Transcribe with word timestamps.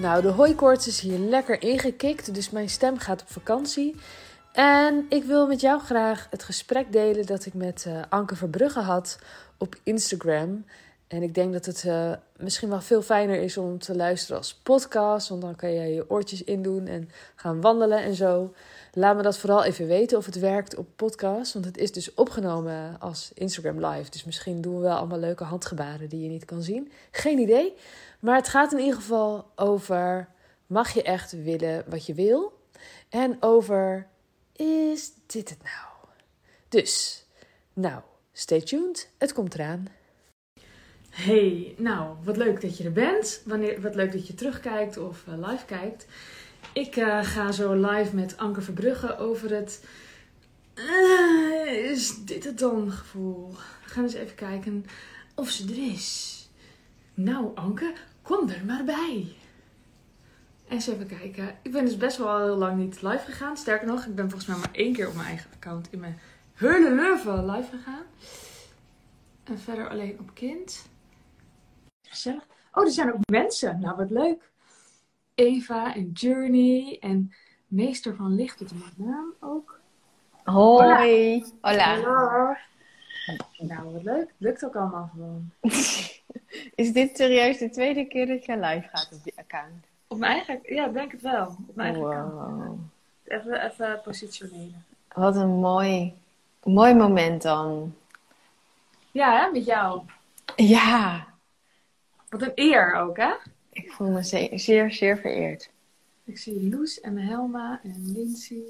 Nou, 0.00 0.22
de 0.22 0.28
hooikoorts 0.28 0.86
is 0.86 1.00
hier 1.00 1.18
lekker 1.18 1.62
ingekikt, 1.62 2.34
dus 2.34 2.50
mijn 2.50 2.68
stem 2.68 2.98
gaat 2.98 3.22
op 3.22 3.30
vakantie. 3.30 3.94
En 4.52 5.06
ik 5.08 5.24
wil 5.24 5.46
met 5.46 5.60
jou 5.60 5.80
graag 5.80 6.26
het 6.30 6.42
gesprek 6.42 6.92
delen 6.92 7.26
dat 7.26 7.46
ik 7.46 7.54
met 7.54 7.84
uh, 7.88 8.00
Anke 8.08 8.36
Verbrugge 8.36 8.80
had 8.80 9.18
op 9.56 9.76
Instagram. 9.82 10.64
En 11.08 11.22
ik 11.22 11.34
denk 11.34 11.52
dat 11.52 11.66
het 11.66 11.84
uh, 11.86 12.12
misschien 12.36 12.68
wel 12.68 12.80
veel 12.80 13.02
fijner 13.02 13.40
is 13.40 13.56
om 13.56 13.78
te 13.78 13.96
luisteren 13.96 14.36
als 14.36 14.54
podcast, 14.54 15.28
want 15.28 15.42
dan 15.42 15.56
kan 15.56 15.72
je 15.72 15.94
je 15.94 16.10
oortjes 16.10 16.44
indoen 16.44 16.86
en 16.86 17.10
gaan 17.34 17.60
wandelen 17.60 18.02
en 18.02 18.14
zo. 18.14 18.54
Laat 18.92 19.16
me 19.16 19.22
dat 19.22 19.38
vooral 19.38 19.64
even 19.64 19.86
weten 19.86 20.18
of 20.18 20.26
het 20.26 20.38
werkt 20.38 20.76
op 20.76 20.86
podcast, 20.96 21.52
want 21.52 21.64
het 21.64 21.78
is 21.78 21.92
dus 21.92 22.14
opgenomen 22.14 23.00
als 23.00 23.30
Instagram 23.34 23.86
Live. 23.86 24.10
Dus 24.10 24.24
misschien 24.24 24.60
doen 24.60 24.74
we 24.74 24.80
wel 24.80 24.96
allemaal 24.96 25.18
leuke 25.18 25.44
handgebaren 25.44 26.08
die 26.08 26.22
je 26.22 26.28
niet 26.28 26.44
kan 26.44 26.62
zien. 26.62 26.92
Geen 27.10 27.38
idee. 27.38 27.74
Maar 28.18 28.36
het 28.36 28.48
gaat 28.48 28.72
in 28.72 28.78
ieder 28.78 28.94
geval 28.94 29.52
over: 29.56 30.28
mag 30.66 30.90
je 30.90 31.02
echt 31.02 31.42
willen 31.42 31.84
wat 31.88 32.06
je 32.06 32.14
wil? 32.14 32.60
En 33.08 33.36
over: 33.40 34.06
is 34.52 35.12
dit 35.26 35.48
het 35.48 35.62
nou? 35.62 36.14
Dus, 36.68 37.24
nou, 37.72 38.02
stay 38.32 38.60
tuned. 38.60 39.10
Het 39.18 39.32
komt 39.32 39.54
eraan. 39.54 39.88
Hey, 41.10 41.74
nou, 41.76 42.16
wat 42.24 42.36
leuk 42.36 42.60
dat 42.60 42.76
je 42.76 42.84
er 42.84 42.92
bent. 42.92 43.42
Wanneer, 43.44 43.80
wat 43.80 43.94
leuk 43.94 44.12
dat 44.12 44.26
je 44.26 44.34
terugkijkt 44.34 44.96
of 44.96 45.24
uh, 45.28 45.48
live 45.48 45.64
kijkt. 45.64 46.06
Ik 46.72 46.96
uh, 46.96 47.24
ga 47.24 47.52
zo 47.52 47.72
live 47.72 48.14
met 48.14 48.36
Anke 48.36 48.60
Verbrugge 48.60 49.16
over 49.16 49.54
het. 49.54 49.84
Uh, 50.74 51.90
is 51.90 52.24
dit 52.24 52.44
het 52.44 52.58
dan 52.58 52.92
gevoel? 52.92 53.50
We 53.84 53.88
gaan 53.88 54.02
eens 54.02 54.14
even 54.14 54.34
kijken 54.34 54.86
of 55.34 55.50
ze 55.50 55.64
er 55.68 55.92
is. 55.92 56.37
Nou, 57.18 57.50
Anke, 57.54 57.94
kom 58.22 58.48
er 58.48 58.64
maar 58.64 58.84
bij. 58.84 59.36
Eens 60.68 60.86
even 60.86 61.06
kijken. 61.06 61.58
Ik 61.62 61.72
ben 61.72 61.84
dus 61.84 61.96
best 61.96 62.16
wel 62.16 62.44
heel 62.44 62.56
lang 62.56 62.76
niet 62.76 63.02
live 63.02 63.24
gegaan. 63.24 63.56
Sterker 63.56 63.86
nog, 63.86 64.04
ik 64.04 64.14
ben 64.14 64.30
volgens 64.30 64.46
mij 64.50 64.58
maar 64.58 64.72
één 64.72 64.92
keer 64.92 65.08
op 65.08 65.14
mijn 65.14 65.26
eigen 65.26 65.50
account 65.54 65.92
in 65.92 66.00
mijn 66.00 66.18
hele 66.54 66.94
leven 66.94 67.50
live 67.50 67.76
gegaan. 67.76 68.02
En 69.44 69.58
verder 69.58 69.88
alleen 69.88 70.18
op 70.20 70.34
kind. 70.34 70.88
Gezellig. 72.02 72.46
Oh, 72.72 72.84
er 72.84 72.90
zijn 72.90 73.12
ook 73.12 73.28
mensen. 73.30 73.80
Nou, 73.80 73.96
wat 73.96 74.10
leuk. 74.10 74.50
Eva 75.34 75.94
en 75.94 76.10
Journey 76.12 76.96
en 77.00 77.32
Meester 77.66 78.14
van 78.14 78.34
Licht 78.34 78.58
doet 78.58 78.72
mijn 78.78 79.08
naam 79.10 79.34
ook. 79.40 79.80
Hoi. 80.44 81.44
Hola. 81.60 81.94
Hallo. 81.94 82.54
Nou, 83.58 83.92
wat 83.92 84.02
leuk. 84.02 84.34
Lukt 84.36 84.64
ook 84.64 84.76
allemaal 84.76 85.10
gewoon. 85.14 85.50
Is 86.74 86.92
dit 86.92 87.16
serieus 87.16 87.58
de 87.58 87.70
tweede 87.70 88.04
keer 88.04 88.26
dat 88.26 88.44
je 88.44 88.56
live 88.58 88.88
gaat 88.88 89.08
op 89.12 89.24
die 89.24 89.32
account? 89.36 89.86
Op 90.06 90.18
mijn 90.18 90.32
eigen, 90.32 90.74
ja, 90.74 90.88
denk 90.88 91.12
het 91.12 91.22
wel. 91.22 91.46
Op 91.46 91.76
mijn 91.76 91.94
eigen 91.94 92.02
Wow. 92.02 92.12
account. 92.12 92.80
Even, 93.24 93.64
even 93.70 94.00
positioneren. 94.04 94.84
Wat 95.14 95.36
een 95.36 95.48
mooi, 95.48 96.14
mooi 96.62 96.94
moment 96.94 97.42
dan. 97.42 97.94
Ja, 99.10 99.44
hè, 99.44 99.50
met 99.52 99.64
jou. 99.64 100.02
Ja, 100.56 101.26
Wat 102.28 102.42
een 102.42 102.52
eer 102.54 102.94
ook, 102.94 103.16
hè? 103.16 103.32
ik 103.72 103.92
voel 103.92 104.08
me 104.10 104.22
zeer, 104.22 104.58
zeer, 104.58 104.92
zeer 104.92 105.18
vereerd. 105.18 105.70
Ik 106.24 106.38
zie 106.38 106.68
Loes 106.68 107.00
en 107.00 107.16
Helma 107.18 107.80
en 107.82 108.12
Lindsay. 108.12 108.62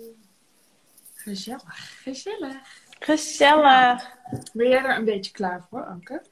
Gezellig, 1.14 2.03
gezellig. 2.03 2.56
Gezellig. 2.98 4.17
Ben 4.53 4.69
jij 4.69 4.84
er 4.84 4.97
een 4.97 5.05
beetje 5.05 5.33
klaar 5.33 5.67
voor, 5.70 5.84
Anke? 5.84 6.23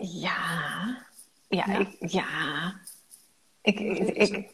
Ja. 0.00 1.04
Ja, 1.48 1.64
Ja? 1.66 1.78
Ik, 1.78 2.10
ja. 2.10 2.24
Ik, 3.60 3.80
ik, 3.80 4.08
ik, 4.08 4.50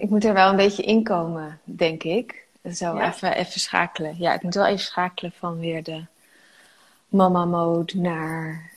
ik, 0.00 0.10
moet 0.10 0.24
er 0.24 0.34
wel 0.34 0.50
een 0.50 0.56
beetje 0.56 0.82
inkomen, 0.82 1.60
denk 1.64 2.02
ik. 2.02 2.46
Zo 2.72 2.96
Ja? 2.96 3.06
even, 3.08 3.34
even 3.34 3.60
schakelen. 3.60 4.14
Ja, 4.18 4.32
ik 4.32 4.42
moet 4.42 4.54
wel 4.54 4.66
even 4.66 4.84
schakelen 4.84 5.32
van 5.38 5.58
weer 5.58 5.82
de 5.82 6.04
mama 7.08 7.44
mode 7.44 7.98
naar... 7.98 8.72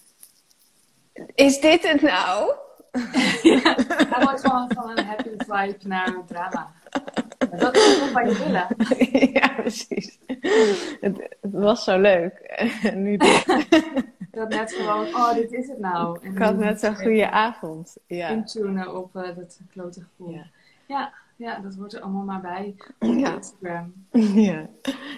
Is 1.35 1.59
dit 1.59 1.88
het 1.88 2.01
nou? 2.01 2.51
Hij 4.11 4.19
wordt 4.23 4.41
gewoon 4.41 4.72
van 4.73 4.89
een 4.89 5.05
happy 5.05 5.29
vibe 5.38 5.78
naar 5.88 6.13
drama. 6.28 6.72
Dat 7.37 7.75
is 7.75 7.99
wat 7.99 8.11
wij 8.11 8.33
willen. 8.33 8.67
ja, 9.39 9.47
precies. 9.47 10.17
Het, 11.01 11.17
het 11.41 11.51
was 11.51 11.83
zo 11.83 11.99
leuk. 11.99 12.63
Nu 12.95 13.17
dit. 13.17 13.45
Ik 14.31 14.43
had 14.43 14.49
net 14.49 14.73
gewoon, 14.73 15.05
oh, 15.05 15.33
dit 15.33 15.51
is 15.51 15.67
het 15.67 15.79
nou. 15.79 16.19
En 16.21 16.31
Ik 16.31 16.37
had 16.37 16.57
net 16.57 16.79
zo'n 16.79 16.95
goede 16.95 17.29
avond. 17.31 17.97
Ja. 18.07 18.27
intunen 18.29 18.95
op 18.95 19.15
eh, 19.15 19.35
dat 19.35 19.59
klote 19.71 20.01
gevoel. 20.01 20.33
Ja. 20.33 20.45
Ja. 20.87 21.13
ja, 21.35 21.59
dat 21.59 21.75
wordt 21.75 21.93
er 21.93 22.01
allemaal 22.01 22.23
maar 22.23 22.41
bij 22.41 22.75
op 22.99 23.09
Ja. 23.17 23.33
Instagram. 23.35 23.93
ja. 24.49 24.69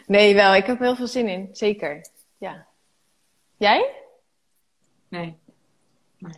Nee, 0.07 0.33
wel. 0.35 0.55
Ik 0.55 0.65
heb 0.65 0.77
er 0.79 0.85
heel 0.85 0.95
veel 0.95 1.07
zin 1.07 1.27
in. 1.27 1.49
Zeker. 1.51 2.05
Ja. 2.37 2.65
Jij? 3.57 3.93
Nee, 5.07 5.37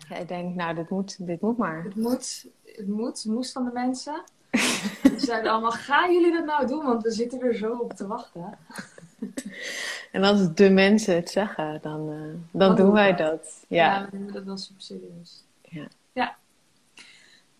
Jij 0.09 0.25
denkt, 0.25 0.55
nou, 0.55 0.75
dit 0.75 0.89
moet, 0.89 1.27
dit 1.27 1.41
moet 1.41 1.57
maar. 1.57 1.83
het 1.83 1.95
moet, 1.95 2.47
het 2.65 2.87
moet, 2.87 3.25
moest 3.25 3.51
van 3.51 3.65
de 3.65 3.71
mensen. 3.71 4.23
Ze 4.51 5.13
zeiden 5.17 5.51
allemaal, 5.51 5.71
gaan 5.71 6.13
jullie 6.13 6.31
dat 6.31 6.45
nou 6.45 6.67
doen? 6.67 6.85
Want 6.85 7.03
we 7.03 7.11
zitten 7.11 7.41
er 7.41 7.55
zo 7.55 7.73
op 7.73 7.93
te 7.93 8.07
wachten. 8.07 8.57
En 10.11 10.23
als 10.23 10.53
de 10.53 10.69
mensen 10.69 11.15
het 11.15 11.29
zeggen, 11.29 11.79
dan, 11.81 12.09
eh, 12.11 12.59
dan 12.59 12.75
doen 12.75 12.85
doen 12.85 12.91
wij 12.93 13.11
we 13.11 13.17
dat. 13.17 13.63
Ja, 13.67 13.85
Ja. 13.85 14.07
we 14.11 14.17
nemen 14.17 14.33
dat 14.33 14.43
wel 14.43 14.57
super 14.57 14.81
serieus. 14.81 15.43
Ja. 15.61 15.87
Ja. 16.11 16.35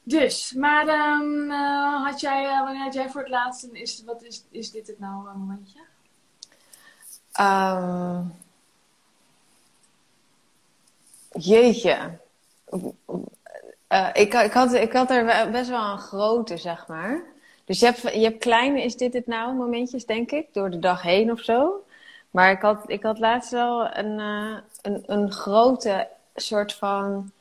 Dus, 0.04 0.54
maar 0.54 0.88
ehm, 0.88 1.52
eh, 1.52 2.04
had 2.06 2.20
jij, 2.20 2.46
eh, 2.46 2.64
wanneer 2.64 2.84
had 2.84 2.94
jij 2.94 3.10
voor 3.10 3.22
het 3.22 3.30
laatst, 3.30 3.64
een, 3.64 3.76
is, 3.76 4.04
wat 4.06 4.24
is, 4.24 4.44
is 4.50 4.72
dit 4.72 4.88
het 4.88 5.00
nou 5.00 5.30
een 5.30 5.40
momentje? 5.40 5.80
Ehm, 7.32 8.24
jeetje. 11.30 12.20
Eh, 13.92 14.08
ik, 14.14 14.34
ik, 14.34 14.54
had, 14.54 14.74
ik 14.74 14.94
had 14.94 15.12
er 15.12 15.52
best 15.52 15.70
wel 15.70 15.92
een 15.92 16.00
grote, 16.00 16.58
zeg 16.58 16.88
maar. 16.88 17.22
Dus 17.66 17.80
je 17.80 17.86
hebt, 17.86 18.02
je 18.02 18.24
hebt 18.24 18.38
kleine, 18.38 18.84
is 18.84 18.96
dit 18.96 19.14
het 19.14 19.28
nou, 19.28 19.56
momentjes, 19.56 20.06
denk 20.06 20.32
ik, 20.32 20.48
door 20.52 20.70
de 20.70 20.80
dag 20.80 21.02
heen 21.02 21.32
of 21.32 21.40
zo. 21.40 21.84
Maar 22.30 22.52
ik 22.52 22.62
had, 22.62 22.84
ik 22.88 23.04
had 23.04 23.20
laatst 23.20 23.52
wel 23.52 23.98
een, 23.98 24.20
eh, 24.20 24.58
een, 24.82 25.04
een 25.06 25.32
grote 25.32 26.08
soort 26.36 26.74
van... 26.74 27.32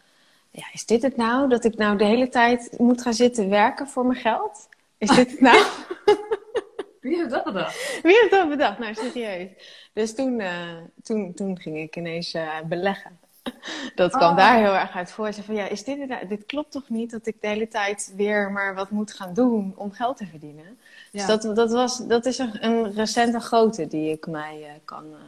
Ja, 0.50 0.64
is 0.72 0.86
dit 0.86 1.02
het 1.02 1.16
nou? 1.16 1.48
Dat 1.48 1.64
ik 1.64 1.76
nou 1.76 1.98
de 1.98 2.04
hele 2.04 2.28
tijd 2.28 2.74
moet 2.78 3.02
gaan 3.02 3.14
zitten 3.14 3.48
werken 3.48 3.88
voor 3.88 4.06
mijn 4.06 4.20
geld? 4.20 4.68
Is 4.98 5.08
dit 5.08 5.30
het 5.30 5.40
nou? 5.40 5.64
Wie 7.00 7.16
heeft 7.16 7.30
dat 7.30 7.44
bedacht? 7.44 8.00
Wie 8.02 8.18
heeft 8.20 8.30
dat 8.30 8.48
bedacht? 8.48 8.78
Nou, 8.78 8.94
serieus. 8.94 9.48
Dus 9.92 10.14
toen, 10.14 10.40
eh, 10.40 10.76
toen, 11.02 11.34
toen 11.34 11.58
ging 11.58 11.78
ik 11.78 11.96
ineens 11.96 12.36
beleggen. 12.64 13.19
Dat 13.94 14.10
kwam 14.10 14.30
Oh. 14.30 14.36
daar 14.36 14.56
heel 14.58 14.74
erg 14.74 14.96
uit 14.96 15.10
voor. 15.10 15.32
Zei 15.32 15.46
van, 15.46 15.54
ja, 15.54 15.68
is 15.68 15.84
dit, 15.84 16.28
dit 16.28 16.46
klopt 16.46 16.70
toch 16.70 16.88
niet 16.88 17.10
dat 17.10 17.26
ik 17.26 17.36
de 17.40 17.46
hele 17.46 17.68
tijd 17.68 18.12
weer 18.16 18.50
maar 18.52 18.74
wat 18.74 18.90
moet 18.90 19.12
gaan 19.12 19.34
doen 19.34 19.72
om 19.76 19.92
geld 19.92 20.16
te 20.16 20.26
verdienen? 20.26 20.78
Ja. 21.10 21.26
Dus 21.26 21.42
dat, 21.42 21.56
dat, 21.56 21.72
was, 21.72 22.06
dat 22.06 22.26
is 22.26 22.38
een, 22.38 22.64
een 22.64 22.92
recente 22.92 23.40
grote 23.40 23.86
die 23.86 24.12
ik 24.12 24.26
mij 24.26 24.62
eh, 24.64 24.70
kan, 24.84 25.04
eh, 25.04 25.18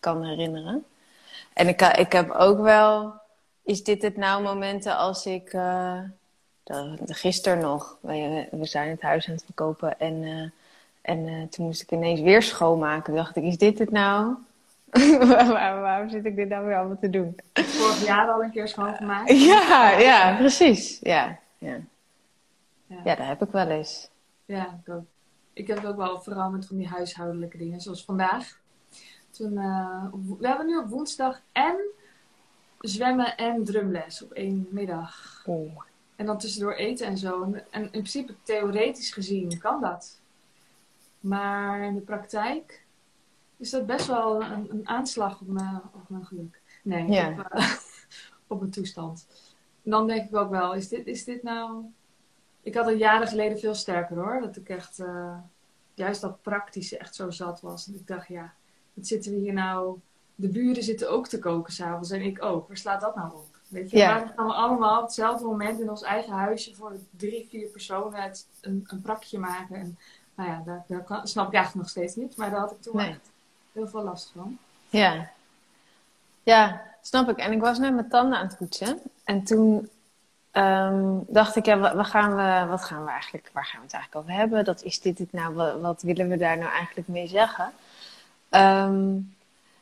kan 0.00 0.24
herinneren. 0.24 0.84
En 1.52 1.68
ik, 1.68 1.80
ik 1.82 2.12
heb 2.12 2.30
ook 2.30 2.58
wel, 2.60 3.12
is 3.62 3.84
dit 3.84 4.02
het 4.02 4.16
nou 4.16 4.42
momenten 4.42 4.96
als 4.96 5.26
ik, 5.26 5.50
de- 5.50 6.96
gisteren 7.06 7.58
nog, 7.58 7.96
we, 8.00 8.46
we 8.50 8.64
zijn 8.66 8.90
het 8.90 9.02
huis 9.02 9.26
aan 9.28 9.34
het 9.34 9.44
verkopen 9.44 10.00
en, 10.00 10.52
en 11.02 11.48
toen 11.50 11.66
moest 11.66 11.82
ik 11.82 11.90
ineens 11.90 12.20
weer 12.20 12.42
schoonmaken. 12.42 13.04
Toen 13.04 13.14
dacht 13.14 13.36
ik, 13.36 13.44
is 13.44 13.58
dit 13.58 13.78
het 13.78 13.90
nou? 13.90 14.34
Waar, 15.18 15.46
waar- 15.48 15.80
waarom 15.80 16.08
zit 16.08 16.24
ik 16.24 16.36
dit 16.36 16.48
nou 16.48 16.66
weer 16.66 16.76
allemaal 16.76 16.98
te 16.98 17.10
doen? 17.10 17.36
Vorig 17.52 18.04
jaar 18.06 18.28
al 18.28 18.42
een 18.42 18.50
keer 18.50 18.68
schoongemaakt. 18.68 19.30
Ja, 19.30 19.90
ja, 19.90 20.36
precies. 20.36 20.98
Ja, 21.02 21.38
ja. 21.58 21.80
Ja. 22.86 22.96
ja, 23.04 23.14
dat 23.14 23.26
heb 23.26 23.42
ik 23.42 23.50
wel 23.50 23.68
eens. 23.68 24.10
Ja, 24.44 24.80
ik 24.86 24.92
ook. 24.94 25.04
Ik 25.52 25.66
heb 25.66 25.76
het 25.76 25.86
ook 25.86 25.96
wel 25.96 26.20
vooral 26.20 26.50
met 26.50 26.66
van 26.66 26.76
die 26.76 26.88
huishoudelijke 26.88 27.56
dingen, 27.58 27.80
zoals 27.80 28.04
vandaag. 28.04 28.58
Toen, 29.30 29.58
eh, 29.58 30.04
we 30.38 30.46
hebben 30.46 30.66
nu 30.66 30.76
op 30.78 30.88
woensdag 30.88 31.40
en 31.52 31.76
zwemmen 32.80 33.36
en 33.36 33.64
drumles 33.64 34.22
op 34.22 34.32
één 34.32 34.66
middag. 34.70 35.42
Oeh. 35.46 35.72
En 36.16 36.26
dan 36.26 36.38
tussendoor 36.38 36.72
eten 36.72 37.06
en 37.06 37.18
zo. 37.18 37.42
En 37.70 37.82
in 37.82 37.88
principe, 37.90 38.34
theoretisch 38.42 39.10
gezien, 39.12 39.58
kan 39.58 39.80
dat. 39.80 40.20
Maar 41.20 41.80
in 41.82 41.94
de 41.94 42.00
praktijk 42.00 42.83
is 43.56 43.70
dat 43.70 43.86
best 43.86 44.06
wel 44.06 44.42
een, 44.42 44.70
een 44.70 44.88
aanslag 44.88 45.40
op 45.40 45.46
mijn, 45.46 45.80
op 45.94 46.08
mijn 46.08 46.26
geluk. 46.26 46.60
Nee, 46.82 47.10
Ja. 47.10 47.30
op, 47.30 47.50
eh, 47.50 47.70
op 48.46 48.58
mijn 48.58 48.70
toestand. 48.72 49.26
En 49.82 49.90
dan 49.90 50.06
denk 50.06 50.28
ik 50.28 50.36
ook 50.36 50.50
wel, 50.50 50.74
is 50.74 50.88
dit, 50.88 51.06
is 51.06 51.24
dit 51.24 51.42
nou... 51.42 51.84
Ik 52.62 52.74
had 52.74 52.86
het 52.86 52.98
jaren 52.98 53.28
geleden 53.28 53.58
veel 53.58 53.74
sterker 53.74 54.16
hoor. 54.16 54.40
Dat 54.40 54.56
ik 54.56 54.68
echt, 54.68 54.98
eh, 54.98 55.38
juist 55.94 56.20
dat 56.20 56.42
praktische 56.42 56.98
echt 56.98 57.14
zo 57.14 57.30
zat 57.30 57.60
was. 57.60 57.86
En 57.86 57.94
ik 57.94 58.06
dacht, 58.06 58.28
ja, 58.28 58.54
wat 58.94 59.06
zitten 59.06 59.32
we 59.32 59.38
hier 59.38 59.52
nou... 59.52 59.98
De 60.36 60.48
buren 60.48 60.82
zitten 60.82 61.10
ook 61.10 61.28
te 61.28 61.38
koken 61.38 61.72
s'avonds 61.72 62.10
en 62.10 62.22
ik 62.22 62.42
ook. 62.42 62.68
Waar 62.68 62.76
slaat 62.76 63.00
dat 63.00 63.16
nou 63.16 63.32
op? 63.32 63.54
Weet 63.68 63.90
je, 63.90 63.96
ja. 63.96 64.32
gaan 64.36 64.46
we 64.46 64.52
allemaal 64.52 64.98
op 64.98 65.04
hetzelfde 65.04 65.44
moment 65.44 65.80
in 65.80 65.90
ons 65.90 66.02
eigen 66.02 66.32
huisje 66.32 66.74
voor 66.74 66.96
drie, 67.10 67.46
vier 67.50 67.68
personen 67.68 68.20
het, 68.20 68.46
een, 68.60 68.84
een 68.86 69.00
prakje 69.00 69.38
maken. 69.38 69.76
En 69.76 69.98
nou 70.34 70.50
ja, 70.50 70.62
daar, 70.64 70.84
daar 70.88 71.04
kan, 71.04 71.26
snap 71.26 71.46
ik 71.46 71.54
eigenlijk 71.54 71.84
nog 71.84 71.90
steeds 71.90 72.14
niet, 72.14 72.36
maar 72.36 72.50
daar 72.50 72.60
had 72.60 72.70
ik 72.70 72.82
toen 72.82 73.00
echt 73.00 73.32
heel 73.74 73.88
veel 73.88 74.02
last 74.02 74.32
van. 74.36 74.58
Ja. 74.88 75.30
Ja, 76.42 76.82
snap 77.02 77.28
ik. 77.28 77.36
En 77.36 77.52
ik 77.52 77.60
was 77.60 77.78
net 77.78 77.94
mijn 77.94 78.08
tanden 78.08 78.38
aan 78.38 78.46
het 78.46 78.56
poetsen. 78.56 78.98
En 79.24 79.44
toen 79.44 79.90
um, 80.52 81.24
dacht 81.28 81.56
ik, 81.56 81.64
ja, 81.64 81.94
wat 81.94 82.06
gaan, 82.06 82.36
we, 82.36 82.70
wat 82.70 82.84
gaan 82.84 83.04
we 83.04 83.10
eigenlijk, 83.10 83.50
waar 83.52 83.64
gaan 83.64 83.80
we 83.80 83.86
het 83.86 83.94
eigenlijk 83.94 84.24
over 84.24 84.38
hebben? 84.38 84.64
Dat 84.64 84.82
is 84.82 85.00
dit 85.00 85.18
het 85.18 85.32
nou, 85.32 85.54
wat, 85.54 85.80
wat 85.80 86.02
willen 86.02 86.28
we 86.28 86.36
daar 86.36 86.58
nou 86.58 86.70
eigenlijk 86.70 87.08
mee 87.08 87.26
zeggen? 87.28 87.72
Um, 88.50 89.34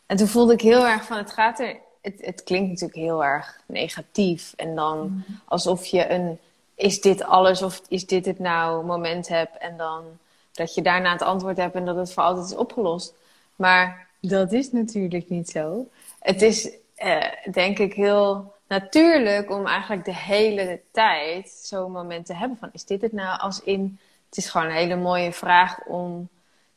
en 0.07 0.17
toen 0.17 0.27
voelde 0.27 0.53
ik 0.53 0.61
heel 0.61 0.87
erg 0.87 1.05
van, 1.05 1.17
het 1.17 1.33
gaat 1.33 1.61
er, 1.61 1.77
het, 2.01 2.15
het 2.21 2.43
klinkt 2.43 2.69
natuurlijk 2.69 2.99
heel 2.99 3.25
erg 3.25 3.61
negatief. 3.67 4.53
En 4.57 4.75
dan 4.75 4.99
mhm. 4.99 5.33
alsof 5.45 5.87
je 5.87 6.11
een, 6.11 6.39
is 6.75 7.01
dit 7.01 7.23
alles 7.23 7.63
of 7.63 7.83
is 7.89 8.07
dit 8.07 8.27
het 8.27 8.39
nou 8.39 8.85
moment 8.85 9.29
hebt 9.29 9.59
en 9.59 9.77
dan 9.77 10.05
dat 10.53 10.75
je 10.75 10.83
daarna 10.83 11.13
het 11.13 11.23
antwoord 11.23 11.57
hebt 11.57 11.75
en 11.75 11.85
dat 11.85 11.97
het 11.97 12.13
voor 12.13 12.23
altijd 12.23 12.47
is 12.47 12.57
opgelost. 12.57 13.15
Maar 13.57 14.09
dat 14.21 14.53
is 14.53 14.73
natuurlijk 14.73 15.29
niet 15.29 15.51
zo. 15.51 15.89
Het 16.19 16.43
is 16.43 16.71
eh, 16.95 17.23
denk 17.53 17.79
ik 17.79 17.95
heel 17.95 18.53
natuurlijk 18.69 19.51
om 19.51 19.67
eigenlijk 19.67 20.05
de 20.05 20.15
hele 20.15 20.81
tijd 20.91 21.49
zo'n 21.49 21.93
moment 21.93 22.27
te 22.27 22.35
hebben 22.35 22.59
van 22.59 22.71
is 22.73 22.85
dit 22.85 23.03
het 23.03 23.13
nou 23.13 23.39
als 23.39 23.63
in 23.63 23.99
het 24.33 24.45
is 24.45 24.51
gewoon 24.51 24.67
een 24.67 24.73
hele 24.73 24.97
mooie 24.97 25.33
vraag 25.33 25.85
om 25.85 26.29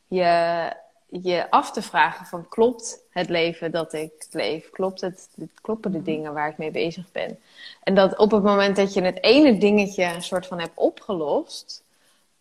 je, 0.06 0.72
je 1.06 1.50
af 1.50 1.72
te 1.72 1.82
vragen 1.82 2.26
van 2.26 2.48
klopt 2.48 3.02
het 3.10 3.28
leven 3.28 3.70
dat 3.70 3.92
ik 3.92 4.26
leef? 4.30 4.70
Klopt 4.70 5.00
het, 5.00 5.28
kloppen 5.60 5.92
de 5.92 6.02
dingen 6.02 6.32
waar 6.32 6.48
ik 6.48 6.58
mee 6.58 6.70
bezig 6.70 7.12
ben? 7.12 7.38
En 7.82 7.94
dat 7.94 8.18
op 8.18 8.30
het 8.30 8.42
moment 8.42 8.76
dat 8.76 8.94
je 8.94 9.02
het 9.02 9.22
ene 9.22 9.58
dingetje 9.58 10.04
een 10.04 10.22
soort 10.22 10.46
van 10.46 10.60
hebt 10.60 10.78
opgelost, 10.78 11.84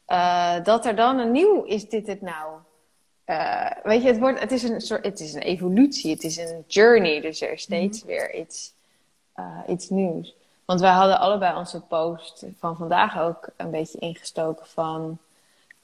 uh, 0.07 0.63
dat 0.63 0.85
er 0.85 0.95
dan 0.95 1.19
een 1.19 1.31
nieuw 1.31 1.63
is 1.63 1.89
dit 1.89 2.07
het 2.07 2.21
nou? 2.21 2.51
Uh, 3.25 3.71
weet 3.83 4.01
je, 4.01 4.07
het, 4.07 4.19
wordt, 4.19 4.39
het, 4.39 4.51
is 4.51 4.63
een 4.63 4.81
soort, 4.81 5.05
het 5.05 5.19
is 5.19 5.33
een 5.33 5.41
evolutie, 5.41 6.11
het 6.11 6.23
is 6.23 6.37
een 6.37 6.63
journey, 6.67 7.21
dus 7.21 7.41
er 7.41 7.51
is 7.51 7.61
steeds 7.61 7.99
mhm. 7.99 8.07
weer 8.07 8.35
iets, 8.35 8.73
uh, 9.35 9.59
iets 9.67 9.89
nieuws. 9.89 10.35
Want 10.65 10.79
wij 10.79 10.91
hadden 10.91 11.19
allebei 11.19 11.57
onze 11.57 11.81
post 11.81 12.45
van 12.59 12.77
vandaag 12.77 13.19
ook 13.19 13.49
een 13.57 13.71
beetje 13.71 13.99
ingestoken 13.99 14.65
van 14.65 15.19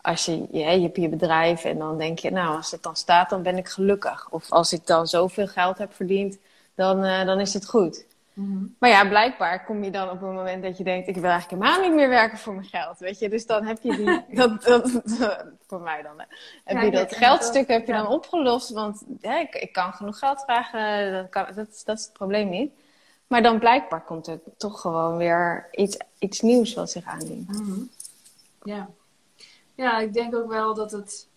als 0.02 0.26
je, 0.26 0.48
je, 0.52 0.60
je 0.60 0.82
hebt 0.82 0.98
je 0.98 1.10
bedrijf 1.10 1.64
en 1.64 1.78
dan 1.78 1.98
denk 1.98 2.20
je, 2.20 2.32
nou, 2.32 2.56
als 2.56 2.72
het 2.72 2.84
dan 2.84 2.96
staat, 2.96 3.30
dan 3.30 3.42
ben 3.42 3.58
ik 3.58 3.68
gelukkig. 3.68 4.28
Of 4.30 4.52
als 4.52 4.74
ik 4.74 4.88
dan 4.88 5.08
zoveel 5.08 5.48
geld 5.48 5.78
heb 5.78 5.94
verdiend, 5.94 6.38
dan, 6.76 7.06
uh, 7.06 7.26
dan 7.26 7.40
is 7.40 7.54
het 7.54 7.66
goed. 7.66 8.06
Mhm. 8.34 8.66
Maar 8.80 8.90
ja, 8.90 9.08
blijkbaar 9.08 9.66
kom 9.66 9.84
je 9.84 9.92
dan 9.92 10.10
op 10.10 10.22
een 10.22 10.34
moment 10.34 10.64
dat 10.64 10.78
je 10.78 10.84
denkt, 10.84 11.08
ik 11.08 11.16
wil 11.16 11.30
eigenlijk 11.30 11.64
helemaal 11.64 11.88
niet 11.88 11.96
meer 11.96 12.10
werken 12.10 12.38
voor 12.38 12.54
mijn 12.54 12.68
geld. 12.68 13.00
Weet 13.00 13.20
je, 13.20 13.30
dus 13.30 13.46
dan 13.46 13.66
heb 13.66 13.82
je 13.82 13.96
die, 13.96 14.24
dat, 14.40 14.64
dat, 14.64 15.02
voor 15.68 15.82
mij 15.82 16.02
dan, 16.02 16.20
hè. 16.20 16.26
heb 16.64 16.84
je 16.84 16.92
dat 16.92 17.16
geldstuk 17.16 17.68
heb 17.68 17.86
je 17.86 17.94
dan 17.94 18.08
opgelost. 18.08 18.70
Want 18.70 19.04
ik, 19.22 19.56
ik 19.56 19.74
kan 19.74 19.94
genoeg 19.94 20.20
geld 20.20 20.42
vragen, 20.42 21.12
dat, 21.12 21.30
kan, 21.30 21.46
dat, 21.56 21.82
dat 21.86 21.98
is 21.98 22.04
het 22.04 22.14
probleem 22.14 22.50
niet. 22.50 22.72
Maar 23.28 23.42
dan 23.44 23.60
blijkbaar 23.60 24.04
komt 24.04 24.28
er 24.28 24.40
toch 24.58 24.82
gewoon 24.82 25.18
weer 25.18 25.68
iets, 25.72 25.98
iets 26.20 26.42
nieuws 26.42 26.74
wat 26.74 26.92
zich 26.92 27.06
aandient. 27.06 27.50
Mm 27.50 27.90
Ja. 28.64 28.90
Ja, 29.76 30.00
ik 30.00 30.14
denk 30.14 30.36
ook 30.36 30.50
wel 30.50 30.74
dat 30.74 30.92
het 30.92 31.28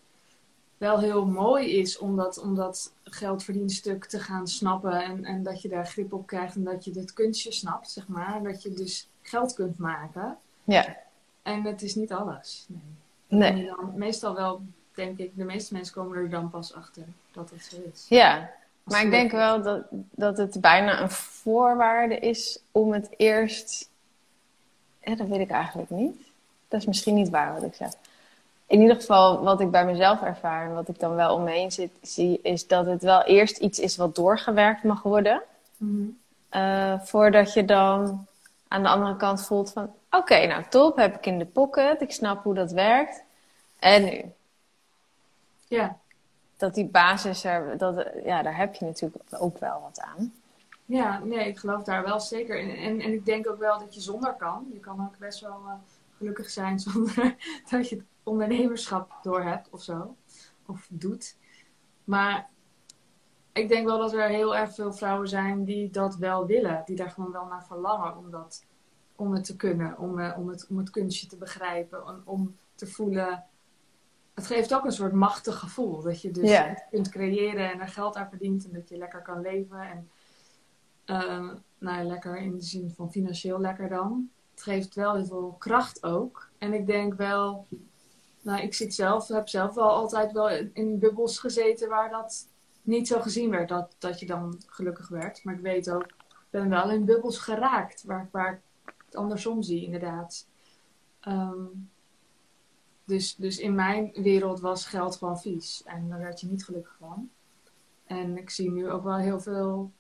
wel 0.79 0.99
heel 0.99 1.27
mooi 1.27 1.71
is 1.71 1.99
om 1.99 2.17
dat, 2.17 2.39
om 2.39 2.55
dat 2.55 2.93
geldverdienstuk 3.05 4.05
te 4.05 4.19
gaan 4.21 4.49
snappen. 4.49 5.03
En, 5.03 5.25
en 5.25 5.43
dat 5.43 5.63
je 5.63 5.69
daar 5.69 5.87
grip 5.87 6.13
op 6.13 6.27
krijgt 6.27 6.55
en 6.55 6.65
dat 6.65 6.85
je 6.85 6.91
dit 6.91 7.13
kunstje 7.13 7.53
snapt, 7.53 7.91
zeg 7.91 8.09
maar. 8.09 8.43
Dat 8.43 8.63
je 8.63 8.73
dus 8.73 9.09
geld 9.23 9.55
kunt 9.55 9.79
maken. 9.79 10.37
Ja. 10.65 10.97
En 11.43 11.65
het 11.65 11.83
is 11.83 11.95
niet 11.95 12.13
alles. 12.13 12.67
Nee. 13.27 13.53
nee. 13.53 13.67
Dan, 13.67 13.93
meestal 13.95 14.35
wel, 14.35 14.63
denk 14.95 15.19
ik, 15.19 15.37
de 15.37 15.45
meeste 15.45 15.75
mensen 15.75 15.95
komen 15.95 16.17
er 16.17 16.31
dan 16.31 16.51
pas 16.51 16.75
achter 16.75 17.05
dat 17.33 17.51
het 17.51 17.65
zo 17.65 17.77
is. 17.93 18.07
Ja, 18.09 18.51
maar 18.83 19.05
ik 19.05 19.11
denk 19.11 19.31
wel 19.31 19.63
dat, 19.63 19.83
dat 20.11 20.37
het 20.37 20.61
bijna 20.61 21.01
een 21.01 21.11
voorwaarde 21.11 22.19
is 22.19 22.59
om 22.71 22.93
het 22.93 23.09
eerst. 23.17 23.91
Ja, 25.03 25.15
dat 25.15 25.29
weet 25.29 25.41
ik 25.41 25.51
eigenlijk 25.51 25.91
niet. 25.91 26.17
Dat 26.69 26.81
is 26.81 26.87
misschien 26.87 27.15
niet 27.15 27.29
waar 27.29 27.55
wat 27.55 27.63
ik 27.63 27.75
zeg 27.75 27.93
in 28.75 28.81
ieder 28.81 28.97
geval 28.97 29.43
wat 29.43 29.61
ik 29.61 29.71
bij 29.71 29.85
mezelf 29.85 30.23
ervaar 30.23 30.67
en 30.67 30.75
wat 30.75 30.89
ik 30.89 30.99
dan 30.99 31.15
wel 31.15 31.35
om 31.35 31.43
me 31.43 31.51
heen 31.51 31.73
zit, 31.73 31.91
zie, 32.03 32.41
is 32.43 32.67
dat 32.67 32.87
het 32.87 33.03
wel 33.03 33.23
eerst 33.23 33.59
iets 33.59 33.79
is 33.79 33.97
wat 33.97 34.15
doorgewerkt 34.15 34.83
mag 34.83 35.03
worden. 35.03 35.43
Mhm. 35.77 36.07
Eh, 36.49 37.01
voordat 37.01 37.53
je 37.53 37.65
dan 37.65 38.27
aan 38.69 38.83
de 38.83 38.89
andere 38.89 39.17
kant 39.17 39.47
voelt 39.47 39.73
van 39.73 39.95
oké, 40.11 40.47
nou 40.47 40.65
top, 40.69 40.97
heb 40.97 41.17
ik 41.17 41.27
in 41.27 41.39
de 41.39 41.47
pocket, 41.47 42.01
ik 42.01 42.13
snap 42.13 42.43
hoe 42.43 42.55
dat 42.55 42.71
werkt. 42.71 43.23
En 43.79 44.05
nu? 44.05 44.23
Ja. 45.69 45.97
Dat 46.57 46.75
die 46.75 46.87
basis 46.87 47.45
er, 47.45 47.79
dat, 47.79 48.07
ja, 48.25 48.43
daar 48.43 48.57
heb 48.57 48.75
je 48.75 48.85
natuurlijk 48.85 49.25
ook 49.31 49.59
wel 49.59 49.81
wat 49.83 50.01
aan. 50.01 50.33
Ja, 50.85 51.21
nee, 51.25 51.49
ik 51.49 51.59
geloof 51.59 51.83
daar 51.83 52.05
wel 52.05 52.21
zeker 52.21 52.59
in. 52.59 52.77
En, 52.77 53.01
en 53.01 53.13
ik 53.13 53.25
denk 53.25 53.49
ook 53.49 53.59
wel 53.59 53.79
dat 53.79 53.95
je 53.95 54.01
zonder 54.01 54.33
kan. 54.33 54.67
Je 54.73 54.81
kan 54.81 55.01
ook 55.01 55.19
best 55.19 55.41
wel 55.41 55.61
uh, 55.67 55.73
gelukkig 56.19 56.51
zijn 56.51 56.79
zonder 56.89 57.37
dat 57.71 57.89
je 57.89 58.03
ondernemerschap 58.25 59.19
door 59.23 59.43
hebt 59.43 59.71
of 59.71 59.83
zo. 59.83 60.17
Of 60.67 60.89
doet. 60.91 61.37
Maar 62.05 62.51
ik 63.53 63.69
denk 63.69 63.87
wel 63.87 63.99
dat 63.99 64.13
er 64.13 64.29
heel 64.29 64.57
erg 64.57 64.75
veel 64.75 64.93
vrouwen 64.93 65.29
zijn 65.29 65.65
die 65.65 65.91
dat 65.91 66.17
wel 66.17 66.47
willen. 66.47 66.83
Die 66.85 66.97
daar 66.97 67.11
gewoon 67.11 67.33
wel 67.33 67.47
naar 67.47 67.65
verlangen 67.65 68.17
om, 68.17 68.31
dat, 68.31 68.65
om 69.17 69.33
het 69.33 69.45
te 69.45 69.57
kunnen. 69.57 69.99
Om, 69.99 70.19
eh, 70.19 70.39
om, 70.39 70.49
het, 70.49 70.67
om 70.71 70.79
het 70.79 70.91
kunstje 70.91 71.27
te 71.27 71.37
begrijpen. 71.37 72.07
Om, 72.07 72.23
om 72.25 72.57
te 72.75 72.87
voelen. 72.87 73.45
Het 74.35 74.47
geeft 74.47 74.75
ook 74.75 74.85
een 74.85 74.93
soort 74.93 75.13
machtig 75.13 75.59
gevoel. 75.59 76.03
Dat 76.03 76.23
je 76.23 76.31
dus 76.31 76.61
kunt 76.91 77.09
creëren 77.09 77.73
en 77.73 77.81
er 77.81 77.89
geld 77.89 78.17
aan 78.17 78.29
verdient. 78.29 78.65
En 78.65 78.73
dat 78.73 78.89
je 78.89 78.97
lekker 78.97 79.23
kan 79.23 79.41
leven. 79.41 79.81
En 79.81 80.09
uh, 81.07 81.51
nou 81.79 81.99
ja, 81.99 82.05
lekker 82.05 82.37
in 82.37 82.57
de 82.57 82.63
zin 82.63 82.91
van 82.91 83.13
financieel 83.13 83.61
lekker 83.61 83.89
dan. 83.89 84.31
Het 84.51 84.63
geeft 84.63 84.95
wel 84.95 85.15
heel 85.15 85.27
veel 85.27 85.57
kracht 85.59 86.05
ook. 86.05 86.51
En 86.59 86.73
ik 86.73 86.87
denk 86.87 87.15
wel 87.15 87.67
nou, 88.45 88.63
ik 88.63 88.75
zit 88.75 88.95
zelf, 88.95 89.29
heb 89.29 89.49
zelf 89.49 89.75
wel 89.75 89.91
altijd 89.91 90.33
wel 90.33 90.49
in 90.73 90.99
bubbels 90.99 91.39
gezeten 91.39 91.89
waar 91.89 92.11
dat 92.11 92.49
niet 92.83 93.09
zo 93.09 93.21
gezien 93.21 93.51
werd, 93.51 93.69
dat, 93.69 93.97
dat 93.99 94.21
je 94.21 94.27
dan 94.27 94.63
gelukkig 94.67 95.09
werd. 95.09 95.45
Maar 95.45 95.55
ik 95.55 95.61
weet 95.61 95.91
ook, 95.91 96.05
ik 96.05 96.51
ben 96.51 96.69
wel 96.69 96.91
in 96.91 97.05
bubbels 97.05 97.39
geraakt, 97.39 98.05
waar, 98.05 98.29
waar 98.33 98.53
ik 98.87 98.95
het 99.07 99.17
andersom 99.17 99.63
zie, 99.63 99.85
inderdaad. 99.85 100.47
Ehm, 101.21 101.67
dus, 103.05 103.37
dus 103.37 103.59
in 103.59 103.75
mijn 103.75 104.11
wereld 104.13 104.61
was 104.61 104.87
geld 104.87 105.17
gewoon 105.17 105.41
vies. 105.41 105.83
En 105.85 106.09
daar 106.09 106.19
werd 106.19 106.41
je 106.41 106.47
niet 106.47 106.65
gelukkig 106.65 106.97
van. 106.99 107.31
En 108.05 108.37
ik 108.39 108.51
zie 108.51 108.71
nu 108.71 108.91
ook 108.91 109.05
wel 109.05 109.17
heel 109.17 109.41
veel 109.41 109.93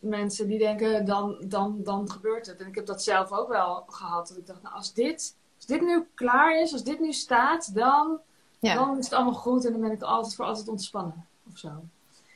mensen 0.00 0.46
die 0.46 0.58
denken, 0.58 1.04
dan, 1.04 1.44
dan, 1.46 1.82
dan 1.82 2.10
gebeurt 2.10 2.46
het. 2.46 2.60
En 2.60 2.66
ik 2.66 2.74
heb 2.74 2.86
dat 2.86 3.02
zelf 3.02 3.32
ook 3.32 3.48
wel 3.48 3.84
gehad. 3.86 4.28
Dat 4.28 4.36
ik 4.36 4.46
dacht, 4.46 4.62
nou 4.62 4.74
als 4.74 4.94
dit 4.94 5.36
dit 5.68 5.80
nu 5.80 6.06
klaar 6.14 6.60
is, 6.60 6.72
als 6.72 6.82
dit 6.82 7.00
nu 7.00 7.12
staat, 7.12 7.74
dan, 7.74 8.18
dan 8.60 8.98
is 8.98 9.04
het 9.04 9.14
allemaal 9.14 9.34
goed 9.34 9.64
en 9.64 9.72
dan 9.72 9.80
ben 9.80 9.92
ik 9.92 10.02
altijd 10.02 10.34
voor 10.34 10.44
altijd 10.44 10.68
ontspannen 10.68 11.26
of 11.52 11.58
zo. 11.58 11.68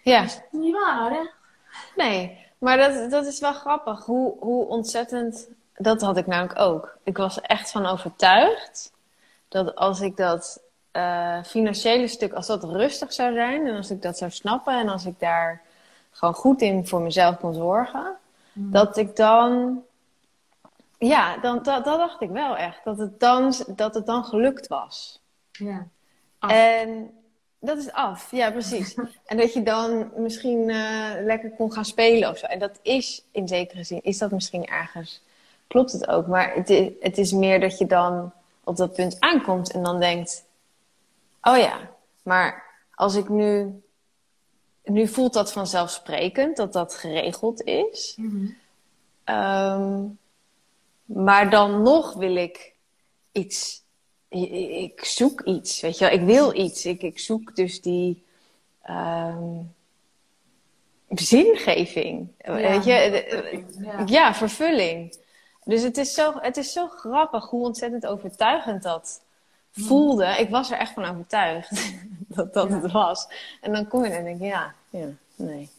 Ja. 0.02 0.20
Dat 0.20 0.30
is 0.30 0.40
niet 0.50 0.72
waar, 0.72 1.10
hè? 1.10 1.28
Nee, 1.96 2.38
maar 2.58 2.76
dat, 2.76 3.10
dat 3.10 3.26
is 3.26 3.38
wel 3.40 3.52
grappig. 3.52 4.04
Hoe, 4.04 4.34
hoe 4.38 4.66
ontzettend. 4.66 5.48
Dat 5.76 6.00
had 6.00 6.16
ik 6.16 6.26
namelijk 6.26 6.58
ook. 6.58 6.96
Ik 7.02 7.16
was 7.16 7.36
er 7.36 7.42
echt 7.42 7.70
van 7.70 7.86
overtuigd 7.86 8.92
dat 9.48 9.74
als 9.74 10.00
ik 10.00 10.16
dat 10.16 10.60
uh, 10.92 11.42
financiële 11.42 12.08
stuk, 12.08 12.32
als 12.32 12.46
dat 12.46 12.64
rustig 12.64 13.12
zou 13.12 13.34
zijn 13.34 13.66
en 13.66 13.76
als 13.76 13.90
ik 13.90 14.02
dat 14.02 14.18
zou 14.18 14.30
snappen 14.30 14.78
en 14.78 14.88
als 14.88 15.06
ik 15.06 15.14
daar 15.18 15.62
gewoon 16.10 16.34
goed 16.34 16.60
in 16.60 16.86
voor 16.86 17.00
mezelf 17.00 17.38
kon 17.38 17.54
zorgen, 17.54 18.16
mm. 18.52 18.70
dat 18.70 18.96
ik 18.96 19.16
dan 19.16 19.82
ja, 21.06 21.36
dan, 21.36 21.62
dat, 21.62 21.84
dat 21.84 21.98
dacht 21.98 22.20
ik 22.20 22.30
wel 22.30 22.56
echt. 22.56 22.84
Dat 22.84 22.98
het 22.98 23.20
dan, 23.20 23.54
dat 23.66 23.94
het 23.94 24.06
dan 24.06 24.24
gelukt 24.24 24.66
was. 24.66 25.20
Ja. 25.52 25.86
En 26.40 27.10
dat 27.58 27.78
is 27.78 27.92
af, 27.92 28.30
ja, 28.30 28.50
precies. 28.50 28.94
en 29.26 29.36
dat 29.36 29.52
je 29.52 29.62
dan 29.62 30.10
misschien 30.16 30.68
uh, 30.68 31.10
lekker 31.20 31.50
kon 31.50 31.72
gaan 31.72 31.84
spelen 31.84 32.30
of 32.30 32.38
zo. 32.38 32.46
En 32.46 32.58
dat 32.58 32.78
is 32.82 33.24
in 33.30 33.48
zekere 33.48 33.84
zin, 33.84 34.02
is 34.02 34.18
dat 34.18 34.30
misschien 34.30 34.66
ergens, 34.66 35.22
klopt 35.66 35.92
het 35.92 36.08
ook. 36.08 36.26
Maar 36.26 36.54
het 36.54 36.70
is, 36.70 36.90
het 37.00 37.18
is 37.18 37.32
meer 37.32 37.60
dat 37.60 37.78
je 37.78 37.86
dan 37.86 38.32
op 38.64 38.76
dat 38.76 38.92
punt 38.92 39.16
aankomt 39.18 39.72
en 39.72 39.82
dan 39.82 40.00
denkt: 40.00 40.44
oh 41.42 41.56
ja, 41.56 41.90
maar 42.22 42.64
als 42.94 43.14
ik 43.14 43.28
nu. 43.28 43.80
Nu 44.84 45.08
voelt 45.08 45.32
dat 45.32 45.52
vanzelfsprekend 45.52 46.56
dat 46.56 46.72
dat 46.72 46.94
geregeld 46.94 47.62
is. 47.62 48.14
Mm 48.16 48.56
maar 51.14 51.50
dan 51.50 51.82
nog 51.82 52.14
wil 52.14 52.36
ik 52.36 52.72
iets. 53.32 53.80
Ik, 54.28 55.04
zoek 55.04 55.40
iets, 55.40 55.80
weet 55.80 55.98
je 55.98 56.04
wel. 56.04 56.14
Ik 56.14 56.24
wil 56.24 56.54
iets. 56.54 56.86
Ik, 56.86 57.02
ik 57.02 57.18
zoek 57.18 57.56
dus 57.56 57.80
die. 57.80 58.24
Um, 58.90 59.74
zingeving. 61.08 62.28
Weet 62.38 62.84
je? 62.84 63.64
Ja. 63.78 64.02
ja. 64.06 64.34
vervulling. 64.34 65.16
Dus 65.64 65.82
het 65.82 65.96
is, 65.96 66.14
zo, 66.14 66.32
het 66.40 66.56
is 66.56 66.72
zo 66.72 66.88
grappig 66.88 67.48
hoe 67.48 67.64
ontzettend 67.64 68.06
overtuigend 68.06 68.82
dat 68.82 69.20
hmm. 69.72 69.84
voelde. 69.84 70.26
Ik 70.26 70.48
was 70.48 70.70
er 70.70 70.78
echt 70.78 70.92
van 70.92 71.04
overtuigd 71.04 71.92
dat 72.36 72.54
dat 72.54 72.68
het 72.70 72.92
was. 72.92 73.26
En 73.60 73.72
dan 73.72 73.88
kom 73.88 74.04
je 74.04 74.10
en 74.10 74.24
denk 74.24 74.40
je, 74.40 74.46
ja, 74.46 74.74
ja, 74.90 75.08
nee. 75.36 75.70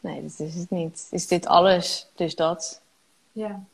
Nee, 0.00 0.22
dit 0.22 0.40
is 0.40 0.54
het 0.54 0.70
niet. 0.70 1.06
Is 1.10 1.26
dit 1.26 1.46
alles, 1.46 2.06
dus 2.14 2.34
dat? 2.34 2.80
Ja. 3.38 3.64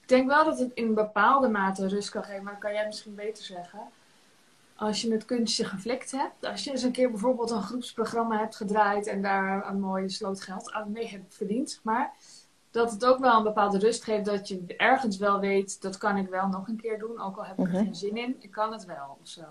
Ik 0.00 0.08
denk 0.08 0.28
wel 0.28 0.44
dat 0.44 0.58
het 0.58 0.70
in 0.74 0.94
bepaalde 0.94 1.48
mate 1.48 1.88
rust 1.88 2.10
kan 2.10 2.24
geven, 2.24 2.42
maar 2.42 2.52
dat 2.52 2.62
kan 2.62 2.72
jij 2.72 2.86
misschien 2.86 3.14
beter 3.14 3.44
zeggen. 3.44 3.80
Als 4.76 5.02
je 5.02 5.08
met 5.08 5.24
kunstje 5.24 5.64
geflikt 5.64 6.10
hebt, 6.10 6.46
als 6.46 6.64
je 6.64 6.70
eens 6.70 6.82
een 6.82 6.92
keer 6.92 7.10
bijvoorbeeld 7.10 7.50
een 7.50 7.62
groepsprogramma 7.62 8.38
hebt 8.38 8.56
gedraaid 8.56 9.06
en 9.06 9.22
daar 9.22 9.68
een 9.68 9.80
mooie 9.80 10.08
sloot 10.08 10.40
geld 10.40 10.72
aan 10.72 10.92
mee 10.92 11.08
hebt 11.08 11.34
verdiend, 11.34 11.80
maar 11.82 12.12
dat 12.70 12.90
het 12.90 13.04
ook 13.04 13.18
wel 13.18 13.36
een 13.36 13.42
bepaalde 13.42 13.78
rust 13.78 14.04
geeft 14.04 14.24
dat 14.24 14.48
je 14.48 14.74
ergens 14.76 15.16
wel 15.16 15.40
weet, 15.40 15.82
dat 15.82 15.98
kan 15.98 16.16
ik 16.16 16.28
wel 16.28 16.48
nog 16.48 16.68
een 16.68 16.80
keer 16.80 16.98
doen, 16.98 17.20
ook 17.20 17.36
al 17.36 17.44
heb 17.44 17.58
ik 17.58 17.64
er 17.64 17.72
mhm. 17.72 17.82
geen 17.82 17.94
zin 17.94 18.16
in, 18.16 18.36
ik 18.38 18.50
kan 18.50 18.72
het 18.72 18.84
wel 18.84 19.18
of 19.20 19.28
zo. 19.28 19.44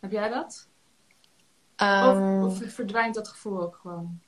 Heb 0.00 0.10
jij 0.10 0.28
dat? 0.28 0.68
of, 1.76 1.86
ehm. 1.86 2.44
of 2.44 2.62
verdwijnt 2.66 3.14
dat 3.14 3.28
gevoel 3.28 3.60
ook 3.60 3.78
gewoon? 3.82 4.20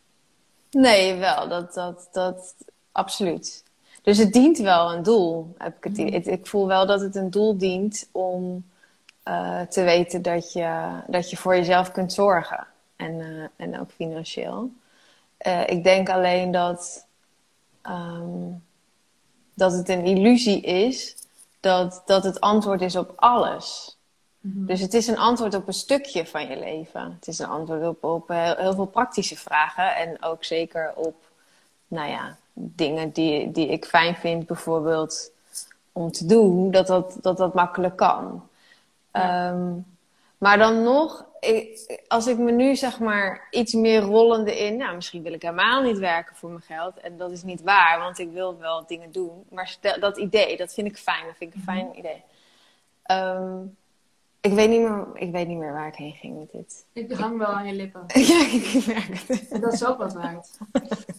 Nee, 0.71 1.19
wel. 1.19 1.49
Dat, 1.49 1.75
dat, 1.75 2.09
dat, 2.13 2.55
absoluut. 2.93 3.65
Dus 4.03 4.19
het 4.19 4.33
dient 4.33 4.59
wel 4.59 4.93
een 4.93 5.03
doel. 5.03 5.55
Heb 5.59 5.77
ik, 5.77 5.85
het, 5.85 5.97
mm. 5.97 6.07
ik, 6.07 6.27
ik 6.27 6.47
voel 6.47 6.67
wel 6.67 6.87
dat 6.87 7.01
het 7.01 7.17
een 7.17 7.31
doel 7.31 7.57
dient 7.57 8.09
om 8.13 8.65
uh, 9.29 9.61
te 9.61 9.83
weten 9.83 10.23
dat 10.23 10.53
je, 10.53 11.01
dat 11.07 11.31
je 11.31 11.37
voor 11.37 11.57
jezelf 11.57 11.93
kunt 11.93 12.13
zorgen. 12.13 12.67
En, 12.97 13.15
uh, 13.15 13.45
en 13.57 13.81
ook 13.81 13.91
financieel. 13.91 14.71
Uh, 15.47 15.69
ik 15.69 15.85
denk 15.85 16.09
alleen 16.09 16.51
dat, 16.51 17.07
um, 17.87 18.63
dat 19.55 19.73
het 19.73 19.89
een 19.89 20.05
illusie 20.05 20.61
is 20.61 21.17
dat, 21.61 22.03
dat 22.07 22.25
het 22.25 22.41
antwoord 22.41 22.81
is 22.81 22.97
op 22.97 23.13
alles. 23.17 23.97
Mhm. 24.41 24.67
Dus 24.67 24.81
het 24.81 24.95
is 24.95 25.07
een 25.07 25.19
antwoord 25.19 25.55
op 25.55 25.67
een 25.67 25.73
stukje 25.73 26.27
van 26.27 26.49
je 26.49 26.59
leven. 26.59 27.13
Het 27.13 27.29
is 27.29 27.39
een 27.39 27.49
antwoord 27.49 27.87
op, 27.87 28.05
op 28.05 28.29
heel, 28.29 28.57
heel, 28.57 28.75
veel 28.75 28.87
praktische 28.87 29.37
vragen. 29.37 29.97
En 29.97 30.23
ook 30.23 30.45
zeker 30.45 30.93
op, 30.95 31.15
nou 31.89 32.11
ja, 32.11 32.37
dingen 32.61 33.11
die, 33.11 33.51
die 33.51 33.69
ik 33.69 33.85
fijn 33.85 34.17
vind, 34.17 34.47
bijvoorbeeld 34.47 35.33
om 35.93 36.11
te 36.11 36.27
doen, 36.27 36.71
dat 36.71 36.87
dat, 36.87 37.17
dat, 37.21 37.37
dat 37.37 37.55
makkelijk 37.55 37.97
kan. 37.97 38.49
Ehm, 39.11 39.73
maar 40.39 40.59
dan 40.59 40.83
nog, 40.83 41.25
ik, 41.41 42.01
als 42.09 42.27
ik 42.27 42.39
me 42.39 42.51
nu 42.53 42.77
zeg 42.77 42.99
maar 42.99 43.49
iets 43.51 43.73
meer 43.73 44.01
rollende 44.01 44.59
in, 44.59 44.77
nou 44.77 44.95
misschien 44.95 45.23
wil 45.23 45.33
ik 45.33 45.43
helemaal 45.43 45.83
niet 45.83 45.99
werken 45.99 46.37
voor 46.37 46.51
mijn 46.51 46.63
geld. 46.63 47.01
En 47.01 47.17
dat 47.17 47.31
is 47.31 47.43
niet 47.43 47.63
waar, 47.63 47.99
want 47.99 48.19
ik 48.19 48.31
wil 48.33 48.59
wel 48.59 48.87
dingen 48.87 49.13
doen. 49.13 49.45
Maar 49.51 49.77
dat 50.01 50.19
idee, 50.19 50.57
dat 50.57 50.75
vind 50.75 50.87
ik 50.87 50.97
fijn. 50.97 51.27
Dat 51.27 51.37
vind 51.37 51.55
ik 51.55 51.57
een 51.57 51.63
mhm. 51.65 51.73
fijn 51.73 51.99
idee. 51.99 52.23
Um, 53.11 53.77
ik 54.41 54.53
weet, 54.53 54.69
niet 54.69 54.81
meer, 54.81 55.07
ik 55.15 55.33
weet 55.33 55.49
niet 55.49 55.59
meer 55.59 55.73
waar 55.73 55.87
ik 55.87 55.95
heen 55.95 56.13
ging 56.13 56.39
met 56.39 56.53
dit. 56.53 56.85
Ik 56.93 57.13
hang 57.13 57.39
wel 57.39 57.47
aan 57.47 57.67
je 57.67 57.73
lippen. 57.73 58.05
ja, 58.33 58.47
ik 58.47 58.87
merk 58.87 59.29
het. 59.29 59.63
Dat 59.63 59.73
is 59.73 59.85
ook 59.85 59.99
wat 59.99 60.13
waard. 60.13 60.59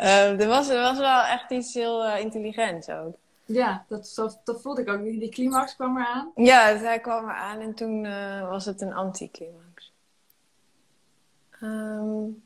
uh, 0.00 0.40
er, 0.40 0.46
was, 0.46 0.68
er 0.68 0.80
was 0.80 0.98
wel 0.98 1.22
echt 1.22 1.50
iets 1.50 1.74
heel 1.74 2.06
uh, 2.06 2.20
intelligents 2.20 2.88
ook. 2.88 3.14
Ja, 3.44 3.84
dat, 3.88 4.12
dat, 4.44 4.62
voelde 4.62 4.80
ik 4.80 4.88
ook. 4.88 5.02
Die, 5.02 5.18
die 5.18 5.28
climax 5.28 5.74
kwam 5.74 5.96
eraan. 5.96 6.30
Ja, 6.34 6.76
hij 6.76 7.00
kwam 7.00 7.24
eraan 7.24 7.60
en 7.60 7.74
toen 7.74 8.04
uh, 8.04 8.48
was 8.48 8.64
het 8.64 8.80
een 8.80 8.92
anti-climax. 8.92 9.92
Um, 11.62 12.42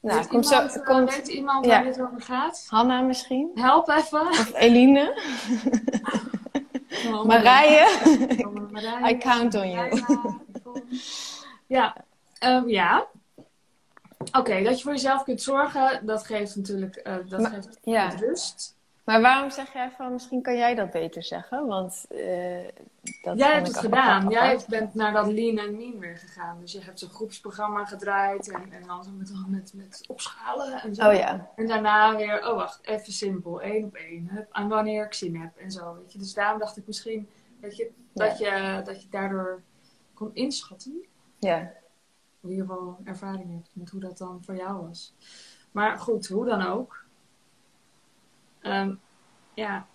nou, 0.00 0.18
weet 0.18 0.28
komt 0.28 0.44
iemand, 0.50 0.72
zo, 0.72 0.80
komt... 0.80 1.14
weet 1.14 1.28
iemand 1.28 1.66
waar 1.66 1.84
dit 1.84 2.00
over 2.00 2.20
gaat? 2.20 2.66
Hanna 2.68 3.00
misschien? 3.00 3.50
Help 3.54 3.88
even. 3.88 4.28
Of 4.28 4.52
Eline? 4.54 5.22
Marije, 7.26 7.86
I 9.10 9.18
count 9.18 9.54
on 9.54 9.70
you. 9.70 10.02
Ja, 11.66 11.96
um, 12.40 12.68
ja. 12.68 13.06
Oké, 14.32 14.62
dat 14.62 14.76
je 14.76 14.82
voor 14.82 14.92
jezelf 14.92 15.22
kunt 15.22 15.42
zorgen, 15.42 16.06
dat 16.06 16.26
geeft 16.26 16.56
natuurlijk 16.56 17.00
uh, 17.06 17.16
dat 17.28 17.40
maar, 17.40 17.50
geeft 17.50 17.78
ja. 17.82 18.08
rust. 18.08 18.76
Maar 19.04 19.20
waarom 19.20 19.50
zeg 19.50 19.72
jij 19.72 19.90
van, 19.90 20.12
misschien 20.12 20.42
kan 20.42 20.56
jij 20.56 20.74
dat 20.74 20.90
beter 20.90 21.22
zeggen? 21.22 21.66
Want 21.66 22.04
uh, 22.10 22.18
dat 23.22 23.38
Jij 23.38 23.52
hebt 23.52 23.66
het 23.66 23.76
gedaan. 23.76 24.28
Jij 24.28 24.60
bent 24.68 24.94
naar 24.94 25.12
dat 25.12 25.26
lean 25.26 25.58
en 25.58 25.76
mean 25.76 25.98
weer 25.98 26.16
gegaan. 26.16 26.60
Dus 26.60 26.72
je 26.72 26.80
hebt 26.80 26.98
zo'n 26.98 27.08
groepsprogramma 27.08 27.84
gedraaid 27.84 28.50
en, 28.50 28.72
en 28.72 28.86
dan 28.86 29.04
zo 29.04 29.10
met, 29.10 29.32
met, 29.48 29.72
met 29.74 30.04
opschalen 30.06 30.82
en 30.82 30.94
zo. 30.94 31.08
Oh 31.08 31.14
ja. 31.14 31.50
En 31.56 31.66
daarna 31.66 32.16
weer, 32.16 32.48
oh 32.50 32.56
wacht, 32.56 32.78
even 32.82 33.12
simpel, 33.12 33.62
één 33.62 33.84
op 33.84 33.94
één. 33.94 34.46
Aan 34.50 34.68
wanneer 34.68 35.04
ik 35.04 35.14
zin 35.14 35.36
heb 35.36 35.56
en 35.56 35.70
zo, 35.70 35.94
weet 35.94 36.12
je. 36.12 36.18
Dus 36.18 36.34
daarom 36.34 36.58
dacht 36.58 36.76
ik 36.76 36.86
misschien 36.86 37.28
weet 37.60 37.76
je, 37.76 37.90
dat, 38.12 38.38
je, 38.38 38.80
dat 38.84 39.02
je 39.02 39.08
daardoor 39.08 39.62
kon 40.14 40.30
inschatten. 40.34 41.04
Ja. 41.38 41.72
In 42.44 42.50
ieder 42.50 42.66
geval 42.66 42.98
ervaring 43.04 43.52
hebt 43.52 43.70
met 43.72 43.90
hoe 43.90 44.00
dat 44.00 44.18
dan 44.18 44.44
voor 44.44 44.56
jou 44.56 44.86
was. 44.86 45.14
Maar 45.72 45.98
goed, 45.98 46.26
hoe 46.26 46.46
dan 46.46 46.62
ook. 46.62 47.04
Um, 48.62 49.00
ja, 49.54 49.86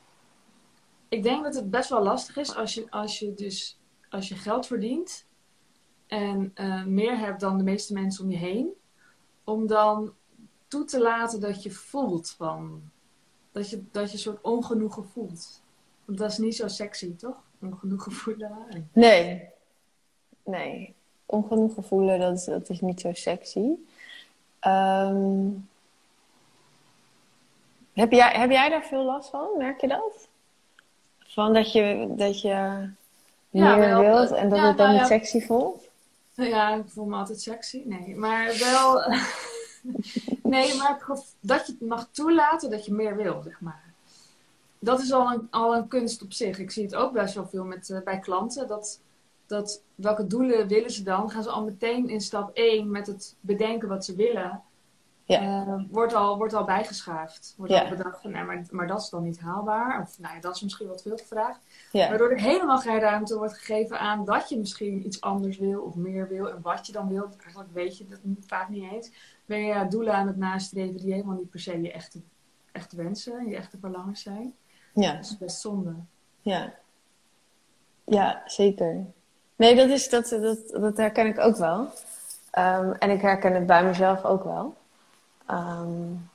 ik 1.10 1.24
denk 1.24 1.44
dat 1.44 1.56
het 1.56 1.70
best 1.70 1.89
wel 1.89 2.03
lastig 2.03 2.38
is 2.38 2.56
als 2.56 2.74
je, 2.74 2.91
als 2.91 3.20
je 3.20 3.34
dus 3.34 3.79
als 4.10 4.27
je 4.29 4.36
geld 4.36 4.68
verdient 4.68 5.27
en 6.08 6.51
uh, 6.56 6.86
meer 6.86 7.18
hebt 7.18 7.39
dan 7.39 7.58
de 7.58 7.63
meeste 7.63 7.94
mensen 7.94 8.24
om 8.24 8.32
je 8.32 8.38
heen, 8.38 8.74
om 9.44 9.68
dan 9.68 10.13
toe 10.68 10.84
te 10.84 11.01
laten 11.01 11.39
dat 11.39 11.63
je 11.63 11.72
voelt 11.72 12.29
van 12.29 12.91
dat 13.51 13.70
je, 13.70 13.84
dat 13.91 14.08
je 14.08 14.13
een 14.13 14.20
soort 14.20 14.41
ongenoegen 14.41 15.06
voelt. 15.06 15.63
Want 16.06 16.18
dat 16.18 16.32
is 16.32 16.38
niet 16.38 16.56
zo 16.56 16.68
sexy, 16.68 17.15
toch? 17.15 17.44
Ongenoegen 17.62 18.12
voelen. 18.12 18.88
Nee. 18.94 19.50
Nee. 20.44 20.96
Ongenoegen 21.32 21.84
voelen, 21.84 22.20
dat 22.20 22.38
is, 22.38 22.46
dat 22.46 22.70
is 22.70 22.82
niet 22.82 23.02
zo 23.02 23.14
sexy. 23.14 23.70
Um, 24.68 25.70
heb, 27.94 28.12
jij, 28.12 28.32
heb 28.32 28.52
jij 28.52 28.70
daar 28.70 28.84
veel 28.84 29.04
last 29.04 29.30
van? 29.30 29.48
Merk 29.58 29.82
je 29.82 29.88
dat? 29.88 30.28
Van 31.20 31.54
dat 31.54 31.72
je, 31.72 32.14
dat 32.18 32.42
je 32.42 32.90
meer 33.50 34.00
wilt 34.00 34.32
en 34.32 34.50
dat 34.50 34.60
het 34.60 34.78
dan 34.78 34.88
nou 34.88 35.00
niet 35.00 35.08
sexy 35.08 35.42
voelt? 35.42 35.90
Ja, 36.34 36.76
ik 36.76 36.84
voel 36.88 37.06
me 37.06 37.16
altijd 37.16 37.42
sexy. 37.42 37.82
Nee, 37.86 38.16
maar 38.16 38.58
wel... 38.60 39.02
nee, 40.54 40.76
maar 40.76 41.06
dat 41.40 41.66
je 41.68 41.72
het 41.72 41.90
mag 41.90 42.08
toelaten 42.12 42.70
dat 42.70 42.86
je 42.86 42.94
meer 42.94 43.16
wil, 43.16 43.42
zeg 43.42 43.62
maar. 43.62 43.84
Dat 44.80 45.00
is 45.00 45.12
al 45.12 45.32
een, 45.32 45.48
al 45.52 45.76
een 45.76 45.88
kunst 45.88 46.22
op 46.22 46.34
zich. 46.34 46.60
Ik 46.60 46.72
zie 46.72 46.84
het 46.84 46.96
ook 46.96 47.14
best 47.14 47.36
wel 47.36 47.48
veel 47.48 47.64
met, 47.64 47.90
uh, 47.90 48.02
bij 48.02 48.20
klanten. 48.20 48.68
Dat, 48.68 49.00
dat, 49.50 49.84
welke 49.96 50.27
doelen 50.27 50.68
willen 50.68 50.91
ze 50.91 51.03
dan? 51.03 51.29
Gaan 51.29 51.44
ze 51.44 51.50
al 51.50 51.63
meteen 51.63 52.10
in 52.10 52.22
stap 52.22 52.50
1 52.53 52.91
met 52.91 53.08
het 53.08 53.36
bedenken 53.39 53.88
wat 53.88 54.06
ze 54.06 54.15
willen. 54.15 54.62
Ja. 55.24 55.65
Uh, 55.68 55.84
wordt, 55.89 56.13
al, 56.13 56.38
wordt 56.38 56.53
al 56.53 56.63
bijgeschaafd. 56.63 57.53
Wordt 57.58 57.74
al 57.74 57.89
bedacht 57.89 58.22
van, 58.22 58.32
nee, 58.32 58.44
maar, 58.44 58.65
maar 58.72 58.88
dat 58.88 59.01
is 59.01 59.10
dan 59.10 59.24
niet 59.24 59.39
haalbaar. 59.39 60.01
Of 60.01 60.20
nou 60.20 60.36
ja, 60.36 60.41
dat 60.41 60.56
is 60.56 60.62
misschien 60.62 60.88
wat 60.88 61.01
veel 61.01 61.18
gevraagd. 61.18 61.60
Ja. 61.91 62.10
Waardoor 62.10 62.32
er 62.32 62.39
helemaal 62.39 62.77
geen 62.77 63.00
ruimte 63.00 63.38
wordt 63.38 63.58
gegeven 63.58 64.00
aan 64.00 64.25
dat 64.25 64.50
je 64.50 64.58
misschien 64.58 65.06
iets 65.06 65.22
anders 65.22 65.58
wil 65.58 65.82
of 65.82 65.96
meer 65.96 66.27
wil. 66.27 66.50
En 66.50 66.62
wat 66.62 66.86
je 66.86 66.91
dan 66.91 67.08
wilt. 67.08 67.36
Eigenlijk 67.38 67.74
weet 67.74 67.98
je 67.98 68.06
dat 68.06 68.20
vaak 68.39 68.70
niet 68.70 68.91
eens. 68.91 69.12
Ben 69.46 69.60
je 69.60 69.88
doelen 69.88 70.13
aan 70.13 70.27
het 70.27 70.38
nastreven 70.38 70.98
die 71.00 71.13
helemaal 71.13 71.36
niet 71.36 71.50
per 71.50 71.60
se 71.60 71.82
je 71.82 71.91
echte, 71.91 72.22
echte 72.72 72.96
wensen, 72.96 73.50
je 73.50 73.56
echte 73.56 73.77
verlangens 73.77 74.22
zijn. 74.22 74.53
Ja. 74.94 75.13
Dat 75.13 75.25
is 75.25 75.38
best 75.38 75.60
zonde. 75.60 75.96
Ja. 76.41 76.74
Ja, 78.06 78.41
zeker. 78.46 79.06
Nee, 79.60 79.75
dat, 79.75 79.89
is, 79.89 80.10
dat, 80.10 80.30
dat, 80.30 80.58
dat 80.82 80.98
herken 80.98 81.25
ik 81.25 81.39
ook 81.39 81.56
wel. 81.56 81.80
Um, 82.58 82.94
en 83.00 83.10
ik 83.10 83.22
herken 83.22 83.54
het 83.54 83.66
bij 83.66 83.84
mezelf 83.84 84.24
ook 84.24 84.44
wel. 84.44 84.75
Um, 85.51 86.30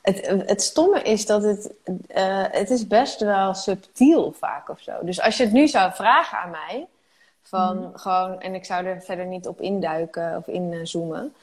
het, 0.00 0.26
het 0.26 0.62
stomme 0.62 1.02
is 1.02 1.26
dat 1.26 1.42
het, 1.42 1.72
uh, 1.86 2.44
het 2.50 2.70
is 2.70 2.86
best 2.86 3.20
wel 3.20 3.54
subtiel 3.54 4.32
vaak 4.38 4.68
of 4.68 4.80
zo. 4.80 4.92
Dus 5.02 5.20
als 5.20 5.36
je 5.36 5.44
het 5.44 5.52
nu 5.52 5.68
zou 5.68 5.92
vragen 5.92 6.38
aan 6.38 6.50
mij, 6.50 6.86
van 7.42 7.76
mm. 7.76 7.90
gewoon, 7.94 8.40
en 8.40 8.54
ik 8.54 8.64
zou 8.64 8.86
er 8.86 9.02
verder 9.02 9.26
niet 9.26 9.46
op 9.46 9.60
induiken 9.60 10.36
of 10.36 10.46
inzoomen, 10.46 11.34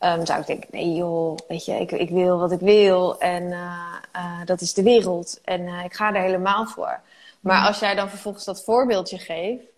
um, 0.00 0.26
zou 0.26 0.40
ik 0.40 0.46
denken, 0.46 0.68
nee 0.70 0.94
joh, 0.94 1.36
weet 1.48 1.64
je, 1.64 1.72
ik, 1.72 1.92
ik 1.92 2.10
wil 2.10 2.38
wat 2.38 2.52
ik 2.52 2.60
wil 2.60 3.20
en 3.20 3.42
uh, 3.42 3.94
uh, 4.16 4.44
dat 4.44 4.60
is 4.60 4.74
de 4.74 4.82
wereld 4.82 5.40
en 5.44 5.68
ik 5.68 5.94
ga 5.94 6.14
er 6.14 6.22
helemaal 6.22 6.66
voor. 6.66 7.00
Maar 7.40 7.60
mm. 7.60 7.66
als 7.66 7.78
jij 7.78 7.94
dan 7.94 8.08
vervolgens 8.08 8.44
dat 8.44 8.64
voorbeeldje 8.64 9.18
geeft, 9.18 9.69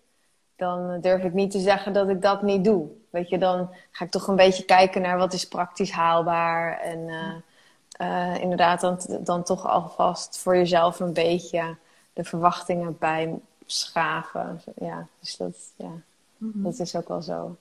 dan 0.55 1.01
durf 1.01 1.23
ik 1.23 1.33
niet 1.33 1.51
te 1.51 1.59
zeggen 1.59 1.93
dat 1.93 2.09
ik 2.09 2.21
dat 2.21 2.41
niet 2.41 2.63
doe. 2.63 2.87
Weet 3.09 3.29
je, 3.29 3.37
dan 3.37 3.69
ga 3.91 4.05
ik 4.05 4.11
toch 4.11 4.27
een 4.27 4.35
beetje 4.35 4.63
kijken 4.63 5.01
naar 5.01 5.17
wat 5.17 5.33
is 5.33 5.47
praktisch 5.47 5.91
haalbaar. 5.91 6.79
En 6.79 6.99
uh, 6.99 7.33
uh, 8.01 8.41
inderdaad, 8.41 8.81
dan, 8.81 8.99
dan 9.19 9.43
toch 9.43 9.67
alvast 9.67 10.37
voor 10.37 10.55
jezelf 10.55 10.99
een 10.99 11.13
beetje 11.13 11.75
de 12.13 12.23
verwachtingen 12.23 12.97
bij 12.97 13.39
schaven. 13.65 14.61
Ja, 14.75 15.07
dus 15.19 15.37
dat, 15.37 15.55
ja, 15.75 15.91
mm 16.37 16.51
-hmm. 16.51 16.63
dat 16.63 16.79
is 16.79 16.95
ook 16.95 17.07
wel 17.07 17.21
zo. 17.21 17.55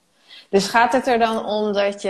Dus 0.49 0.69
gaat 0.69 0.93
het 0.93 1.07
er 1.07 1.19
dan 1.19 1.45
om 1.45 1.73
dat 1.73 2.03
je, 2.03 2.09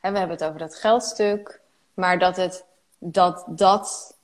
hè, 0.00 0.10
we 0.10 0.18
hebben 0.18 0.30
het 0.30 0.44
over 0.44 0.58
dat 0.58 0.76
geldstuk, 0.76 1.60
maar 1.94 2.18
dat 2.18 2.36
het 2.36 2.64
dat 2.98 3.44
dat 3.48 4.16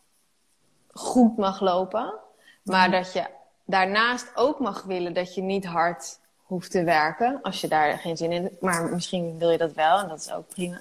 goed 0.92 1.36
mag 1.36 1.60
lopen, 1.60 2.14
maar 2.62 2.90
dat 2.90 3.12
je 3.12 3.26
daarnaast 3.64 4.30
ook 4.34 4.58
mag 4.58 4.82
willen 4.82 5.12
dat 5.12 5.34
je 5.34 5.42
niet 5.42 5.66
hard 5.66 6.20
hoeft 6.42 6.70
te 6.70 6.84
werken 6.84 7.38
als 7.42 7.60
je 7.60 7.68
daar 7.68 7.98
geen 7.98 8.16
zin 8.16 8.32
in 8.32 8.42
hebt, 8.42 8.60
maar 8.60 8.84
misschien 8.84 9.38
wil 9.38 9.50
je 9.50 9.58
dat 9.58 9.72
wel 9.72 9.98
en 9.98 10.08
dat 10.08 10.18
is 10.18 10.32
ook 10.32 10.48
prima. 10.48 10.80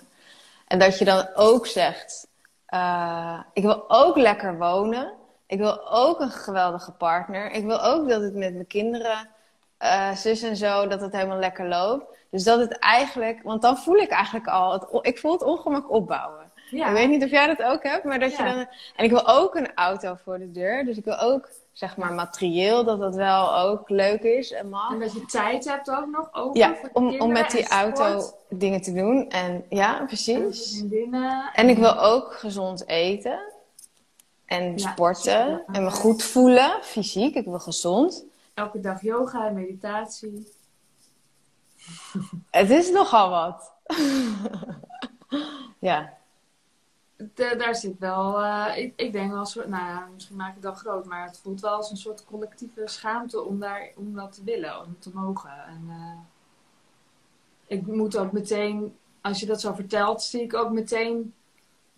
En 0.67 0.79
dat 0.79 0.97
je 0.97 1.05
dan 1.05 1.27
ook 1.35 1.67
zegt, 1.67 2.27
uh, 2.73 3.39
ik 3.53 3.63
wil 3.63 3.89
ook 3.89 4.17
lekker 4.17 4.57
wonen. 4.57 5.13
Ik 5.45 5.57
wil 5.57 5.89
ook 5.89 6.19
een 6.19 6.31
geweldige 6.31 6.91
partner. 6.91 7.51
Ik 7.51 7.65
wil 7.65 7.81
ook 7.83 8.09
dat 8.09 8.21
het 8.21 8.35
met 8.35 8.53
mijn 8.53 8.67
kinderen, 8.67 9.29
uh, 9.79 10.11
zus 10.15 10.41
en 10.41 10.55
zo, 10.55 10.87
dat 10.87 11.01
het 11.01 11.11
helemaal 11.13 11.39
lekker 11.39 11.67
loopt. 11.67 12.05
Dus 12.29 12.43
dat 12.43 12.59
het 12.59 12.79
eigenlijk, 12.79 13.43
want 13.43 13.61
dan 13.61 13.77
voel 13.77 13.95
ik 13.95 14.09
eigenlijk 14.09 14.47
al, 14.47 14.73
het, 14.73 14.85
ik 15.01 15.19
voel 15.19 15.31
het 15.31 15.43
ongemak 15.43 15.91
opbouwen. 15.91 16.51
Ja. 16.69 16.87
Ik 16.87 16.93
weet 16.93 17.09
niet 17.09 17.23
of 17.23 17.29
jij 17.29 17.47
dat 17.47 17.63
ook 17.63 17.83
hebt, 17.83 18.03
maar 18.03 18.19
dat 18.19 18.37
je 18.37 18.43
dan. 18.43 18.67
En 18.95 19.03
ik 19.03 19.09
wil 19.09 19.27
ook 19.27 19.55
een 19.55 19.73
auto 19.73 20.15
voor 20.23 20.39
de 20.39 20.51
deur. 20.51 20.85
Dus 20.85 20.97
ik 20.97 21.05
wil 21.05 21.19
ook, 21.19 21.49
zeg 21.71 21.97
maar, 21.97 22.13
materieel, 22.13 22.83
dat 22.83 22.99
dat 22.99 23.15
wel 23.15 23.57
ook 23.57 23.89
leuk 23.89 24.21
is 24.21 24.51
en 24.51 24.69
mag. 24.69 24.91
En 24.91 24.99
dat 24.99 25.13
je 25.13 25.25
tijd 25.25 25.65
hebt 25.65 25.89
ook 25.89 26.07
nog 26.07 26.33
over 26.33 26.57
ja, 26.57 26.75
om, 26.93 27.19
om 27.19 27.31
met 27.31 27.51
die 27.51 27.67
auto 27.67 28.33
dingen 28.49 28.81
te 28.81 28.93
doen. 28.93 29.29
En 29.29 29.65
ja, 29.69 30.03
precies. 30.05 30.83
En 31.53 31.69
ik 31.69 31.77
wil 31.77 31.99
ook 31.99 32.33
gezond 32.33 32.87
eten. 32.87 33.39
En 34.45 34.79
sporten. 34.79 35.63
En 35.71 35.83
me 35.83 35.91
goed 35.91 36.23
voelen, 36.23 36.79
fysiek. 36.81 37.35
Ik 37.35 37.45
wil 37.45 37.59
gezond. 37.59 38.25
Elke 38.53 38.79
dag 38.79 39.01
yoga 39.01 39.47
en 39.47 39.53
meditatie. 39.53 40.51
Het 42.49 42.69
is 42.69 42.91
nogal 42.91 43.29
wat. 43.29 43.71
ja 45.79 46.19
daar 47.33 47.75
zit 47.75 47.99
wel, 47.99 48.43
uh, 48.43 48.73
ik, 48.75 48.93
ik 48.95 49.11
denk 49.11 49.31
wel, 49.31 49.45
soort, 49.45 49.67
nou 49.67 49.85
ja, 49.85 50.07
misschien 50.13 50.35
maak 50.35 50.55
ik 50.55 50.61
dat 50.61 50.77
groot, 50.77 51.05
maar 51.05 51.25
het 51.25 51.39
voelt 51.39 51.61
wel 51.61 51.75
als 51.75 51.91
een 51.91 51.97
soort 51.97 52.25
collectieve 52.25 52.81
schaamte 52.85 53.41
om, 53.41 53.59
daar, 53.59 53.91
om 53.95 54.15
dat 54.15 54.31
te 54.31 54.43
willen, 54.43 54.79
om 54.79 54.95
te 54.99 55.11
mogen. 55.13 55.65
En 55.67 55.85
uh, 55.87 56.19
ik 57.67 57.87
moet 57.87 58.17
ook 58.17 58.31
meteen, 58.31 58.95
als 59.21 59.39
je 59.39 59.45
dat 59.45 59.61
zo 59.61 59.73
vertelt, 59.73 60.21
zie 60.21 60.41
ik 60.41 60.53
ook 60.53 60.71
meteen 60.71 61.33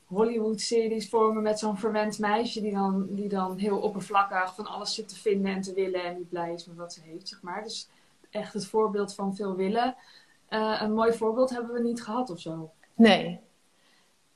Hollywood-series 0.06 1.10
vormen 1.10 1.44
met 1.44 1.60
zo'n 1.60 1.78
verwend 1.78 2.20
meisje 2.20 2.62
die 2.62 2.74
dan, 2.74 3.08
die 3.10 3.30
dan 3.30 3.58
heel 3.58 3.78
oppervlakkig 3.78 4.56
van 4.56 4.66
alles 4.66 4.94
zit 4.94 5.08
te 5.10 5.16
vinden 5.16 5.54
en 5.54 5.62
te 5.62 5.74
willen 5.74 6.04
en 6.04 6.18
niet 6.18 6.30
blij 6.30 6.54
is 6.54 6.66
met 6.66 6.78
wat 6.78 6.94
ze 6.94 7.02
heeft, 7.02 7.28
zeg 7.28 7.42
maar. 7.42 7.64
Dus 7.64 7.88
echt 8.30 8.54
het 8.54 8.66
voorbeeld 8.66 9.14
van 9.14 9.36
veel 9.36 9.56
willen. 9.56 9.96
Uh, 10.50 10.80
een 10.82 10.94
mooi 10.94 11.14
voorbeeld 11.14 11.50
hebben 11.50 11.74
we 11.74 11.82
niet 11.82 12.04
gehad 12.04 12.30
of 12.30 12.40
zo. 12.40 12.72
Nee. 12.96 13.40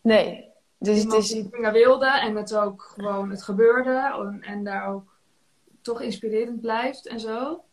Nee, 0.01 0.49
dus 0.77 1.03
het 1.03 1.13
is... 1.13 1.27
die 1.27 1.49
dingen 1.49 1.73
wilde 1.73 2.19
en 2.19 2.35
het 2.35 2.55
ook 2.55 2.81
gewoon 2.81 3.29
het 3.29 3.43
gebeurde 3.43 4.13
en, 4.17 4.41
en 4.41 4.63
daar 4.63 4.87
ook 4.87 5.15
toch 5.81 6.01
inspirerend 6.01 6.61
blijft 6.61 7.07
en 7.07 7.19
zo. 7.19 7.63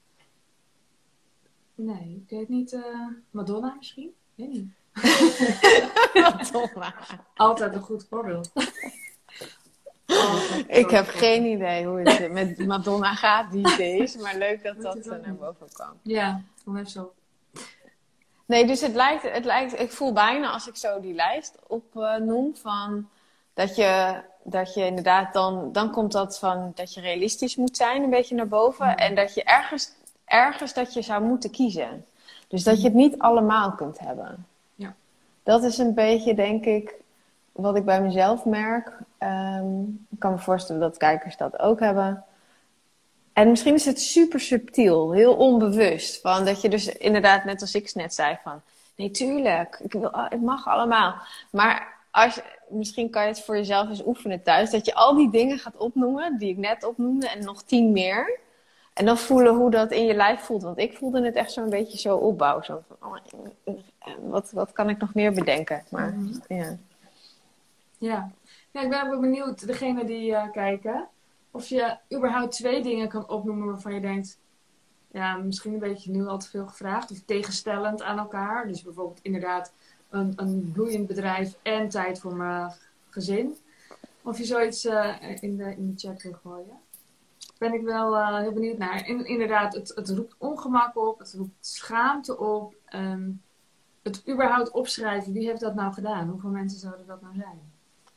Nee, 1.75 2.23
ik 2.27 2.31
weet 2.31 2.49
niet. 2.49 2.73
Uh, 2.73 3.07
Madonna 3.31 3.75
misschien? 3.77 4.15
Weet 4.35 4.49
niet. 4.49 4.69
Madonna. 6.15 6.95
Altijd 7.35 7.75
een 7.75 7.81
goed 7.81 8.07
voorbeeld. 8.09 8.53
ik 10.67 10.91
heb 10.91 11.07
geen 11.07 11.45
idee 11.45 11.87
hoe 11.87 12.01
het 12.01 12.33
met 12.33 12.67
Madonna 12.67 13.15
gaat 13.15 13.53
die 13.53 13.77
days, 13.79 14.17
maar 14.17 14.37
leuk 14.37 14.63
dat 14.63 14.83
dat 14.83 15.07
er 15.07 15.21
naar 15.21 15.35
boven 15.35 15.69
kwam. 15.73 15.99
Ja, 16.03 16.43
kom 16.65 16.77
even 16.77 16.91
zo. 16.91 17.13
Nee, 18.47 18.67
dus 18.67 18.81
het 18.81 18.95
lijkt, 18.95 19.33
het 19.33 19.45
lijkt, 19.45 19.81
ik 19.81 19.93
voel 19.93 20.13
bijna 20.13 20.51
als 20.51 20.69
ik 20.69 20.77
zo 20.77 21.01
die 21.01 21.15
lijst 21.15 21.59
opnoem 21.67 22.47
uh, 22.47 22.61
van 22.63 23.09
dat 23.55 23.77
je, 23.77 24.21
dat 24.43 24.75
je 24.75 24.87
inderdaad 24.87 25.33
dan, 25.33 25.73
dan 25.73 25.91
komt 25.91 26.13
dat 26.13 26.39
van 26.39 26.73
dat 26.75 26.95
je 26.95 27.01
realistisch 27.01 27.57
moet 27.57 27.77
zijn, 27.77 28.03
een 28.03 28.11
beetje 28.11 28.35
naar 28.35 28.49
boven. 28.49 28.87
Mm. 28.87 28.95
En 28.95 29.15
dat 29.15 29.35
je 29.35 29.45
ergens, 29.45 29.91
ergens 30.25 30.75
dat 30.75 30.95
je 30.95 31.03
zou 31.03 31.23
moeten 31.23 31.51
kiezen. 31.51 32.05
Dus 32.49 32.63
dat 32.63 32.77
je 32.81 32.85
het 32.85 32.95
niet 32.95 33.19
allemaal 33.19 33.73
kunt 33.73 33.99
hebben. 33.99 34.47
Ja. 34.75 34.95
Dat 35.43 35.63
is 35.63 35.79
een 35.79 35.95
beetje, 35.95 36.35
denk 36.35 36.65
ik, 36.65 36.95
wat 37.53 37.77
ik 37.77 37.85
bij 37.85 38.01
mezelf 38.01 38.45
merk. 38.45 38.99
Um, 39.19 40.07
ik 40.11 40.19
kan 40.19 40.33
me 40.33 40.39
voorstellen 40.39 40.81
dat 40.81 40.97
kijkers 40.97 41.37
dat 41.37 41.59
ook 41.59 41.81
hebben. 41.81 42.25
En 43.35 43.49
misschien 43.49 43.75
is 43.75 43.85
het 43.85 44.01
super 44.01 44.41
subtiel, 44.41 45.13
heel 45.13 45.35
onbewust. 45.35 46.21
Van 46.21 46.45
dat 46.45 46.61
je 46.61 46.69
dus 46.69 46.89
inderdaad, 46.89 47.45
net 47.45 47.61
als 47.61 47.75
ik 47.75 47.95
net 47.95 48.15
zei, 48.15 48.39
van 48.43 48.63
nee, 48.97 49.11
tuurlijk, 49.11 49.81
ik 49.83 49.93
wil, 49.93 50.11
het 50.13 50.43
mag 50.43 50.67
allemaal. 50.67 51.15
Maar 51.51 51.95
als, 52.11 52.41
misschien 52.69 53.11
kan 53.11 53.23
je 53.23 53.29
het 53.29 53.41
voor 53.41 53.57
jezelf 53.57 53.89
eens 53.89 54.07
oefenen 54.07 54.43
thuis. 54.43 54.71
Dat 54.71 54.87
je 54.87 54.95
al 54.95 55.15
die 55.17 55.31
dingen 55.31 55.59
gaat 55.59 55.77
opnoemen, 55.77 56.39
die 56.39 56.51
ik 56.51 56.57
net 56.57 56.85
opnoemde, 56.85 57.29
en 57.29 57.45
nog 57.45 57.63
tien 57.63 57.93
meer. 57.93 58.39
En 58.93 59.05
dan 59.05 59.19
voelen 59.19 59.55
hoe 59.55 59.71
dat 59.71 59.91
in 59.91 60.07
je 60.07 60.15
lijf 60.15 60.41
voelt. 60.41 60.63
Want 60.63 60.79
ik 60.79 60.97
voelde 60.97 61.25
het 61.25 61.35
echt 61.35 61.53
zo'n 61.53 61.71
beetje 61.71 61.99
zo 61.99 62.17
opbouw. 62.17 62.63
Zo 62.63 62.83
van, 62.89 62.97
oh, 63.09 63.77
wat, 64.21 64.51
wat 64.51 64.73
kan 64.73 64.89
ik 64.89 64.99
nog 64.99 65.15
meer 65.15 65.33
bedenken? 65.33 65.85
Maar, 65.91 66.13
mhm. 66.13 66.39
ja. 66.49 66.77
ja. 67.99 68.31
Ja, 68.71 68.81
ik 68.81 68.89
ben 68.89 69.13
ook 69.13 69.21
benieuwd, 69.21 69.67
degene 69.67 70.05
die 70.05 70.31
uh, 70.31 70.51
kijken, 70.53 71.09
of 71.55 71.67
je 71.67 71.97
überhaupt 72.15 72.53
twee 72.53 72.83
dingen 72.83 73.09
kan 73.09 73.29
opnoemen 73.29 73.67
waarvan 73.67 73.95
je 73.95 74.01
denkt, 74.01 74.39
ja, 75.11 75.37
misschien 75.37 75.73
een 75.73 75.79
beetje 75.79 76.11
nu 76.11 76.27
al 76.27 76.39
te 76.39 76.49
veel 76.49 76.67
gevraagd, 76.67 77.11
of 77.11 77.23
tegenstellend 77.25 78.03
aan 78.03 78.19
elkaar. 78.19 78.67
Dus 78.67 78.83
bijvoorbeeld 78.83 79.21
inderdaad 79.23 79.73
een, 80.09 80.33
een 80.37 80.71
bloeiend 80.73 81.07
bedrijf 81.07 81.59
en 81.63 81.89
tijd 81.89 82.21
voor 82.21 82.37
mijn 82.37 82.73
gezin. 83.11 83.57
Of 84.23 84.39
je 84.39 84.45
zoiets 84.45 84.85
uh, 84.85 85.15
in, 85.41 85.57
de, 85.57 85.77
in 85.77 85.91
de 85.91 86.09
chat 86.09 86.23
wil 86.23 86.33
gooien. 86.33 86.79
Ben 87.59 87.75
ik 87.75 87.83
wel 87.83 88.17
uh, 88.17 88.39
heel 88.39 88.53
benieuwd 88.53 88.79
naar. 88.79 89.09
In, 89.09 89.27
inderdaad, 89.27 89.75
het, 89.75 89.93
het 89.95 90.09
roept 90.09 90.35
ongemak 90.39 90.97
op, 90.97 91.19
het 91.19 91.35
roept 91.37 91.67
schaamte 91.67 92.39
op. 92.39 92.75
Um, 92.95 93.43
het 94.03 94.29
überhaupt 94.29 94.71
opschrijven, 94.71 95.33
wie 95.33 95.47
heeft 95.47 95.61
dat 95.61 95.75
nou 95.75 95.93
gedaan? 95.93 96.29
Hoeveel 96.29 96.51
mensen 96.51 96.79
zouden 96.79 97.07
dat 97.07 97.23
nou 97.23 97.35
zijn? 97.35 97.73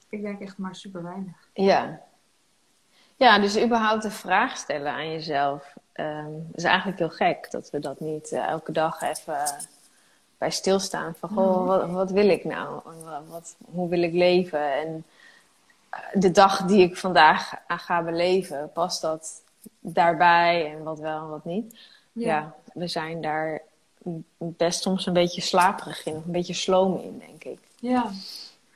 Ik 0.10 0.22
denk 0.22 0.40
echt 0.40 0.58
maar 0.58 0.76
super 0.76 1.04
weinig. 1.04 1.50
Ja. 1.54 2.06
Ja, 3.18 3.40
dus 3.40 3.60
überhaupt 3.60 4.02
de 4.02 4.12
vraag 4.12 4.58
stellen 4.58 4.92
aan 4.92 5.12
jezelf. 5.12 5.74
Um, 5.94 6.50
is 6.54 6.64
eigenlijk 6.64 6.98
heel 6.98 7.10
gek 7.10 7.52
dat 7.52 7.70
we 7.70 7.80
dat 7.80 8.00
niet 8.00 8.32
uh, 8.32 8.48
elke 8.48 8.72
dag 8.72 9.02
even 9.02 9.38
bij 10.38 10.52
stilstaan. 10.52 11.16
Van, 11.20 11.30
goh, 11.30 11.66
wat, 11.66 11.90
wat 11.90 12.12
wil 12.12 12.30
ik 12.30 12.44
nou? 12.44 12.82
Wat, 13.28 13.56
hoe 13.72 13.90
wil 13.90 14.02
ik 14.02 14.14
leven? 14.14 14.74
En 14.74 15.06
eh, 15.90 16.00
de 16.14 16.32
dag 16.32 16.66
die 16.66 16.82
ik 16.82 16.98
vandaag 16.98 17.54
ga 17.68 18.02
beleven, 18.02 18.72
past 18.74 19.02
dat 19.02 19.42
daarbij 19.80 20.72
en 20.72 20.84
wat 20.84 21.00
wel 21.00 21.20
en 21.20 21.30
wat 21.30 21.46
niet? 21.46 21.76
Ja, 22.12 22.54
we 22.74 22.88
zijn 22.88 23.22
daar 23.22 23.62
best 24.38 24.82
soms 24.82 25.06
een 25.06 25.14
beetje 25.14 25.42
slaperig 25.42 26.06
in, 26.06 26.14
een 26.14 26.24
beetje 26.26 26.54
sloom 26.54 26.98
in, 26.98 27.24
denk 27.28 27.44
ik. 27.44 27.60
Ja. 27.80 28.12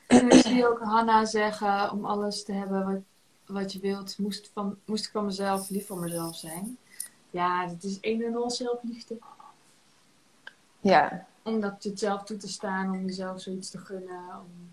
En 0.06 0.30
ik 0.30 0.42
zie 0.42 0.68
ook 0.68 0.80
Hanna 0.80 1.24
zeggen, 1.24 1.90
om 1.90 2.04
alles 2.04 2.44
te 2.44 2.52
hebben 2.52 2.84
wat, 2.92 3.00
wat 3.52 3.72
je 3.72 3.80
wilt, 3.80 4.18
moest, 4.18 4.50
van, 4.52 4.76
moest 4.84 5.04
ik 5.04 5.10
van 5.10 5.24
mezelf 5.24 5.70
lief 5.70 5.86
voor 5.86 5.98
mezelf 5.98 6.36
zijn. 6.36 6.78
Ja, 7.30 7.66
dat 7.66 7.82
is 7.82 7.98
een 8.00 8.22
en 8.22 8.36
al 8.36 8.50
zelfliefde. 8.50 9.18
Ja, 10.80 11.26
om 11.42 11.60
dat 11.60 11.82
jezelf 11.82 12.22
toe 12.22 12.36
te 12.36 12.48
staan, 12.48 12.90
om 12.90 13.06
jezelf 13.06 13.40
zoiets 13.40 13.70
te 13.70 13.78
gunnen. 13.78 14.20
Om... 14.38 14.72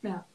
Ja. 0.00 0.26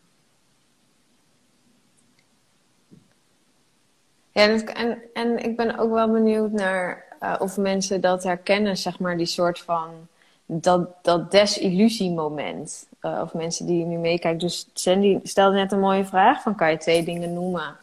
Ja, 4.32 4.48
en, 4.64 5.02
en 5.14 5.38
ik 5.38 5.56
ben 5.56 5.78
ook 5.78 5.92
wel 5.92 6.12
benieuwd 6.12 6.52
naar 6.52 7.18
uh, 7.22 7.36
of 7.40 7.58
mensen 7.58 8.02
dat 8.02 8.24
herkennen, 8.24 8.78
zeg 8.78 9.00
maar, 9.00 9.18
die 9.18 9.26
soort 9.26 9.60
van 9.60 10.08
dat, 10.46 11.04
dat 11.04 11.32
desillusiemoment. 11.32 12.88
Uh, 13.06 13.20
of 13.22 13.34
mensen 13.34 13.66
die 13.66 13.86
nu 13.86 13.98
meekijken. 13.98 14.40
Dus 14.40 14.68
Sandy 14.74 15.20
stelde 15.24 15.56
net 15.56 15.72
een 15.72 15.80
mooie 15.80 16.06
vraag: 16.06 16.42
van 16.42 16.56
kan 16.56 16.72
je 16.72 16.78
twee 16.78 17.04
dingen 17.04 17.34
noemen 17.34 17.76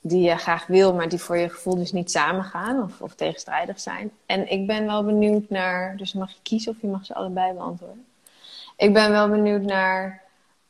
die 0.00 0.22
je 0.22 0.36
graag 0.36 0.66
wil, 0.66 0.94
maar 0.94 1.08
die 1.08 1.18
voor 1.18 1.36
je 1.36 1.48
gevoel 1.48 1.74
dus 1.76 1.92
niet 1.92 2.10
samengaan 2.10 2.82
of, 2.82 3.00
of 3.00 3.14
tegenstrijdig 3.14 3.80
zijn. 3.80 4.10
En 4.26 4.50
ik 4.50 4.66
ben 4.66 4.86
wel 4.86 5.04
benieuwd 5.04 5.48
naar, 5.48 5.96
dus 5.96 6.12
mag 6.12 6.30
je 6.30 6.38
kiezen 6.42 6.72
of 6.72 6.80
je 6.80 6.86
mag 6.86 7.04
ze 7.04 7.14
allebei 7.14 7.52
beantwoorden. 7.52 8.06
Ik 8.76 8.92
ben 8.92 9.10
wel 9.10 9.28
benieuwd 9.28 9.62
naar 9.62 10.22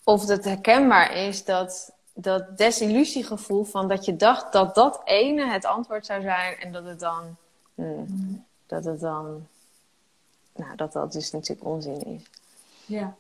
of 0.05 0.27
het 0.27 0.45
herkenbaar 0.45 1.13
is 1.17 1.45
dat 1.45 1.93
dat 2.15 2.59
desillusiegevoel 2.59 3.65
van 3.65 3.89
dat 3.89 4.05
je 4.05 4.17
dacht 4.17 4.53
dat 4.53 4.75
dat 4.75 5.01
ene 5.05 5.47
het 5.47 5.65
antwoord 5.65 6.07
zou 6.07 6.23
zijn 6.23 6.57
en 6.57 6.73
dat 6.73 6.85
het 6.85 7.01
dan, 7.01 7.37
hmm, 7.75 8.45
dat 8.67 8.85
het 8.85 9.01
dan, 9.01 9.47
nou 10.55 10.77
dat 10.77 10.93
dat 10.93 11.13
dus 11.13 11.31
natuurlijk 11.31 11.69
onzin 11.69 12.05
is. 12.05 12.23
Ja. 12.87 13.17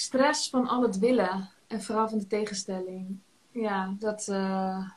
Stress 0.00 0.50
van 0.50 0.68
al 0.68 0.82
het 0.82 0.98
willen 0.98 1.48
en 1.66 1.82
vooral 1.82 2.08
van 2.08 2.18
de 2.18 2.26
tegenstelling 2.26 3.18
ja, 3.50 3.94
dat. 3.98 4.26
Uh... 4.30 4.88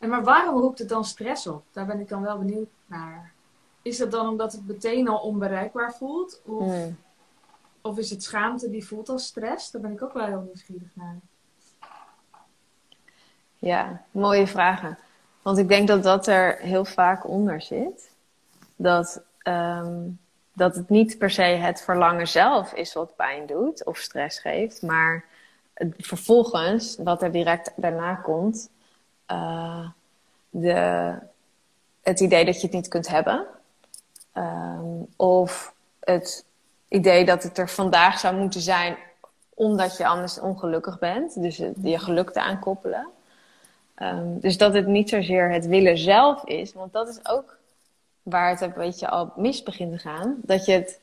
En 0.00 0.08
maar 0.08 0.24
waarom 0.24 0.60
roept 0.60 0.78
het 0.78 0.88
dan 0.88 1.04
stress 1.04 1.46
op? 1.46 1.64
Daar 1.72 1.86
ben 1.86 2.00
ik 2.00 2.08
dan 2.08 2.22
wel 2.22 2.38
benieuwd 2.38 2.68
naar. 2.86 3.32
is 3.82 3.96
dat 3.98 4.10
dan 4.10 4.28
omdat 4.28 4.52
het 4.52 4.66
meteen 4.66 5.08
al 5.08 5.18
onbereikbaar 5.18 5.94
voelt? 5.94 6.42
Of, 6.44 6.64
Hmm. 6.64 6.96
of 7.80 7.98
is 7.98 8.10
het 8.10 8.22
schaamte 8.22 8.70
die 8.70 8.86
voelt 8.86 9.08
als 9.08 9.26
stress? 9.26 9.70
Daar 9.70 9.82
ben 9.82 9.92
ik 9.92 10.02
ook 10.02 10.12
wel 10.12 10.26
heel 10.26 10.40
nieuwsgierig 10.40 10.90
naar. 10.94 11.18
Ja, 13.58 14.04
mooie 14.10 14.46
vragen. 14.46 14.98
Want 15.42 15.58
ik 15.58 15.68
denk 15.68 15.88
dat 15.88 16.02
dat 16.02 16.26
er 16.26 16.56
heel 16.58 16.84
vaak 16.84 17.28
onder 17.28 17.62
zit. 17.62 18.10
Dat, 18.76 19.22
ehm, 19.38 20.08
dat 20.52 20.74
het 20.76 20.88
niet 20.88 21.18
per 21.18 21.30
se 21.30 21.42
het 21.42 21.82
verlangen 21.82 22.28
zelf 22.28 22.72
is 22.72 22.92
wat 22.92 23.16
pijn 23.16 23.46
doet 23.46 23.84
of 23.84 23.98
stress 23.98 24.38
geeft, 24.38 24.82
maar 24.82 25.24
het- 25.74 25.94
vervolgens, 25.98 26.96
wat 26.96 27.22
er 27.22 27.32
direct 27.32 27.72
daarna 27.76 28.14
komt, 28.14 28.70
eh, 29.26 29.88
de, 30.50 31.14
het 32.02 32.20
idee 32.20 32.44
dat 32.44 32.54
je 32.60 32.66
het 32.66 32.72
niet 32.76 32.88
kunt 32.88 33.08
hebben. 33.08 33.46
Ehm, 34.32 34.84
of 35.16 35.74
het 36.00 36.44
idee 36.88 37.24
dat 37.24 37.42
het 37.42 37.58
er 37.58 37.68
vandaag 37.68 38.18
zou 38.18 38.36
moeten 38.36 38.60
zijn 38.60 38.96
omdat 39.54 39.96
je 39.96 40.06
anders 40.06 40.40
ongelukkig 40.40 40.98
bent. 40.98 41.42
Dus 41.42 41.56
je 41.82 41.98
geluk 41.98 42.30
te 42.30 42.40
aankoppelen. 42.40 43.08
Ehm, 43.94 44.38
dus 44.38 44.56
dat 44.58 44.74
het 44.74 44.86
niet 44.86 45.08
zozeer 45.08 45.50
het 45.52 45.66
willen 45.66 45.98
zelf 45.98 46.44
is, 46.44 46.72
want 46.72 46.92
dat 46.92 47.08
is 47.08 47.18
ook 47.22 47.56
waar 48.30 48.50
het 48.50 48.60
een 48.60 48.72
beetje 48.76 49.08
al 49.08 49.32
mis 49.36 49.62
begint 49.62 49.92
te 49.92 49.98
gaan. 49.98 50.36
Dat 50.42 50.64
je 50.64 50.72
het, 50.72 51.00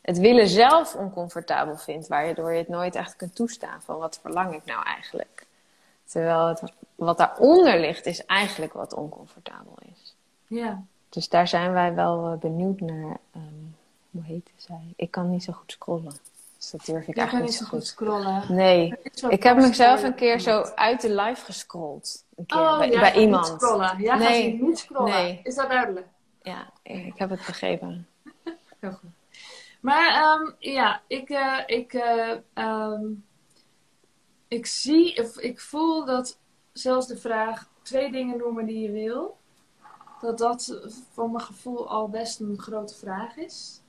het 0.00 0.18
willen 0.18 0.48
zelf 0.48 0.94
oncomfortabel 0.94 1.76
vindt, 1.76 2.08
waardoor 2.08 2.52
je 2.52 2.58
het 2.58 2.68
nooit 2.68 2.94
echt 2.94 3.16
kunt 3.16 3.34
toestaan 3.34 3.82
van 3.82 3.98
wat 3.98 4.18
verlang 4.22 4.54
ik 4.54 4.64
nou 4.64 4.84
eigenlijk. 4.84 5.46
Terwijl 6.04 6.46
het, 6.46 6.62
wat 6.94 7.18
daaronder 7.18 7.80
ligt 7.80 8.06
is 8.06 8.26
eigenlijk 8.26 8.72
wat 8.72 8.94
oncomfortabel 8.94 9.74
is. 9.92 10.14
Ja. 10.46 10.82
Dus 11.08 11.28
daar 11.28 11.48
zijn 11.48 11.72
wij 11.72 11.94
wel 11.94 12.32
eh, 12.32 12.38
benieuwd 12.38 12.80
naar. 12.80 13.16
ehm, 13.32 13.42
hoe 14.10 14.22
heette 14.24 14.50
zij? 14.56 14.92
Ik 14.96 15.10
kan 15.10 15.30
niet 15.30 15.44
zo 15.44 15.52
goed 15.52 15.72
scrollen. 15.72 16.12
Dus 16.56 16.70
dat 16.70 16.84
durf 16.84 17.02
ik 17.02 17.08
Ik 17.08 17.16
eigenlijk 17.16 17.46
niet 17.48 17.58
zo 17.58 17.64
goed 17.66 17.86
scrollen. 17.86 18.42
Nee, 18.48 18.94
ik 19.28 19.42
heb 19.42 19.56
mezelf 19.56 20.02
een 20.02 20.14
keer 20.14 20.40
zo 20.40 20.62
uit 20.74 21.00
de 21.00 21.14
live 21.14 21.44
gescrolld. 21.44 22.24
Een 22.36 22.46
keer 22.46 22.58
Oh, 22.58 22.78
bij, 22.78 22.90
ja, 22.90 23.00
bij 23.00 23.14
iemand. 23.14 23.50
Niet 23.50 23.60
scrollen. 23.60 23.94
Ja, 23.98 24.16
Nee. 24.16 24.62
niet 24.62 24.78
scrollen. 24.78 25.12
Nee. 25.12 25.40
Is 25.42 25.54
dat 25.54 25.68
duidelijk? 25.68 26.06
Ja, 26.42 26.72
ik 26.82 27.18
heb 27.18 27.30
het 27.30 27.46
begrepen. 27.46 28.08
Heel 28.80 28.92
goed. 28.92 29.10
Maar 29.80 30.14
ehm, 30.14 30.52
ja, 30.58 31.02
ik, 31.06 31.30
eh, 31.30 31.62
ik, 31.66 31.92
eh, 31.92 32.36
ehm, 32.52 33.04
ik 34.48 34.66
zie, 34.66 35.22
of 35.22 35.38
ik 35.38 35.60
voel 35.60 36.04
dat 36.04 36.38
zelfs 36.72 37.06
de 37.06 37.16
vraag 37.16 37.68
twee 37.82 38.10
dingen 38.12 38.38
noemen 38.38 38.66
die 38.66 38.78
je 38.78 38.90
wil, 38.90 39.36
dat 40.20 40.38
dat 40.38 40.80
voor 41.12 41.30
mijn 41.30 41.44
gevoel 41.44 41.88
al 41.88 42.08
best 42.08 42.40
een 42.40 42.58
grote 42.58 42.94
vraag 42.94 43.36
is. 43.36 43.80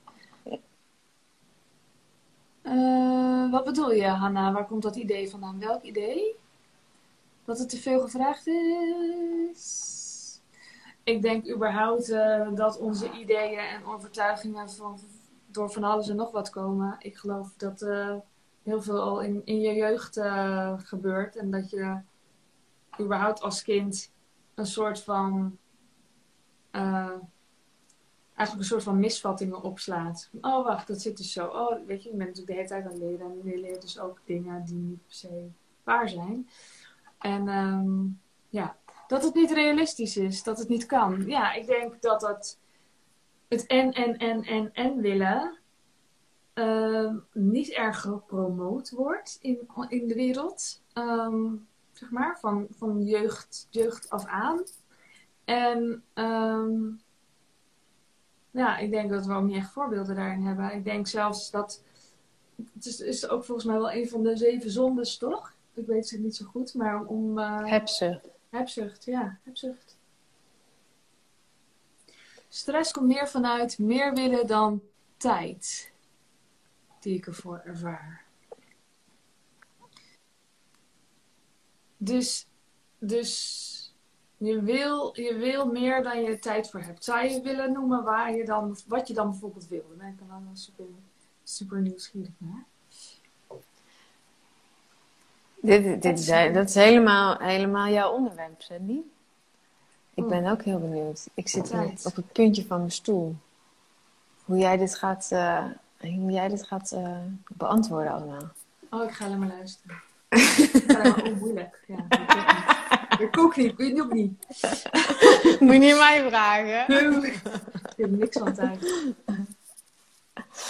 Eh, 2.62 3.50
wat 3.50 3.64
bedoel 3.64 3.92
je, 3.92 4.06
Hanna? 4.06 4.52
Waar 4.52 4.66
komt 4.66 4.82
dat 4.82 4.96
idee 4.96 5.30
vandaan? 5.30 5.58
Welk 5.58 5.82
idee? 5.82 6.34
Dat 7.44 7.58
het 7.58 7.68
te 7.68 7.76
veel 7.76 8.00
gevraagd 8.00 8.46
is? 8.46 9.99
Ik 11.10 11.22
denk 11.22 11.48
überhaupt 11.48 12.10
eh, 12.10 12.54
dat 12.54 12.78
onze 12.78 13.10
ideeën 13.10 13.58
en 13.58 13.84
overtuigingen 13.84 14.70
van, 14.70 14.98
door 15.46 15.70
van 15.70 15.84
alles 15.84 16.08
en 16.08 16.16
nog 16.16 16.30
wat 16.30 16.50
komen. 16.50 16.96
Ik 16.98 17.16
geloof 17.16 17.54
dat 17.56 17.82
eh, 17.82 18.16
heel 18.62 18.82
veel 18.82 19.00
al 19.00 19.20
in, 19.20 19.42
in 19.44 19.60
je 19.60 19.74
jeugd 19.74 20.16
eh, 20.16 20.78
gebeurt. 20.78 21.36
En 21.36 21.50
dat 21.50 21.70
je 21.70 22.00
überhaupt 23.00 23.40
als 23.42 23.62
kind 23.62 24.12
een 24.54 24.66
soort 24.66 25.02
van. 25.02 25.58
eigenlijk 26.70 28.58
een 28.58 28.64
soort 28.64 28.82
van 28.82 28.98
misvattingen 28.98 29.62
opslaat. 29.62 30.30
Oh, 30.40 30.64
wacht, 30.64 30.86
dat 30.86 31.00
zit 31.00 31.16
dus 31.16 31.32
zo. 31.32 31.46
Oh, 31.46 31.86
weet 31.86 32.02
je, 32.02 32.10
je 32.10 32.16
bent 32.16 32.28
natuurlijk 32.28 32.46
de 32.46 32.54
hele 32.54 32.68
tijd 32.68 32.84
aan 32.84 32.90
het 32.90 33.00
leren. 33.00 33.30
En 33.30 33.50
je 33.50 33.60
leert 33.60 33.82
dus 33.82 33.98
ook 33.98 34.20
dingen 34.24 34.64
die 34.64 34.74
niet 34.74 35.06
per 35.06 35.14
se 35.14 35.48
waar 35.82 36.08
zijn. 36.08 36.48
En 37.18 37.48
ehm, 37.48 38.06
ja, 38.48 38.76
dat 39.10 39.22
het 39.22 39.34
niet 39.34 39.50
realistisch 39.50 40.16
is, 40.16 40.42
dat 40.42 40.58
het 40.58 40.68
niet 40.68 40.86
kan. 40.86 41.26
Ja, 41.26 41.52
ik 41.52 41.66
denk 41.66 42.02
dat 42.02 42.20
dat 42.20 42.58
het 43.48 43.66
en, 43.66 43.92
en, 43.92 44.16
en, 44.16 44.42
en, 44.42 44.72
en 44.72 45.00
willen 45.00 45.58
ehm, 46.54 47.16
niet 47.32 47.68
erg 47.70 48.00
gepromoot 48.00 48.90
wordt 48.90 49.38
in, 49.40 49.68
in 49.88 50.08
de 50.08 50.14
wereld. 50.14 50.82
Ehm, 50.92 51.52
zeg 51.92 52.10
maar, 52.10 52.38
van, 52.40 52.66
van 52.70 53.02
jeugd, 53.04 53.66
jeugd 53.70 54.10
af 54.10 54.24
aan. 54.26 54.62
En 55.44 56.02
ehm, 56.12 56.72
ja, 58.50 58.78
ik 58.78 58.90
denk 58.90 59.10
dat 59.10 59.26
we 59.26 59.34
ook 59.34 59.44
niet 59.44 59.56
echt 59.56 59.72
voorbeelden 59.72 60.16
daarin 60.16 60.42
hebben. 60.46 60.74
Ik 60.74 60.84
denk 60.84 61.06
zelfs 61.06 61.50
dat. 61.50 61.82
Het 62.74 62.86
is, 62.86 63.00
is 63.00 63.28
ook 63.28 63.44
volgens 63.44 63.66
mij 63.66 63.76
wel 63.76 63.92
een 63.92 64.08
van 64.08 64.22
de 64.22 64.36
zeven 64.36 64.70
zondes, 64.70 65.18
toch? 65.18 65.54
Ik 65.74 65.86
weet 65.86 66.10
het 66.10 66.20
niet 66.20 66.36
zo 66.36 66.44
goed, 66.44 66.74
maar 66.74 67.04
om. 67.04 67.38
eh, 67.38 67.64
Heb 67.66 67.88
ze. 67.88 68.20
Hebzucht, 68.50 69.04
ja, 69.04 69.38
hebzucht. 69.42 69.98
Stress 72.48 72.92
komt 72.92 73.06
meer 73.06 73.28
vanuit 73.28 73.78
meer 73.78 74.14
willen 74.14 74.46
dan 74.46 74.82
tijd, 75.16 75.92
die 77.00 77.16
ik 77.16 77.26
ervoor 77.26 77.58
ervaar. 77.64 78.24
Dus, 81.96 82.46
dus 82.98 83.94
je, 84.36 84.62
wil, 84.62 85.20
je 85.20 85.34
wil 85.34 85.66
meer 85.66 86.02
dan 86.02 86.22
je 86.22 86.38
tijd 86.38 86.70
voor 86.70 86.80
hebt. 86.80 87.04
Zou 87.04 87.26
je 87.26 87.40
willen 87.40 87.72
noemen 87.72 88.04
waar 88.04 88.34
je 88.34 88.44
dan, 88.44 88.76
wat 88.86 89.08
je 89.08 89.14
dan 89.14 89.30
bijvoorbeeld 89.30 89.68
wil? 89.68 89.88
Daar 89.88 89.96
ben 89.96 90.08
ik 90.08 90.18
dan 90.28 90.56
super 91.42 91.80
nieuwsgierig 91.80 92.34
naar. 92.38 92.69
Dit, 95.62 96.02
dit 96.02 96.18
is, 96.18 96.26
dat 96.26 96.68
is 96.68 96.74
helemaal, 96.74 97.36
helemaal 97.38 97.88
jouw 97.88 98.12
onderwerp, 98.12 98.62
Sandy. 98.62 98.98
Ik 100.14 100.28
ben 100.28 100.46
ook 100.46 100.62
heel 100.62 100.78
benieuwd. 100.78 101.26
Ik 101.34 101.48
zit 101.48 101.70
op 102.04 102.14
het 102.16 102.32
puntje 102.32 102.66
van 102.66 102.78
mijn 102.78 102.90
stoel. 102.90 103.36
Hoe 104.44 104.58
jij 104.58 104.76
dit 104.76 104.94
gaat, 104.94 105.28
eh, 105.30 105.64
hoe 106.00 106.30
jij 106.30 106.48
dit 106.48 106.62
gaat 106.66 106.92
eh, 106.92 107.16
beantwoorden 107.48 108.12
allemaal. 108.12 108.50
Oh, 108.90 109.04
ik 109.04 109.10
ga 109.10 109.24
alleen 109.24 109.38
maar 109.38 109.48
luisteren. 109.48 110.02
Ik 110.28 110.84
ga 110.86 111.00
alleen 111.00 111.12
maar, 111.12 111.32
oh, 111.32 111.38
moeilijk. 111.40 111.84
Ja, 111.86 112.06
ik 113.18 113.38
ook 113.38 113.56
niet. 113.56 113.70
Ik 113.70 113.76
weet 113.76 113.90
het 113.90 114.00
ook 114.00 114.12
niet. 114.12 114.46
Moet 115.60 115.72
je 115.72 115.78
niet 115.78 115.96
mij 115.96 116.24
vragen. 116.28 116.96
Ik 117.96 117.96
heb 117.96 118.10
niks 118.10 118.38
van 118.38 118.54
tijd. 118.54 119.04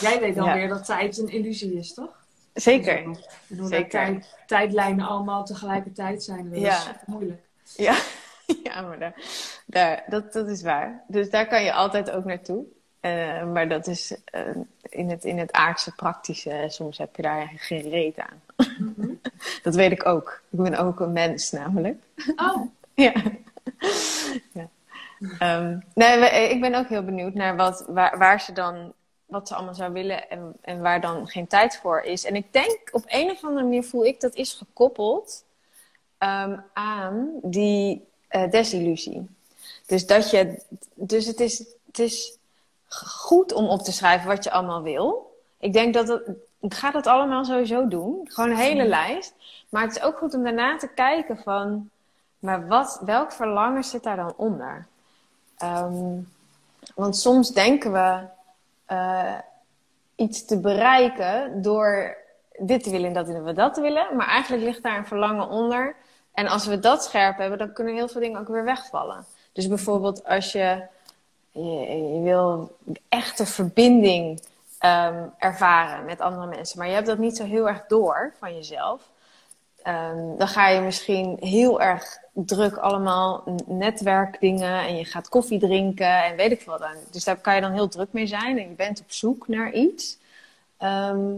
Jij 0.00 0.20
weet 0.20 0.34
dan 0.34 0.44
Ja. 0.44 0.54
weer 0.54 0.68
dat 0.68 0.84
tijd 0.84 1.18
een 1.18 1.28
illusie 1.28 1.74
is, 1.74 1.94
toch? 1.94 2.19
Zeker. 2.54 3.16
Zeker. 3.62 3.88
tijd, 3.88 4.36
tijdlijnen 4.46 5.06
allemaal 5.06 5.44
tegelijkertijd 5.44 6.22
zijn. 6.22 6.50
Dat 6.50 6.60
Ja. 6.60 6.76
is 6.76 6.82
super 6.82 7.00
moeilijk. 7.06 7.42
Ja, 7.76 7.96
ja 8.64 8.80
maar 8.80 8.98
daar, 8.98 9.14
daar, 9.66 10.04
dat, 10.08 10.32
dat 10.32 10.48
is 10.48 10.62
waar. 10.62 11.04
Dus 11.08 11.30
daar 11.30 11.46
kan 11.46 11.62
je 11.64 11.72
altijd 11.72 12.10
ook 12.10 12.24
naartoe. 12.24 12.64
Eh, 13.00 13.44
maar 13.52 13.68
dat 13.68 13.86
is 13.86 14.16
eh, 14.24 14.42
in, 14.82 15.10
het, 15.10 15.24
in 15.24 15.38
het 15.38 15.52
aardse 15.52 15.94
praktische. 15.94 16.64
Soms 16.68 16.98
heb 16.98 17.16
je 17.16 17.22
daar 17.22 17.52
geen 17.56 17.90
reet 17.90 18.18
aan. 18.18 18.66
Mhm. 18.78 19.08
Dat 19.62 19.74
weet 19.74 19.92
ik 19.92 20.06
ook. 20.06 20.42
Ik 20.50 20.58
ben 20.62 20.76
ook 20.78 21.00
een 21.00 21.12
mens 21.12 21.50
namelijk. 21.50 22.02
Oh, 22.36 22.66
Ja. 22.94 23.12
ja. 24.52 24.68
Ehm, 25.38 25.78
nee, 25.94 26.50
ik 26.50 26.60
ben 26.60 26.74
ook 26.74 26.88
heel 26.88 27.04
benieuwd 27.04 27.34
naar 27.34 27.56
wat, 27.56 27.84
waar, 27.88 28.18
waar 28.18 28.40
ze 28.40 28.52
dan, 28.52 28.92
wat 29.30 29.48
ze 29.48 29.54
allemaal 29.54 29.74
zou 29.74 29.92
willen 29.92 30.30
en, 30.30 30.52
en 30.60 30.80
waar 30.80 31.00
dan 31.00 31.28
geen 31.28 31.46
tijd 31.46 31.76
voor 31.76 32.00
is. 32.00 32.24
En 32.24 32.36
ik 32.36 32.52
denk 32.52 32.88
op 32.92 33.02
een 33.06 33.30
of 33.30 33.44
andere 33.44 33.62
manier 33.62 33.84
voel 33.84 34.04
ik 34.04 34.20
dat 34.20 34.34
is 34.34 34.52
gekoppeld 34.52 35.44
ehm, 36.18 36.58
aan 36.72 37.30
die 37.42 38.04
eh, 38.28 38.50
desillusie. 38.50 39.28
Dus 39.86 40.06
dat 40.06 40.30
je, 40.30 40.62
dus 40.94 41.26
het 41.26 41.40
is, 41.40 41.58
het 41.86 41.98
is 41.98 42.38
goed 42.88 43.52
om 43.52 43.68
op 43.68 43.82
te 43.82 43.92
schrijven 43.92 44.28
wat 44.28 44.44
je 44.44 44.50
allemaal 44.50 44.82
wil. 44.82 45.36
Ik 45.58 45.72
denk 45.72 45.94
dat 45.94 46.08
het, 46.08 46.28
ik 46.60 46.74
ga 46.74 46.90
dat 46.90 47.06
allemaal 47.06 47.44
sowieso 47.44 47.88
doen. 47.88 48.20
Gewoon 48.24 48.50
een 48.50 48.56
hele 48.56 48.86
lijst. 48.86 49.34
Maar 49.68 49.82
het 49.82 49.96
is 49.96 50.02
ook 50.02 50.18
goed 50.18 50.34
om 50.34 50.42
daarna 50.42 50.76
te 50.76 50.88
kijken 50.88 51.38
van, 51.38 51.90
maar 52.38 52.66
wat, 52.66 53.00
welk 53.04 53.32
verlangen 53.32 53.84
zit 53.84 54.02
daar 54.02 54.16
dan 54.16 54.34
onder? 54.36 54.86
Ehm, 55.56 56.18
want 56.94 57.16
soms 57.16 57.50
denken 57.52 57.92
we 57.92 58.20
eh, 58.90 59.34
iets 60.16 60.44
te 60.44 60.60
bereiken 60.60 61.62
door 61.62 62.16
dit 62.58 62.82
te 62.82 62.90
willen 62.90 63.06
en 63.06 63.12
dat 63.12 63.26
willen 63.26 63.44
we 63.44 63.52
dat 63.52 63.76
willen. 63.76 64.16
Maar 64.16 64.26
eigenlijk 64.26 64.62
ligt 64.62 64.82
daar 64.82 64.98
een 64.98 65.06
verlangen 65.06 65.48
onder. 65.48 65.94
En 66.32 66.46
als 66.46 66.66
we 66.66 66.78
dat 66.78 67.04
scherp 67.04 67.38
hebben, 67.38 67.58
dan 67.58 67.72
kunnen 67.72 67.94
heel 67.94 68.08
veel 68.08 68.20
dingen 68.20 68.40
ook 68.40 68.48
weer 68.48 68.64
wegvallen. 68.64 69.24
Dus 69.52 69.68
bijvoorbeeld 69.68 70.24
als 70.24 70.52
je, 70.52 70.82
je, 71.50 71.62
je 72.14 72.20
wil 72.22 72.76
echte 73.08 73.46
verbinding 73.46 74.42
ehm, 74.78 75.24
ervaren 75.38 76.04
met 76.04 76.20
andere 76.20 76.46
mensen, 76.46 76.78
maar 76.78 76.88
je 76.88 76.94
hebt 76.94 77.06
dat 77.06 77.18
niet 77.18 77.36
zo 77.36 77.44
heel 77.44 77.68
erg 77.68 77.86
door 77.86 78.32
van 78.38 78.54
jezelf. 78.54 79.02
Ehm, 79.82 80.36
dan 80.38 80.48
ga 80.48 80.68
je 80.68 80.80
misschien 80.80 81.36
heel 81.40 81.80
erg 81.80 82.18
druk 82.32 82.76
allemaal 82.76 83.44
netwerkdingen 83.66 84.80
en 84.80 84.96
je 84.96 85.04
gaat 85.04 85.28
koffie 85.28 85.58
drinken 85.58 86.24
en 86.24 86.36
weet 86.36 86.52
ik 86.52 86.62
wat. 86.62 86.84
Dus 87.10 87.24
daar 87.24 87.36
kan 87.36 87.54
je 87.54 87.60
dan 87.60 87.72
heel 87.72 87.88
druk 87.88 88.12
mee 88.12 88.26
zijn 88.26 88.58
en 88.58 88.68
je 88.68 88.74
bent 88.74 89.00
op 89.00 89.10
zoek 89.10 89.48
naar 89.48 89.72
iets. 89.72 90.18
Ehm, 90.76 91.34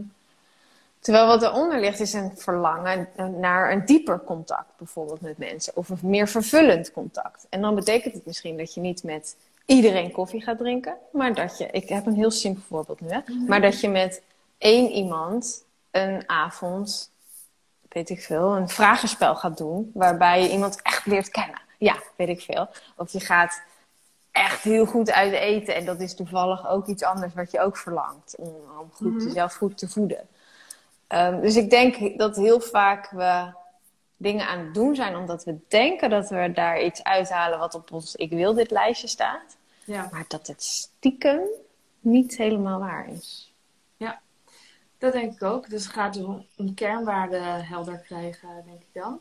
terwijl 1.00 1.26
wat 1.26 1.42
eronder 1.42 1.80
ligt 1.80 2.00
is 2.00 2.12
een 2.12 2.32
verlangen 2.36 3.08
naar 3.40 3.72
een 3.72 3.84
dieper 3.84 4.20
contact 4.24 4.76
bijvoorbeeld 4.76 5.20
met 5.20 5.38
mensen 5.38 5.76
of 5.76 5.88
een 5.88 5.98
meer 6.02 6.28
vervullend 6.28 6.92
contact. 6.92 7.46
En 7.48 7.60
dan 7.60 7.74
betekent 7.74 8.14
het 8.14 8.26
misschien 8.26 8.56
dat 8.56 8.74
je 8.74 8.80
niet 8.80 9.02
met 9.02 9.36
iedereen 9.66 10.12
koffie 10.12 10.42
gaat 10.42 10.58
drinken, 10.58 10.96
maar 11.12 11.34
dat 11.34 11.58
je, 11.58 11.66
ik 11.66 11.88
heb 11.88 12.06
een 12.06 12.14
heel 12.14 12.30
simpel 12.30 12.62
voorbeeld 12.68 13.00
nu, 13.00 13.08
hè, 13.08 13.20
mhm. 13.26 13.44
maar 13.44 13.60
dat 13.60 13.80
je 13.80 13.88
met 13.88 14.22
één 14.58 14.90
iemand 14.90 15.64
een 15.90 16.28
avond 16.28 17.11
weet 17.92 18.10
ik 18.10 18.20
veel, 18.20 18.56
een 18.56 18.68
vragenspel 18.68 19.36
gaat 19.36 19.58
doen. 19.58 19.90
Waarbij 19.94 20.42
je 20.42 20.50
iemand 20.50 20.82
echt 20.82 21.06
leert 21.06 21.28
kennen. 21.28 21.60
Ja, 21.78 21.96
weet 22.16 22.28
ik 22.28 22.40
veel. 22.40 22.68
Of 22.96 23.12
je 23.12 23.20
gaat 23.20 23.62
echt 24.30 24.62
heel 24.62 24.86
goed 24.86 25.10
uit 25.10 25.32
eten. 25.32 25.74
En 25.74 25.84
dat 25.84 26.00
is 26.00 26.14
toevallig 26.14 26.68
ook 26.68 26.86
iets 26.86 27.02
anders 27.02 27.34
wat 27.34 27.50
je 27.50 27.60
ook 27.60 27.76
verlangt. 27.76 28.34
Om, 28.38 28.54
om 28.80 28.90
goed, 28.92 29.14
mhm. 29.14 29.24
jezelf 29.24 29.54
goed 29.54 29.78
te 29.78 29.88
voeden. 29.88 30.28
Ehm, 31.06 31.40
dus 31.40 31.56
ik 31.56 31.70
denk 31.70 32.18
dat 32.18 32.36
heel 32.36 32.60
vaak 32.60 33.10
we 33.10 33.52
dingen 34.16 34.46
aan 34.46 34.58
het 34.58 34.74
doen 34.74 34.94
zijn 34.94 35.16
omdat 35.16 35.44
we 35.44 35.56
denken 35.68 36.10
dat 36.10 36.28
we 36.28 36.50
daar 36.54 36.82
iets 36.82 37.02
uithalen 37.02 37.58
wat 37.58 37.74
op 37.74 37.92
ons 37.92 38.14
ik 38.14 38.30
wil 38.30 38.54
dit 38.54 38.70
lijstje 38.70 39.08
staat. 39.08 39.56
Ja. 39.84 40.08
Maar 40.12 40.24
dat 40.28 40.46
het 40.46 40.62
stiekem 40.62 41.40
niet 42.00 42.36
helemaal 42.36 42.78
waar 42.78 43.08
is. 43.08 43.51
Dat 45.02 45.12
denk 45.12 45.32
ik 45.32 45.42
ook. 45.42 45.70
Dus 45.70 45.84
het 45.84 45.92
gaat 45.92 46.24
om 46.24 46.46
een 46.56 46.74
kernwaarde 46.74 47.38
helder 47.38 47.98
krijgen, 47.98 48.48
denk 48.64 48.80
ik 48.80 49.02
dan. 49.02 49.20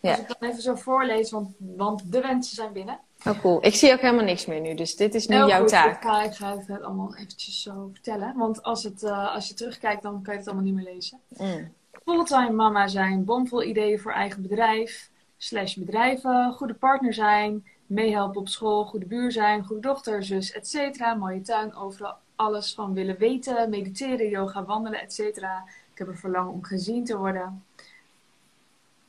Ja. 0.00 0.10
Als 0.10 0.20
ik 0.20 0.26
dan 0.38 0.50
even 0.50 0.62
zo 0.62 0.74
voorlees, 0.74 1.30
want, 1.30 1.48
want 1.58 2.12
de 2.12 2.20
wensen 2.20 2.54
zijn 2.54 2.72
binnen. 2.72 2.98
Oh 3.26 3.40
cool. 3.40 3.66
Ik 3.66 3.74
zie 3.74 3.92
ook 3.92 4.00
helemaal 4.00 4.24
niks 4.24 4.46
meer 4.46 4.60
nu, 4.60 4.74
dus 4.74 4.96
dit 4.96 5.14
is 5.14 5.26
nu 5.26 5.36
jouw 5.36 5.64
taak. 5.64 5.94
Ik 5.94 6.02
ga, 6.02 6.22
ik 6.22 6.32
ga 6.32 6.58
het 6.58 6.82
allemaal 6.82 7.14
eventjes 7.16 7.62
zo 7.62 7.90
vertellen. 7.92 8.36
Want 8.36 8.62
als, 8.62 8.82
het, 8.82 9.02
uh, 9.02 9.34
als 9.34 9.48
je 9.48 9.54
terugkijkt, 9.54 10.02
dan 10.02 10.22
kan 10.22 10.32
je 10.32 10.38
het 10.38 10.48
allemaal 10.48 10.66
niet 10.66 10.74
meer 10.74 10.94
lezen. 10.94 11.18
Mm. 11.28 11.72
Fulltime 12.04 12.50
mama 12.50 12.88
zijn, 12.88 13.24
bomvol 13.24 13.62
ideeën 13.62 13.98
voor 13.98 14.12
eigen 14.12 14.42
bedrijf, 14.42 15.10
slash 15.36 15.74
bedrijven, 15.74 16.52
goede 16.52 16.74
partner 16.74 17.14
zijn, 17.14 17.66
meehelpen 17.86 18.40
op 18.40 18.48
school, 18.48 18.84
goede 18.84 19.06
buur 19.06 19.32
zijn, 19.32 19.64
goede 19.64 19.82
dochter, 19.82 20.24
zus, 20.24 20.52
et 20.52 20.68
cetera, 20.68 21.14
mooie 21.14 21.40
tuin, 21.40 21.74
overal 21.74 22.14
alles 22.40 22.74
van 22.74 22.94
willen 22.94 23.18
weten, 23.18 23.70
mediteren, 23.70 24.28
yoga, 24.28 24.64
wandelen, 24.64 25.00
etc. 25.00 25.18
Ik 25.18 25.94
heb 25.94 26.08
een 26.08 26.16
verlangen 26.16 26.52
om 26.52 26.64
gezien 26.64 27.04
te 27.04 27.16
worden. 27.16 27.64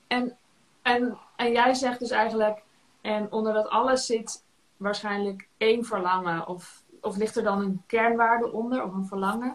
En, 0.07 0.37
en, 0.81 1.17
en 1.35 1.51
jij 1.51 1.73
zegt 1.73 1.99
dus 1.99 2.09
eigenlijk, 2.09 2.61
en 3.01 3.31
onder 3.31 3.53
dat 3.53 3.69
alles 3.69 4.05
zit 4.05 4.43
waarschijnlijk 4.77 5.47
één 5.57 5.85
verlangen. 5.85 6.47
Of, 6.47 6.83
of 7.01 7.17
ligt 7.17 7.35
er 7.35 7.43
dan 7.43 7.61
een 7.61 7.81
kernwaarde 7.87 8.51
onder 8.51 8.83
of 8.83 8.93
een 8.93 9.07
verlangen? 9.07 9.53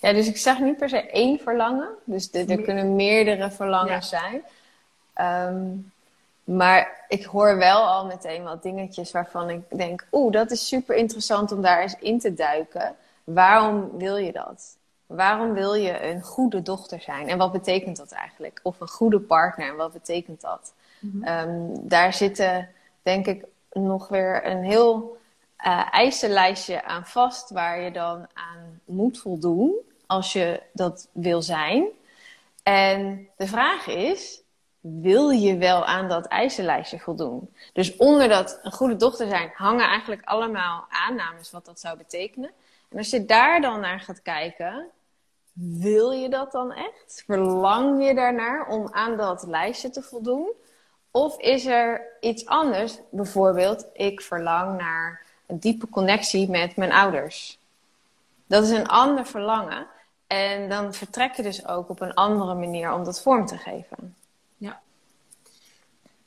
Ja, 0.00 0.12
dus 0.12 0.28
ik 0.28 0.36
zeg 0.36 0.58
niet 0.58 0.76
per 0.76 0.88
se 0.88 1.10
één 1.10 1.38
verlangen. 1.38 1.88
Dus 2.04 2.32
er 2.32 2.62
kunnen 2.62 2.96
meerdere 2.96 3.50
verlangens 3.50 4.08
zijn. 4.08 4.42
Ehm, 5.12 5.76
maar 6.44 7.04
ik 7.08 7.24
hoor 7.24 7.56
wel 7.56 7.86
al 7.86 8.06
meteen 8.06 8.42
wat 8.42 8.62
dingetjes 8.62 9.10
waarvan 9.12 9.50
ik 9.50 9.60
denk: 9.76 10.06
oeh, 10.12 10.32
dat 10.32 10.50
is 10.50 10.68
super 10.68 10.96
interessant 10.96 11.52
om 11.52 11.62
daar 11.62 11.80
eens 11.82 11.96
in 11.98 12.18
te 12.18 12.34
duiken. 12.34 12.96
Waarom 13.24 13.90
wil 13.98 14.16
je 14.16 14.32
dat? 14.32 14.76
Waarom 15.06 15.52
wil 15.52 15.74
je 15.74 16.02
een 16.02 16.22
goede 16.22 16.62
dochter 16.62 17.00
zijn? 17.00 17.28
En 17.28 17.38
wat 17.38 17.52
betekent 17.52 17.96
dat 17.96 18.12
eigenlijk? 18.12 18.60
Of 18.62 18.80
een 18.80 18.88
goede 18.88 19.20
partner, 19.20 19.68
en 19.68 19.76
wat 19.76 19.92
betekent 19.92 20.40
dat? 20.40 20.72
Mhm. 20.98 21.24
Ehm, 21.24 21.68
daar 21.72 22.12
zitten, 22.12 22.68
denk 23.02 23.26
ik, 23.26 23.44
nog 23.72 24.08
weer 24.08 24.46
een 24.46 24.64
heel 24.64 25.16
uh, 25.66 25.88
eisenlijstje 25.90 26.84
aan 26.84 27.06
vast, 27.06 27.50
waar 27.50 27.80
je 27.80 27.90
dan 27.90 28.26
aan 28.34 28.80
moet 28.84 29.18
voldoen 29.18 29.74
als 30.06 30.32
je 30.32 30.62
dat 30.72 31.08
wil 31.12 31.42
zijn. 31.42 31.86
En 32.62 33.28
de 33.36 33.46
vraag 33.46 33.86
is, 33.86 34.42
wil 34.86 35.30
je 35.30 35.56
wel 35.56 35.84
aan 35.84 36.08
dat 36.08 36.26
eisenlijstje 36.26 36.98
voldoen? 36.98 37.54
Dus 37.72 37.96
onder 37.96 38.28
dat 38.28 38.58
een 38.62 38.72
goede 38.72 38.96
dochter 38.96 39.28
zijn 39.28 39.50
hangen 39.54 39.86
eigenlijk 39.86 40.24
allemaal 40.24 40.86
aannames 40.88 41.50
wat 41.50 41.64
dat 41.64 41.80
zou 41.80 41.96
betekenen. 41.96 42.50
En 42.88 42.98
als 42.98 43.10
je 43.10 43.24
daar 43.24 43.60
dan 43.60 43.80
naar 43.80 44.00
gaat 44.00 44.22
kijken, 44.22 44.86
wil 45.52 46.10
je 46.10 46.28
dat 46.28 46.52
dan 46.52 46.72
echt? 46.72 47.22
Verlang 47.26 48.06
je 48.06 48.14
daarnaar 48.14 48.66
om 48.66 48.88
aan 48.90 49.16
dat 49.16 49.46
lijstje 49.46 49.90
te 49.90 50.02
voldoen? 50.02 50.52
Of 51.10 51.38
is 51.38 51.66
er 51.66 52.02
iets 52.20 52.46
anders? 52.46 52.98
Bijvoorbeeld, 53.10 53.86
ik 53.92 54.20
verlang 54.20 54.78
naar 54.78 55.22
een 55.46 55.58
diepe 55.58 55.88
connectie 55.88 56.50
met 56.50 56.76
mijn 56.76 56.92
ouders. 56.92 57.58
Dat 58.46 58.64
is 58.64 58.70
een 58.70 58.88
ander 58.88 59.26
verlangen. 59.26 59.86
En 60.26 60.68
dan 60.68 60.94
vertrek 60.94 61.34
je 61.34 61.42
dus 61.42 61.66
ook 61.66 61.88
op 61.88 62.00
een 62.00 62.14
andere 62.14 62.54
manier 62.54 62.92
om 62.92 63.04
dat 63.04 63.22
vorm 63.22 63.46
te 63.46 63.56
geven. 63.56 64.16
Ja. 64.56 64.82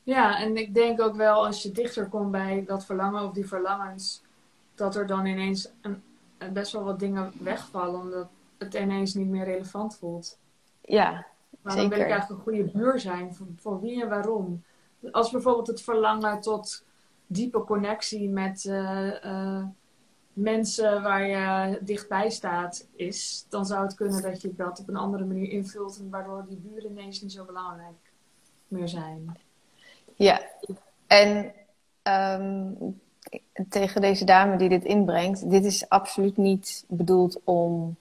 Ja, 0.03 0.39
en 0.39 0.57
ik 0.57 0.73
denk 0.73 1.01
ook 1.01 1.15
wel 1.15 1.45
als 1.45 1.63
je 1.63 1.71
dichter 1.71 2.07
komt 2.07 2.31
bij 2.31 2.63
dat 2.67 2.85
verlangen 2.85 3.23
of 3.23 3.33
die 3.33 3.47
verlangens, 3.47 4.21
dat 4.75 4.95
er 4.95 5.07
dan 5.07 5.25
ineens 5.25 5.69
een 5.81 6.01
best 6.53 6.71
wel 6.71 6.83
wat 6.83 6.99
dingen 6.99 7.31
wegvallen, 7.39 7.99
omdat 7.99 8.27
het 8.57 8.73
ineens 8.73 9.13
niet 9.13 9.27
meer 9.27 9.45
relevant 9.45 9.97
voelt. 9.97 10.37
Ja, 10.81 11.25
Waarom 11.61 11.81
zeker. 11.83 11.97
wil 11.97 12.05
ik 12.05 12.11
eigenlijk 12.11 12.47
een 12.47 12.53
goede 12.53 12.71
buur 12.77 12.99
zijn? 12.99 13.35
Voor, 13.35 13.47
voor, 13.55 13.81
wie 13.81 14.01
en 14.01 14.09
waarom? 14.09 14.63
Als 15.11 15.31
bijvoorbeeld 15.31 15.67
het 15.67 15.81
verlangen 15.81 16.41
tot 16.41 16.83
diepe 17.27 17.63
connectie 17.63 18.29
met 18.29 18.63
uh, 18.63 19.23
uh, 19.25 19.63
mensen 20.33 21.01
waar 21.01 21.27
je 21.27 21.79
dichtbij 21.81 22.29
staat 22.29 22.87
is, 22.95 23.45
dan 23.49 23.65
zou 23.65 23.83
het 23.83 23.95
kunnen 23.95 24.21
dat 24.21 24.41
je 24.41 24.55
dat 24.55 24.79
op 24.79 24.87
een 24.87 24.95
andere 24.95 25.25
manier 25.25 25.49
invult 25.49 25.99
en 25.99 26.09
waardoor 26.09 26.45
die 26.47 26.57
buren 26.57 26.91
ineens 26.91 27.21
niet 27.21 27.31
zo 27.31 27.45
belangrijk 27.45 28.06
meer 28.67 28.87
zijn. 28.87 29.37
Ja, 30.15 30.41
en 31.07 31.53
um, 32.03 33.01
tegen 33.69 34.01
deze 34.01 34.25
dame 34.25 34.57
die 34.57 34.69
dit 34.69 34.83
inbrengt, 34.83 35.49
dit 35.49 35.65
is 35.65 35.89
absoluut 35.89 36.37
niet 36.37 36.83
bedoeld 36.87 37.39
om 37.43 37.95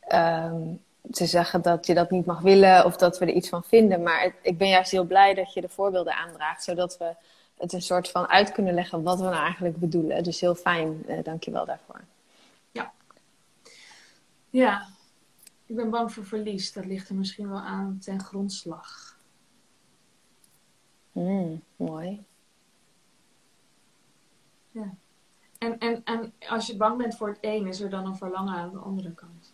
ehm, 0.00 0.62
te 1.10 1.26
zeggen 1.26 1.62
dat 1.62 1.86
je 1.86 1.94
dat 1.94 2.10
niet 2.10 2.26
mag 2.26 2.40
willen 2.40 2.84
of 2.84 2.96
dat 2.96 3.18
we 3.18 3.26
er 3.26 3.32
iets 3.32 3.48
van 3.48 3.64
vinden. 3.64 4.02
Maar 4.02 4.34
ik 4.42 4.58
ben 4.58 4.68
juist 4.68 4.90
heel 4.90 5.04
blij 5.04 5.34
dat 5.34 5.52
je 5.52 5.60
de 5.60 5.68
voorbeelden 5.68 6.14
aandraagt, 6.14 6.64
zodat 6.64 6.98
we 6.98 7.14
het 7.58 7.72
een 7.72 7.82
soort 7.82 8.08
van 8.08 8.28
uit 8.28 8.52
kunnen 8.52 8.74
leggen 8.74 9.02
wat 9.02 9.18
we 9.18 9.24
nou 9.24 9.36
eigenlijk 9.36 9.76
bedoelen. 9.76 10.22
Dus 10.22 10.40
heel 10.40 10.54
fijn, 10.54 11.04
uh, 11.08 11.18
dank 11.22 11.44
je 11.44 11.50
wel 11.50 11.64
daarvoor. 11.64 12.00
Ja. 12.70 12.92
Ja, 14.50 14.86
ik 15.66 15.76
ben 15.76 15.90
bang 15.90 16.12
voor 16.12 16.24
verlies. 16.24 16.72
Dat 16.72 16.84
ligt 16.84 17.08
er 17.08 17.14
misschien 17.14 17.48
wel 17.48 17.60
aan 17.60 17.98
ten 18.00 18.20
grondslag. 18.20 19.15
Mm, 21.16 21.62
mooi. 21.76 22.24
Ja. 24.70 24.94
En, 25.58 25.78
en, 25.78 26.04
en 26.04 26.32
als 26.48 26.66
je 26.66 26.76
bang 26.76 26.98
bent 26.98 27.16
voor 27.16 27.28
het 27.28 27.38
een, 27.40 27.66
is 27.66 27.80
er 27.80 27.90
dan 27.90 28.06
een 28.06 28.16
verlangen 28.16 28.54
aan 28.54 28.70
de 28.70 28.78
andere 28.78 29.10
kant? 29.10 29.52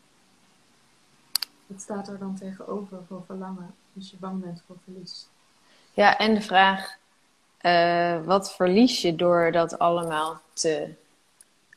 Wat 1.66 1.80
staat 1.80 2.08
er 2.08 2.18
dan 2.18 2.34
tegenover 2.34 2.98
voor 3.06 3.22
verlangen 3.26 3.74
als 3.96 4.10
je 4.10 4.16
bang 4.16 4.40
bent 4.40 4.62
voor 4.66 4.76
verlies? 4.84 5.26
Ja, 5.92 6.18
en 6.18 6.34
de 6.34 6.40
vraag, 6.40 6.96
uh, 7.60 8.24
wat 8.24 8.54
verlies 8.54 9.02
je 9.02 9.16
door 9.16 9.52
dat 9.52 9.78
allemaal 9.78 10.40
te, 10.52 10.94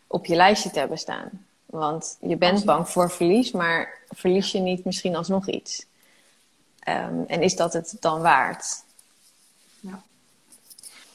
op 0.08 0.26
je 0.26 0.36
lijstje 0.36 0.70
te 0.70 0.80
hebben 0.80 0.98
staan? 0.98 1.46
Want 1.66 2.18
je 2.22 2.38
bent 2.38 2.66
bang 2.66 2.90
voor 2.90 3.12
verlies, 3.12 3.52
maar 3.52 3.98
verlies 4.10 4.52
je 4.52 4.60
niet 4.60 4.86
misschien 4.86 5.16
alsnog 5.16 5.48
iets? 5.48 5.86
Um, 6.88 7.24
en 7.28 7.42
is 7.42 7.56
dat 7.56 7.74
het 7.74 7.98
dan 8.00 8.22
waard? 8.22 8.85
Ja. 9.86 10.02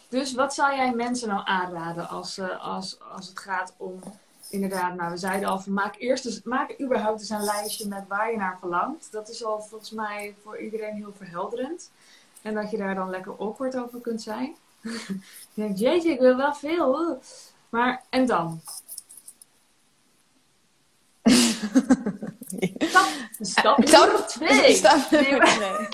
Dus 0.08 0.34
wat 0.34 0.54
zou 0.54 0.76
jij 0.76 0.94
mensen 0.94 1.28
nou 1.28 1.42
aanraden 1.44 2.08
als, 2.08 2.38
uh, 2.38 2.64
als, 2.64 2.98
als 3.00 3.28
het 3.28 3.38
gaat 3.38 3.74
om, 3.76 4.00
inderdaad, 4.50 4.94
nou 4.94 5.10
we 5.10 5.16
zeiden 5.16 5.48
al, 5.48 5.62
maak 5.66 5.96
eerst 5.98 6.26
eens, 6.26 6.42
maak 6.42 6.80
überhaupt 6.80 7.20
eens 7.20 7.30
een 7.30 7.42
lijstje 7.42 7.88
met 7.88 8.04
waar 8.08 8.30
je 8.30 8.36
naar 8.36 8.58
verlangt. 8.58 9.12
Dat 9.12 9.28
is 9.28 9.44
al 9.44 9.60
volgens 9.60 9.90
mij 9.90 10.34
voor 10.42 10.58
iedereen 10.58 10.94
heel 10.94 11.12
verhelderend. 11.16 11.90
En 12.42 12.54
dat 12.54 12.70
je 12.70 12.76
daar 12.76 12.94
dan 12.94 13.10
lekker 13.10 13.36
awkward 13.38 13.76
over 13.76 14.00
kunt 14.00 14.22
zijn. 14.22 14.56
je 15.54 15.62
denkt, 15.62 15.78
jeetje, 15.78 16.10
ik 16.10 16.20
wil 16.20 16.36
wel 16.36 16.54
veel. 16.54 17.20
Maar, 17.68 18.02
en 18.10 18.26
dan? 18.26 18.60
Stap, 22.80 23.08
stap, 23.40 23.88
stap 23.88 24.28
twee. 24.28 24.74
Stap 24.74 25.10
nee, 25.10 25.36
maar, 25.36 25.58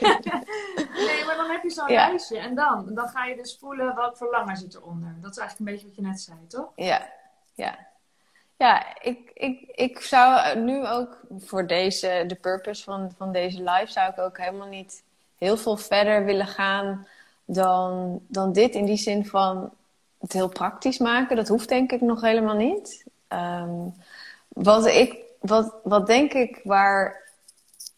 nee, 1.06 1.24
maar 1.24 1.36
dan 1.36 1.50
heb 1.50 1.62
je 1.62 1.70
zo'n 1.70 1.92
lijstje. 1.92 2.38
En 2.38 2.54
dan? 2.54 2.94
Dan 2.94 3.08
ga 3.08 3.24
je 3.24 3.36
dus 3.36 3.56
voelen 3.60 3.94
wat 3.94 4.16
verlangen 4.16 4.56
zit 4.56 4.74
eronder. 4.74 5.16
Dat 5.20 5.30
is 5.30 5.38
eigenlijk 5.38 5.58
een 5.58 5.76
beetje 5.76 5.86
wat 5.86 5.96
je 5.96 6.02
net 6.02 6.20
zei, 6.20 6.38
toch? 6.48 6.68
Ja, 6.76 7.08
ja. 7.54 7.78
Ja, 8.58 9.00
ik, 9.00 9.30
ik, 9.34 9.60
ik 9.74 10.00
zou 10.00 10.58
nu 10.58 10.86
ook 10.86 11.20
voor 11.38 11.66
deze, 11.66 12.24
de 12.26 12.34
purpose 12.34 12.84
van, 12.84 13.12
van 13.16 13.32
deze 13.32 13.62
live, 13.62 13.92
zou 13.92 14.10
ik 14.10 14.18
ook 14.18 14.38
helemaal 14.38 14.68
niet 14.68 15.02
heel 15.38 15.56
veel 15.56 15.76
verder 15.76 16.24
willen 16.24 16.46
gaan 16.46 17.06
dan, 17.44 18.20
dan 18.26 18.52
dit. 18.52 18.74
In 18.74 18.84
die 18.84 18.96
zin 18.96 19.26
van 19.26 19.70
het 20.18 20.32
heel 20.32 20.48
praktisch 20.48 20.98
maken. 20.98 21.36
Dat 21.36 21.48
hoeft 21.48 21.68
denk 21.68 21.92
ik 21.92 22.00
nog 22.00 22.20
helemaal 22.20 22.56
niet. 22.56 23.04
Ehm, 23.28 23.88
wat 24.48 24.86
ik, 24.86 25.16
wat, 25.40 25.74
wat 25.82 26.06
denk 26.06 26.32
ik 26.32 26.60
waar 26.64 27.24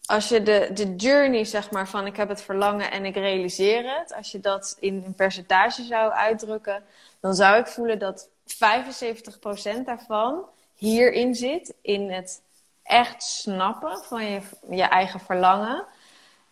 als 0.05 0.29
je 0.29 0.43
de, 0.43 0.69
de 0.73 0.95
journey, 0.95 1.43
zeg 1.43 1.71
maar, 1.71 1.87
van 1.87 2.05
ik 2.05 2.15
heb 2.15 2.29
het 2.29 2.41
verlangen 2.41 2.91
en 2.91 3.05
ik 3.05 3.15
realiseer 3.15 3.97
het, 3.97 4.15
als 4.15 4.31
je 4.31 4.39
dat 4.39 4.77
in 4.79 5.03
een 5.05 5.15
percentage 5.15 5.83
zou 5.83 6.11
uitdrukken, 6.11 6.83
dan 7.19 7.35
zou 7.35 7.59
ik 7.59 7.67
voelen 7.67 7.99
dat 7.99 8.29
75% 8.29 9.83
daarvan 9.85 10.45
hierin 10.75 11.35
zit, 11.35 11.73
in 11.81 12.11
het 12.11 12.41
echt 12.83 13.23
snappen 13.23 13.97
van 14.03 14.25
je, 14.25 14.41
je 14.69 14.83
eigen 14.83 15.19
verlangen. 15.19 15.85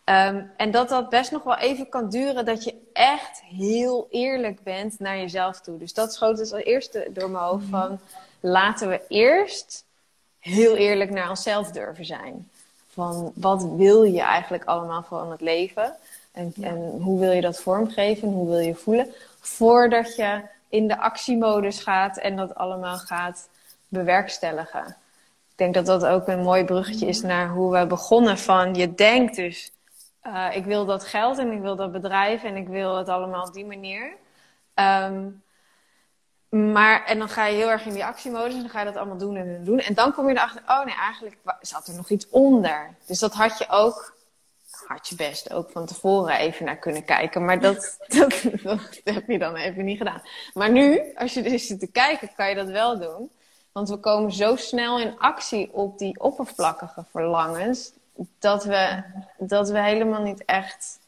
Ehm, 0.03 0.43
en 0.57 0.71
dat 0.71 0.89
dat 0.89 1.09
best 1.09 1.31
nog 1.31 1.43
wel 1.43 1.57
even 1.57 1.89
kan 1.89 2.09
duren 2.09 2.45
dat 2.45 2.63
je 2.63 2.75
echt 2.93 3.41
heel 3.41 4.07
eerlijk 4.09 4.63
bent 4.63 4.99
naar 4.99 5.17
jezelf 5.17 5.61
toe. 5.61 5.77
Dus 5.77 5.93
dat 5.93 6.13
schoot 6.13 6.37
dus 6.37 6.53
als 6.53 6.63
eerste 6.63 7.07
door 7.09 7.29
mijn 7.29 7.43
hoofd 7.43 7.65
van 7.69 7.99
laten 8.39 8.89
we 8.89 9.01
eerst 9.07 9.85
heel 10.39 10.75
eerlijk 10.75 11.09
naar 11.09 11.29
onszelf 11.29 11.71
durven 11.71 12.05
zijn. 12.05 12.49
Van 12.89 13.31
wat 13.35 13.63
wil 13.75 14.03
je 14.03 14.21
eigenlijk 14.21 14.63
allemaal 14.65 15.03
van 15.03 15.31
het 15.31 15.41
leven? 15.41 15.95
En, 16.31 16.53
en 16.61 16.99
hoe 17.01 17.19
wil 17.19 17.31
je 17.31 17.41
dat 17.41 17.61
vormgeven? 17.61 18.27
Hoe 18.27 18.49
wil 18.49 18.59
je 18.59 18.75
voelen? 18.75 19.13
Voordat 19.39 20.15
je 20.15 20.41
in 20.69 20.87
de 20.87 20.99
actiemodus 20.99 21.79
gaat 21.79 22.17
en 22.17 22.35
dat 22.35 22.55
allemaal 22.55 22.97
gaat 22.97 23.49
bewerkstelligen. 23.87 24.85
Ik 25.51 25.63
denk 25.63 25.73
dat 25.73 25.85
dat 25.85 26.05
ook 26.05 26.27
een 26.27 26.43
mooi 26.43 26.63
bruggetje 26.63 27.07
is 27.07 27.21
naar 27.21 27.49
hoe 27.49 27.79
we 27.79 27.85
begonnen 27.85 28.37
van 28.37 28.73
je 28.73 28.95
denkt 28.95 29.35
dus 29.35 29.71
uh, 30.27 30.47
ik 30.55 30.65
wil 30.65 30.85
dat 30.85 31.05
geld 31.05 31.37
en 31.37 31.51
ik 31.51 31.61
wil 31.61 31.75
dat 31.75 31.91
bedrijf 31.91 32.43
en 32.43 32.55
ik 32.55 32.67
wil 32.67 32.97
het 32.97 33.09
allemaal 33.09 33.45
op 33.47 33.53
die 33.53 33.65
manier. 33.65 34.13
Um, 34.75 35.41
maar, 36.49 37.05
en 37.05 37.19
dan 37.19 37.29
ga 37.29 37.45
je 37.45 37.55
heel 37.55 37.69
erg 37.69 37.85
in 37.85 37.93
die 37.93 38.05
actiemodus 38.05 38.53
en 38.53 38.59
dan 38.59 38.69
ga 38.69 38.79
je 38.79 38.85
dat 38.85 38.95
allemaal 38.95 39.17
doen 39.17 39.35
en 39.35 39.63
doen. 39.63 39.79
En 39.79 39.93
dan 39.93 40.13
kom 40.13 40.27
je 40.27 40.35
erachter, 40.35 40.63
oh 40.67 40.85
nee, 40.85 40.95
eigenlijk 40.95 41.37
zat 41.61 41.87
er 41.87 41.95
nog 41.95 42.09
iets 42.09 42.29
onder. 42.29 42.95
Dus 43.05 43.19
dat 43.19 43.33
had 43.33 43.57
je 43.57 43.65
ook, 43.69 44.15
had 44.85 45.07
je 45.07 45.15
best 45.15 45.53
ook 45.53 45.69
van 45.69 45.85
tevoren 45.85 46.37
even 46.37 46.65
naar 46.65 46.77
kunnen 46.77 47.05
kijken. 47.05 47.45
Maar 47.45 47.59
dat, 47.67 47.97
dat, 48.07 48.33
heb 49.03 49.27
je 49.27 49.39
dan 49.39 49.55
even 49.55 49.85
niet 49.85 49.97
gedaan. 49.97 50.21
Maar 50.53 50.71
nu, 50.71 51.01
als 51.15 51.33
je 51.33 51.41
dus 51.41 51.67
zit 51.67 51.79
te 51.79 51.91
kijken, 51.91 52.33
kan 52.35 52.49
je 52.49 52.55
dat 52.55 52.69
wel 52.69 52.99
doen. 52.99 53.31
Want 53.71 53.89
we 53.89 53.97
komen 53.97 54.31
zo 54.31 54.55
snel 54.55 54.99
in 54.99 55.19
actie 55.19 55.73
op 55.73 55.97
die 55.97 56.19
oppervlakkige 56.19 57.05
verlangens, 57.11 57.91
dat 58.39 58.63
we, 58.63 59.03
dat 59.37 59.69
we 59.69 59.81
helemaal 59.81 60.21
niet 60.21 60.45
echt 60.45 60.99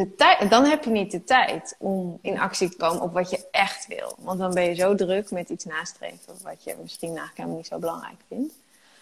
de 0.00 0.14
tijd, 0.14 0.50
dan 0.50 0.64
heb 0.64 0.84
je 0.84 0.90
niet 0.90 1.10
de 1.10 1.24
tijd 1.24 1.74
om 1.78 2.18
in 2.22 2.38
actie 2.38 2.68
te 2.68 2.76
komen 2.76 3.02
op 3.02 3.12
wat 3.12 3.30
je 3.30 3.46
echt 3.50 3.86
wil. 3.86 4.16
Want 4.18 4.38
dan 4.38 4.54
ben 4.54 4.64
je 4.64 4.74
zo 4.74 4.94
druk 4.94 5.30
met 5.30 5.48
iets 5.48 5.64
nastreven 5.64 6.34
wat 6.42 6.64
je 6.64 6.74
misschien 6.82 7.08
eigenlijk 7.08 7.36
helemaal 7.36 7.56
niet 7.56 7.66
zo 7.66 7.78
belangrijk 7.78 8.20
vindt. 8.28 8.54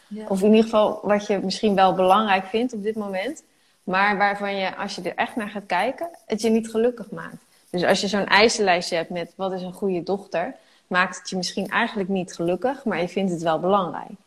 Ja. 0.09 0.27
Of 0.29 0.41
in 0.41 0.49
ieder 0.49 0.65
geval 0.65 1.01
wat 1.03 1.27
je 1.27 1.39
misschien 1.39 1.75
wel 1.75 1.95
belangrijk 1.95 2.47
vindt 2.47 2.73
op 2.73 2.83
dit 2.83 2.95
moment. 2.95 3.43
Maar 3.83 4.17
waarvan 4.17 4.57
je, 4.57 4.77
als 4.77 4.95
je 4.95 5.03
er 5.03 5.15
echt 5.15 5.37
naar 5.37 5.49
gaat 5.49 5.67
kijken, 5.67 6.09
het 6.27 6.41
je 6.41 6.51
niet 6.51 6.71
gelukkig 6.71 7.11
maakt. 7.11 7.43
Dus 7.71 7.85
als 7.85 8.01
je 8.01 8.09
zo'n 8.09 8.27
eisenlijstje 8.27 8.97
hebt 8.97 9.11
met 9.11 9.33
wat 9.37 9.53
is 9.53 9.63
een 9.63 9.73
goede 9.73 10.03
dochter, 10.03 10.55
maakt 10.87 11.19
het 11.19 11.31
je 11.31 11.37
misschien 11.37 11.69
eigenlijk 11.69 12.09
niet 12.09 12.35
gelukkig, 12.35 12.85
maar 12.85 13.01
je 13.01 13.09
vindt 13.09 13.33
het 13.33 13.43
wel 13.43 13.59
belangrijk. 13.61 14.19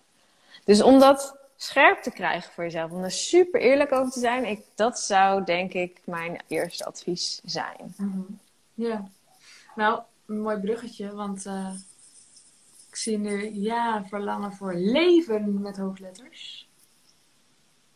Dus 0.64 0.82
omdat 0.82 1.36
scherp 1.62 2.02
te 2.02 2.12
krijgen 2.12 2.54
voor 2.54 2.64
jezelf. 2.64 2.92
Om 2.92 3.04
er 3.04 3.12
super 3.12 3.62
eerlijk 3.62 3.92
over 3.92 4.12
te 4.12 4.20
zijn. 4.20 4.46
Ik, 4.46 4.62
dat 4.76 5.00
zou 5.00 5.44
denk 5.44 5.74
ik 5.74 6.02
mijn 6.06 6.42
eerste 6.48 6.86
advies 6.86 7.42
zijn. 7.44 7.94
Mhm. 7.98 8.22
Ja, 8.74 9.10
nou, 9.76 10.02
een 10.26 10.42
mooi 10.42 10.58
bruggetje, 10.58 11.14
want 11.14 11.46
uh, 11.46 11.74
ik 12.90 12.96
zie 12.96 13.18
nu 13.18 13.54
ja, 13.54 14.06
verlangen 14.06 14.54
voor 14.54 14.74
leven 14.74 15.62
met 15.62 15.78
hoofdletters. 15.78 16.70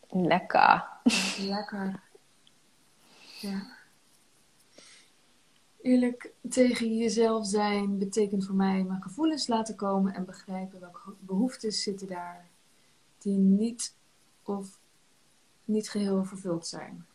Lekker. 0.08 0.84
Lekker. 1.38 2.00
Ja. 3.40 3.74
Eerlijk 5.82 6.32
tegen 6.50 6.96
jezelf 6.96 7.46
zijn 7.46 7.98
betekent 7.98 8.46
voor 8.46 8.54
mij 8.54 8.82
mijn 8.82 9.02
gevoelens 9.02 9.46
laten 9.46 9.76
komen 9.76 10.14
en 10.14 10.24
begrijpen 10.24 10.80
welke 10.80 11.14
behoeftes 11.18 11.82
zitten 11.82 12.06
daar 12.06 12.48
die 13.26 13.38
niet 13.38 13.94
of 14.42 14.78
niet 15.64 15.88
geheel 15.90 16.24
vervuld 16.24 16.66
zijn. 16.66 17.06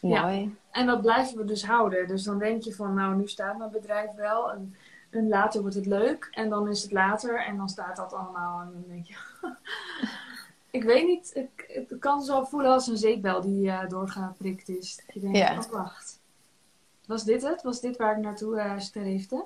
Mooi. 0.00 0.40
Ja, 0.40 0.48
en 0.70 0.86
dat 0.86 1.00
blijven 1.00 1.36
we 1.36 1.44
dus 1.44 1.64
houden. 1.64 2.08
Dus 2.08 2.22
dan 2.22 2.38
denk 2.38 2.62
je 2.62 2.74
van, 2.74 2.94
nou, 2.94 3.16
nu 3.16 3.28
staat 3.28 3.58
mijn 3.58 3.70
bedrijf 3.70 4.10
wel. 4.12 4.52
En, 4.52 4.74
en 5.10 5.28
later 5.28 5.60
wordt 5.60 5.76
het 5.76 5.86
leuk. 5.86 6.28
En 6.30 6.48
dan 6.48 6.68
is 6.68 6.82
het 6.82 6.92
later. 6.92 7.44
En 7.44 7.56
dan 7.56 7.68
staat 7.68 7.96
dat 7.96 8.12
allemaal. 8.12 8.60
En 8.60 8.70
dan 8.72 8.84
denk 8.86 9.06
je... 9.06 9.16
ik 10.78 10.84
weet 10.84 11.06
niet. 11.06 11.30
Ik, 11.34 11.64
het 11.88 11.98
kan 11.98 12.22
zo 12.22 12.44
voelen 12.44 12.70
als 12.70 12.86
een 12.86 12.96
zeepbel 12.96 13.40
die 13.40 13.66
uh, 13.66 13.88
doorgeprikt 13.88 14.68
is. 14.68 15.02
Je 15.06 15.20
denkt, 15.20 15.36
ja. 15.36 15.58
oh, 15.58 15.70
wacht. 15.70 16.20
Was 17.06 17.24
dit 17.24 17.42
het? 17.42 17.62
Was 17.62 17.80
dit 17.80 17.96
waar 17.96 18.16
ik 18.16 18.22
naartoe 18.22 18.56
uh, 18.56 18.78
streefde? 18.78 19.44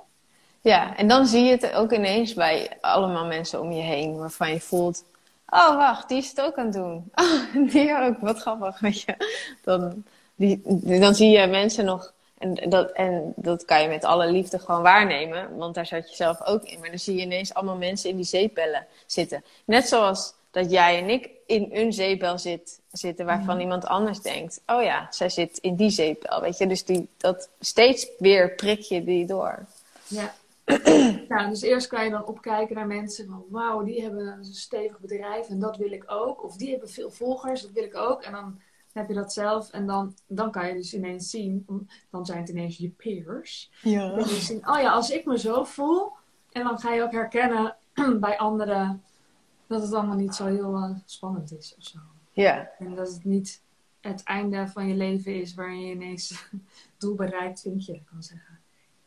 Ja, 0.61 0.97
en 0.97 1.09
dan 1.09 1.27
zie 1.27 1.45
je 1.45 1.51
het 1.51 1.73
ook 1.73 1.93
ineens 1.93 2.35
bij 2.35 2.71
allemaal 2.81 3.27
mensen 3.27 3.61
om 3.61 3.73
je 3.73 3.83
heen, 3.83 4.19
waarvan 4.19 4.53
je 4.53 4.61
voelt, 4.61 5.05
oh 5.49 5.77
wacht, 5.77 6.09
die 6.09 6.19
is 6.19 6.29
het 6.29 6.41
ook 6.41 6.57
aan 6.57 6.65
het 6.65 6.75
doen. 6.75 7.11
Oh, 7.15 7.71
die 7.71 7.97
ook, 7.97 8.19
wat 8.21 8.39
grappig, 8.39 8.81
weet 8.81 9.01
je. 9.01 9.15
Dan, 9.63 10.05
die, 10.35 10.61
dan 11.01 11.15
zie 11.15 11.31
je 11.31 11.47
mensen 11.47 11.85
nog, 11.85 12.13
en 12.39 12.55
dat, 12.55 12.91
en 12.91 13.33
dat 13.37 13.65
kan 13.65 13.83
je 13.83 13.89
met 13.89 14.05
alle 14.05 14.31
liefde 14.31 14.59
gewoon 14.59 14.83
waarnemen, 14.83 15.57
want 15.57 15.75
daar 15.75 15.87
zat 15.87 16.11
je 16.11 16.17
zelf 16.17 16.43
ook 16.45 16.63
in. 16.63 16.81
Maar 16.81 16.89
dan 16.89 16.99
zie 16.99 17.17
je 17.17 17.23
ineens 17.23 17.55
allemaal 17.55 17.77
mensen 17.77 18.11
in 18.11 18.17
die 18.17 18.25
zeepbellen 18.25 18.87
zitten. 19.07 19.45
Net 19.65 19.89
zoals 19.89 20.35
dat 20.51 20.71
jij 20.71 20.99
en 20.99 21.09
ik 21.09 21.31
in 21.47 21.69
een 21.73 21.93
zeepbel 21.93 22.39
zit, 22.39 22.81
zitten 22.93 23.27
waarvan 23.27 23.55
mm. 23.55 23.61
iemand 23.61 23.87
anders 23.87 24.21
denkt, 24.21 24.61
oh 24.67 24.83
ja, 24.83 25.07
zij 25.11 25.29
zit 25.29 25.59
in 25.59 25.75
die 25.75 25.91
zeepbel, 25.91 26.41
weet 26.41 26.59
je. 26.59 26.67
Dus 26.67 26.85
die, 26.85 27.09
dat 27.17 27.49
steeds 27.61 28.09
weer 28.19 28.55
prik 28.55 28.81
je 28.81 29.05
die 29.05 29.27
door. 29.27 29.67
Ja. 30.07 30.35
Nou, 31.29 31.49
dus 31.49 31.63
eerst 31.63 31.87
kan 31.87 32.05
je 32.05 32.11
dan 32.11 32.27
opkijken 32.27 32.77
naar 32.77 32.87
mensen 32.87 33.27
van 33.27 33.45
wauw, 33.49 33.83
die 33.83 34.03
hebben 34.03 34.27
een 34.27 34.45
stevig 34.45 35.01
bedrijf 35.01 35.49
en 35.49 35.61
dat 35.61 35.77
wil 35.77 35.93
ik 35.93 36.05
ook. 36.07 36.45
Of 36.45 36.57
die 36.57 36.71
hebben 36.71 36.89
veel 36.89 37.11
volgers, 37.11 37.63
dat 37.63 37.71
wil 37.71 37.85
ik 37.85 37.97
ook. 37.97 38.23
En 38.23 38.33
dan 38.33 38.61
heb 38.93 39.09
je 39.09 39.15
dat 39.15 39.33
zelf 39.33 39.71
en 39.71 39.87
dan, 39.87 40.15
dan 40.27 40.51
kan 40.51 40.69
je 40.69 40.75
dus 40.75 40.95
ineens 40.95 41.31
zien, 41.31 41.67
dan 42.11 42.27
zijn 42.27 42.39
het 42.41 42.49
ineens 42.49 42.77
je 42.77 42.89
peers. 42.89 43.71
Ja. 43.83 44.09
Dan 44.09 44.19
je 44.19 44.25
zien, 44.25 44.69
oh 44.69 44.81
ja, 44.81 44.91
als 44.91 45.11
ik 45.11 45.25
me 45.25 45.39
zo 45.39 45.65
voel, 45.65 46.13
en 46.53 46.65
dan 46.65 46.79
ga 46.79 46.93
je 46.93 47.03
ook 47.03 47.13
herkennen 47.13 47.77
bij 48.21 48.39
anderen 48.39 49.03
dat 49.67 49.83
het 49.83 49.93
allemaal 49.93 50.17
niet 50.17 50.35
zo 50.35 50.47
heel 50.47 50.77
uh, 50.77 50.97
spannend 51.05 51.53
is 51.59 51.75
of 51.79 51.85
zo. 51.85 51.99
Ja. 52.33 52.71
En 52.79 52.95
dat 52.95 53.09
het 53.09 53.25
niet 53.25 53.63
het 54.01 54.23
einde 54.23 54.69
van 54.69 54.89
je 54.89 54.95
leven 54.95 55.35
is 55.35 55.55
waarin 55.55 55.81
je 55.81 55.95
ineens 55.95 56.49
doel 56.99 57.15
bereikt, 57.15 57.61
vind 57.61 57.85
je, 57.85 58.01
kan 58.11 58.23
zeggen. 58.23 58.59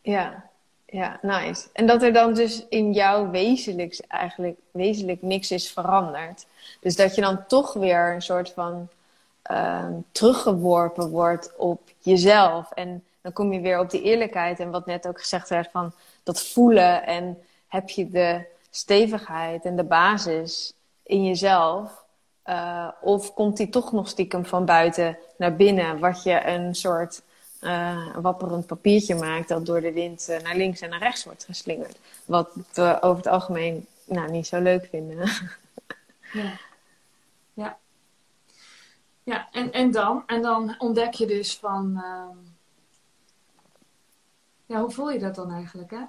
Ja, 0.02 0.49
ja, 0.93 1.19
nice. 1.21 1.67
En 1.73 1.88
dat 1.88 2.01
er 2.01 2.13
dan 2.13 2.34
dus 2.34 2.65
in 2.69 2.93
jouw 2.93 3.29
wezenlijk 3.29 3.99
eigenlijk 4.08 4.58
wezenlijk 4.71 5.21
niks 5.21 5.51
is 5.51 5.71
veranderd. 5.71 6.45
Dus 6.79 6.95
dat 6.95 7.15
je 7.15 7.21
dan 7.21 7.45
toch 7.47 7.73
weer 7.73 8.13
een 8.13 8.21
soort 8.21 8.49
van 8.51 8.88
uh, 9.51 9.86
teruggeworpen 10.12 11.10
wordt 11.10 11.56
op 11.58 11.82
jezelf. 11.99 12.71
En 12.71 13.03
dan 13.21 13.34
kom 13.34 13.53
je 13.53 13.60
weer 13.60 13.79
op 13.79 13.89
die 13.89 14.01
eerlijkheid 14.01 14.60
en 14.60 14.71
wat 14.71 14.86
net 14.86 15.08
ook 15.08 15.19
gezegd 15.19 15.49
werd 15.49 15.69
van 15.71 15.93
dat 16.23 16.43
voelen. 16.43 17.06
En 17.06 17.38
heb 17.67 17.89
je 17.89 18.10
de 18.10 18.45
stevigheid 18.69 19.65
en 19.65 19.75
de 19.75 19.84
basis 19.84 20.73
in 21.03 21.25
jezelf? 21.25 22.03
Uh, 22.45 22.87
of 23.02 23.33
komt 23.33 23.58
die 23.58 23.69
toch 23.69 23.91
nog 23.91 24.08
stiekem 24.08 24.46
van 24.46 24.65
buiten 24.65 25.17
naar 25.37 25.56
binnen, 25.56 26.00
wat 26.00 26.23
je 26.23 26.48
een 26.48 26.75
soort 26.75 27.21
een 27.64 28.22
wapperend 28.22 28.66
papiertje 28.66 29.16
maakt 29.16 29.48
dat 29.48 29.66
door 29.66 29.82
de 29.82 29.94
wind 29.94 30.30
uh, 30.30 30.40
naar 30.40 30.56
links 30.56 30.82
en 30.82 30.90
naar 30.90 31.00
rechts 31.00 31.24
wordt 31.24 31.46
geslingerd. 31.46 31.98
Wat 32.26 32.50
we 32.74 32.98
over 33.02 33.18
het 33.18 33.28
algemeen 33.28 33.88
nou, 34.06 34.32
niet 34.32 34.48
zo 34.48 34.62
leuk 34.62 34.86
vinden. 34.86 35.30
ja. 36.34 36.58
Ja. 37.54 37.78
Ja, 39.24 39.52
en, 39.52 39.72
en 39.72 39.92
dan? 39.92 40.24
En 40.28 40.42
dan 40.42 40.76
ontdek 40.80 41.14
je 41.14 41.26
dus 41.26 41.58
van... 41.58 41.92
Uh... 41.96 42.38
Ja, 44.66 44.80
hoe 44.80 44.92
voel 44.92 45.12
je 45.12 45.20
dat 45.20 45.36
dan 45.36 45.52
eigenlijk, 45.52 45.92
hè? 45.92 46.04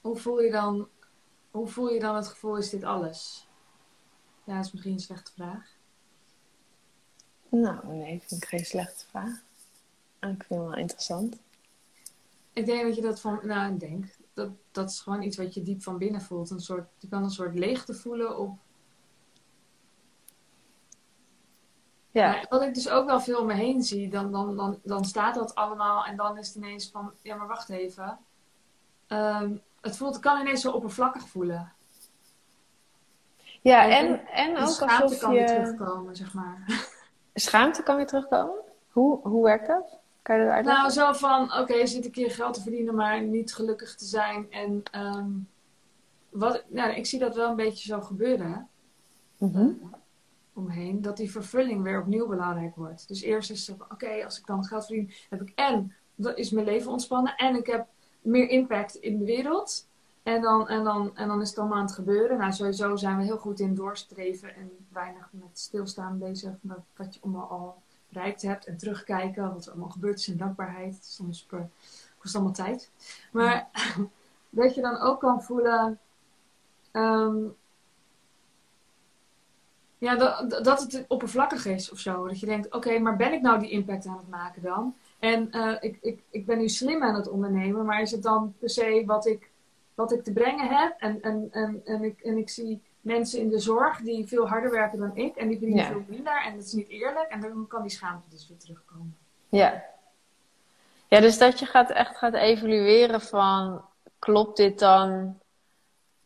Hoe 0.00 0.16
voel 0.16 0.40
je 0.40 0.50
dan... 0.50 0.88
Hoe 1.50 1.68
voel 1.68 1.90
je 1.90 2.00
dan 2.00 2.16
het 2.16 2.28
gevoel, 2.28 2.56
is 2.56 2.70
dit 2.70 2.84
alles? 2.84 3.48
Ja, 4.44 4.56
dat 4.56 4.64
is 4.64 4.72
misschien 4.72 4.92
een 4.92 5.00
slechte 5.00 5.32
vraag. 5.32 5.68
Nou, 7.48 7.86
nee, 7.86 8.22
vind 8.26 8.42
ik 8.42 8.48
geen 8.48 8.64
slechte 8.64 9.04
vraag. 9.06 9.42
Ah, 10.20 10.30
ik 10.30 10.44
vind 10.44 10.60
het 10.60 10.68
wel 10.68 10.76
interessant. 10.76 11.36
Ik 12.52 12.66
denk 12.66 12.82
dat 12.82 12.96
je 12.96 13.02
dat 13.02 13.20
van, 13.20 13.40
nou, 13.42 13.72
ik 13.72 13.80
denk, 13.80 14.16
dat, 14.32 14.50
dat 14.70 14.90
is 14.90 15.00
gewoon 15.00 15.22
iets 15.22 15.36
wat 15.36 15.54
je 15.54 15.62
diep 15.62 15.82
van 15.82 15.98
binnen 15.98 16.22
voelt. 16.22 16.50
Een 16.50 16.60
soort, 16.60 16.88
je 16.98 17.08
kan 17.08 17.22
een 17.22 17.30
soort 17.30 17.58
leegte 17.58 17.94
voelen 17.94 18.38
op, 18.38 18.58
Ja. 22.10 22.44
wat 22.48 22.62
ik 22.62 22.74
dus 22.74 22.88
ook 22.88 23.06
wel 23.06 23.20
veel 23.20 23.40
om 23.40 23.46
me 23.46 23.54
heen 23.54 23.82
zie, 23.82 24.08
dan, 24.08 24.32
dan, 24.32 24.56
dan, 24.56 24.78
dan 24.82 25.04
staat 25.04 25.34
dat 25.34 25.54
allemaal 25.54 26.04
en 26.04 26.16
dan 26.16 26.38
is 26.38 26.46
het 26.46 26.56
ineens 26.56 26.90
van, 26.90 27.12
ja 27.22 27.36
maar 27.36 27.46
wacht 27.46 27.68
even. 27.68 28.18
Ehm, 29.06 29.56
het, 29.80 29.96
voelt, 29.96 30.14
het 30.14 30.22
kan 30.22 30.40
ineens 30.40 30.60
zo 30.60 30.70
oppervlakkig 30.70 31.28
voelen. 31.28 31.72
Ja, 33.62 33.88
en, 33.88 34.26
en, 34.26 34.58
ook 34.58 34.68
schaamte 34.68 35.02
alsof 35.02 35.18
kan 35.18 35.32
je... 35.32 35.38
weer 35.38 35.46
terugkomen, 35.46 36.16
zeg 36.16 36.34
maar. 36.34 36.86
Schaamte 37.34 37.82
kan 37.82 37.96
weer 37.96 38.06
terugkomen? 38.06 38.58
Hoe, 38.88 39.20
hoe 39.28 39.44
werkt 39.44 39.66
dat? 39.66 39.99
Kan 40.22 40.36
je 40.36 40.44
dat 40.44 40.52
uitleggen? 40.52 40.82
Nou, 40.82 41.12
zo 41.12 41.12
van, 41.12 41.42
oké, 41.42 41.60
okay, 41.60 41.86
zit 41.86 42.04
een 42.04 42.10
keer 42.10 42.30
geld 42.30 42.54
te 42.54 42.62
verdienen, 42.62 42.94
maar 42.94 43.22
niet 43.22 43.54
gelukkig 43.54 43.94
te 43.94 44.04
zijn. 44.04 44.50
En 44.50 44.82
um, 44.94 45.48
wat, 46.28 46.64
nou, 46.68 46.92
ik 46.94 47.06
zie 47.06 47.18
dat 47.18 47.34
wel 47.34 47.50
een 47.50 47.56
beetje 47.56 47.88
zo 47.88 48.00
gebeuren. 48.00 48.68
Mm 49.38 49.98
omheen, 50.60 51.02
dat 51.02 51.16
die 51.16 51.30
vervulling 51.30 51.82
weer 51.82 52.00
opnieuw 52.00 52.26
belangrijk 52.26 52.76
wordt. 52.76 53.08
Dus 53.08 53.22
eerst 53.22 53.50
is 53.50 53.66
het 53.66 53.76
van, 53.76 53.86
oké, 53.90 54.24
als 54.24 54.38
ik 54.38 54.46
dan 54.46 54.64
geld 54.64 54.86
verdien, 54.86 55.12
heb 55.28 55.42
ik 55.42 55.52
en, 55.54 55.94
dat 56.14 56.38
is 56.38 56.50
mijn 56.50 56.66
leven 56.66 56.90
ontspannen. 56.90 57.36
En 57.36 57.56
ik 57.56 57.66
heb 57.66 57.86
meer 58.20 58.48
impact 58.48 58.94
in 58.94 59.18
de 59.18 59.24
wereld. 59.24 59.88
En 60.22 60.42
dan, 60.42 60.68
en, 60.68 60.84
dan, 60.84 61.16
en 61.16 61.28
dan 61.28 61.40
is 61.40 61.48
het 61.48 61.58
allemaal 61.58 61.78
aan 61.78 61.84
het 61.84 61.94
gebeuren. 61.94 62.38
Nou, 62.38 62.52
sowieso 62.52 62.96
zijn 62.96 63.16
we 63.16 63.24
heel 63.24 63.38
goed 63.38 63.60
in 63.60 63.74
doorstreven 63.74 64.54
en 64.54 64.70
weinig 64.88 65.28
met 65.32 65.58
stilstaan 65.58 66.18
bezig. 66.18 66.52
Met 66.60 66.78
wat 66.96 67.14
je 67.14 67.20
allemaal 67.20 67.48
al 67.48 67.82
bereikt 68.12 68.42
hebt. 68.42 68.66
En 68.66 68.76
terugkijken 68.76 69.52
wat 69.52 69.64
er 69.64 69.70
allemaal 69.70 69.90
gebeurd 69.90 70.18
is 70.18 70.28
in 70.28 70.36
dankbaarheid. 70.36 71.16
Allemaal 71.18 71.36
super, 71.36 71.68
kost 72.18 72.34
allemaal 72.34 72.52
tijd. 72.52 72.90
Maar 73.32 73.70
dat 74.50 74.74
je 74.74 74.80
dan 74.80 75.00
ook 75.00 75.20
kan 75.20 75.42
voelen... 75.42 75.98
Ehm, 76.90 77.36
ja, 79.98 80.16
dat, 80.16 80.64
dat 80.64 80.80
het 80.80 81.04
oppervlakkig 81.08 81.66
is 81.66 81.90
of 81.90 81.98
zo. 81.98 82.26
Dat 82.26 82.40
je 82.40 82.46
denkt, 82.46 82.74
oké, 82.74 82.98
maar 82.98 83.16
ben 83.16 83.32
ik 83.32 83.40
nou 83.40 83.60
die 83.60 83.70
impact 83.70 84.06
aan 84.06 84.16
het 84.16 84.28
maken 84.28 84.62
dan? 84.62 84.94
En 85.18 85.48
uh, 85.52 85.76
ik, 85.80 85.98
ik, 86.00 86.22
ik 86.30 86.46
ben 86.46 86.58
nu 86.58 86.68
slim 86.68 87.02
aan 87.02 87.14
het 87.14 87.28
ondernemen, 87.28 87.86
maar 87.86 88.00
is 88.00 88.10
het 88.10 88.22
dan 88.22 88.54
per 88.58 88.70
se 88.70 89.02
wat 89.06 89.26
ik, 89.26 89.50
wat 89.94 90.12
ik 90.12 90.24
te 90.24 90.32
brengen 90.32 90.68
heb? 90.68 90.94
En, 90.98 91.22
en, 91.22 91.48
en, 91.50 91.82
en, 91.84 92.02
ik, 92.02 92.20
en 92.20 92.36
ik 92.36 92.48
zie 92.48 92.80
mensen 93.00 93.40
in 93.40 93.48
de 93.48 93.58
zorg 93.58 93.98
die 93.98 94.26
veel 94.26 94.48
harder 94.48 94.70
werken 94.70 94.98
dan 94.98 95.16
ik 95.16 95.36
en 95.36 95.48
die 95.48 95.58
verdienen 95.58 95.86
veel 95.86 96.04
minder 96.06 96.42
en 96.44 96.54
dat 96.54 96.64
is 96.64 96.72
niet 96.72 96.88
eerlijk. 96.88 97.28
En 97.28 97.40
dan 97.40 97.66
kan 97.68 97.82
die 97.82 97.90
schaamte 97.90 98.28
dus 98.28 98.48
weer 98.48 98.58
terugkomen. 98.58 99.16
Ja. 99.48 99.84
Ja, 101.08 101.20
dus 101.20 101.38
dat 101.38 101.58
je 101.58 101.66
gaat, 101.66 101.90
echt 101.90 102.16
gaat 102.16 102.34
evalueren 102.34 103.20
van, 103.20 103.84
klopt 104.18 104.56
dit 104.56 104.78
dan? 104.78 105.38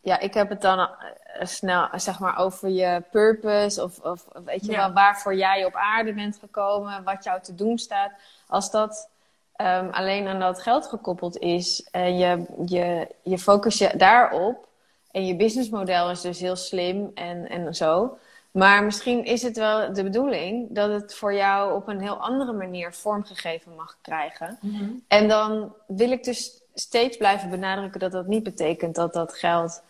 Ja, 0.00 0.18
ik 0.18 0.34
heb 0.34 0.48
het 0.48 0.60
dan 0.60 0.78
eh, 0.78 1.46
snel, 1.46 1.88
zeg 1.94 2.18
maar, 2.18 2.38
over 2.38 2.68
je 2.68 3.02
purpose 3.10 3.82
of, 3.82 3.98
of 3.98 4.24
weet 4.44 4.66
je 4.66 4.76
wel, 4.76 4.92
waarvoor 4.92 5.34
jij 5.34 5.64
op 5.64 5.74
aarde 5.74 6.14
bent 6.14 6.38
gekomen, 6.38 7.04
wat 7.04 7.24
jou 7.24 7.40
te 7.42 7.54
doen 7.54 7.78
staat. 7.78 8.12
Als 8.46 8.70
dat 8.70 9.08
um, 9.56 9.90
alleen 9.90 10.26
aan 10.26 10.40
dat 10.40 10.62
geld 10.62 10.86
gekoppeld 10.86 11.38
is 11.38 11.88
en 11.90 12.18
je, 12.18 12.44
je, 12.66 13.08
je 13.22 13.38
focus 13.38 13.78
je 13.78 13.92
daarop 13.96 14.68
en 15.14 15.26
je 15.26 15.36
businessmodel 15.36 16.10
is 16.10 16.20
dus 16.20 16.40
heel 16.40 16.56
slim 16.56 17.10
en, 17.14 17.48
en 17.48 17.74
zo. 17.74 18.18
Maar 18.50 18.84
misschien 18.84 19.24
is 19.24 19.42
het 19.42 19.56
wel 19.56 19.92
de 19.92 20.02
bedoeling 20.02 20.66
dat 20.70 20.90
het 20.90 21.14
voor 21.14 21.34
jou 21.34 21.74
op 21.74 21.88
een 21.88 22.00
heel 22.00 22.16
andere 22.16 22.52
manier 22.52 22.92
vormgegeven 22.92 23.74
mag 23.74 23.96
krijgen. 24.00 24.58
Mhm. 24.60 24.90
En 25.08 25.28
dan 25.28 25.74
wil 25.86 26.10
ik 26.10 26.24
dus 26.24 26.62
steeds 26.74 27.16
blijven 27.16 27.50
benadrukken 27.50 28.00
dat 28.00 28.12
dat 28.12 28.26
niet 28.26 28.42
betekent 28.42 28.94
dat 28.94 29.12
dat 29.12 29.34
geld 29.34 29.82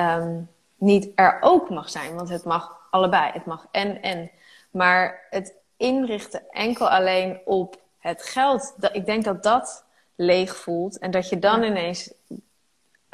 um, 0.00 0.48
niet 0.76 1.08
er 1.14 1.38
ook 1.40 1.70
mag 1.70 1.90
zijn. 1.90 2.14
Want 2.14 2.28
het 2.28 2.44
mag 2.44 2.86
allebei. 2.90 3.32
Het 3.32 3.44
mag 3.44 3.66
en 3.70 4.02
en. 4.02 4.30
Maar 4.70 5.26
het 5.30 5.54
inrichten 5.76 6.50
enkel 6.50 6.88
alleen 6.88 7.40
op 7.44 7.80
het 7.98 8.22
geld. 8.22 8.74
Dat, 8.76 8.94
ik 8.94 9.06
denk 9.06 9.24
dat 9.24 9.42
dat 9.42 9.84
leeg 10.14 10.56
voelt. 10.56 10.98
En 10.98 11.10
dat 11.10 11.28
je 11.28 11.38
dan 11.38 11.62
ineens 11.62 12.12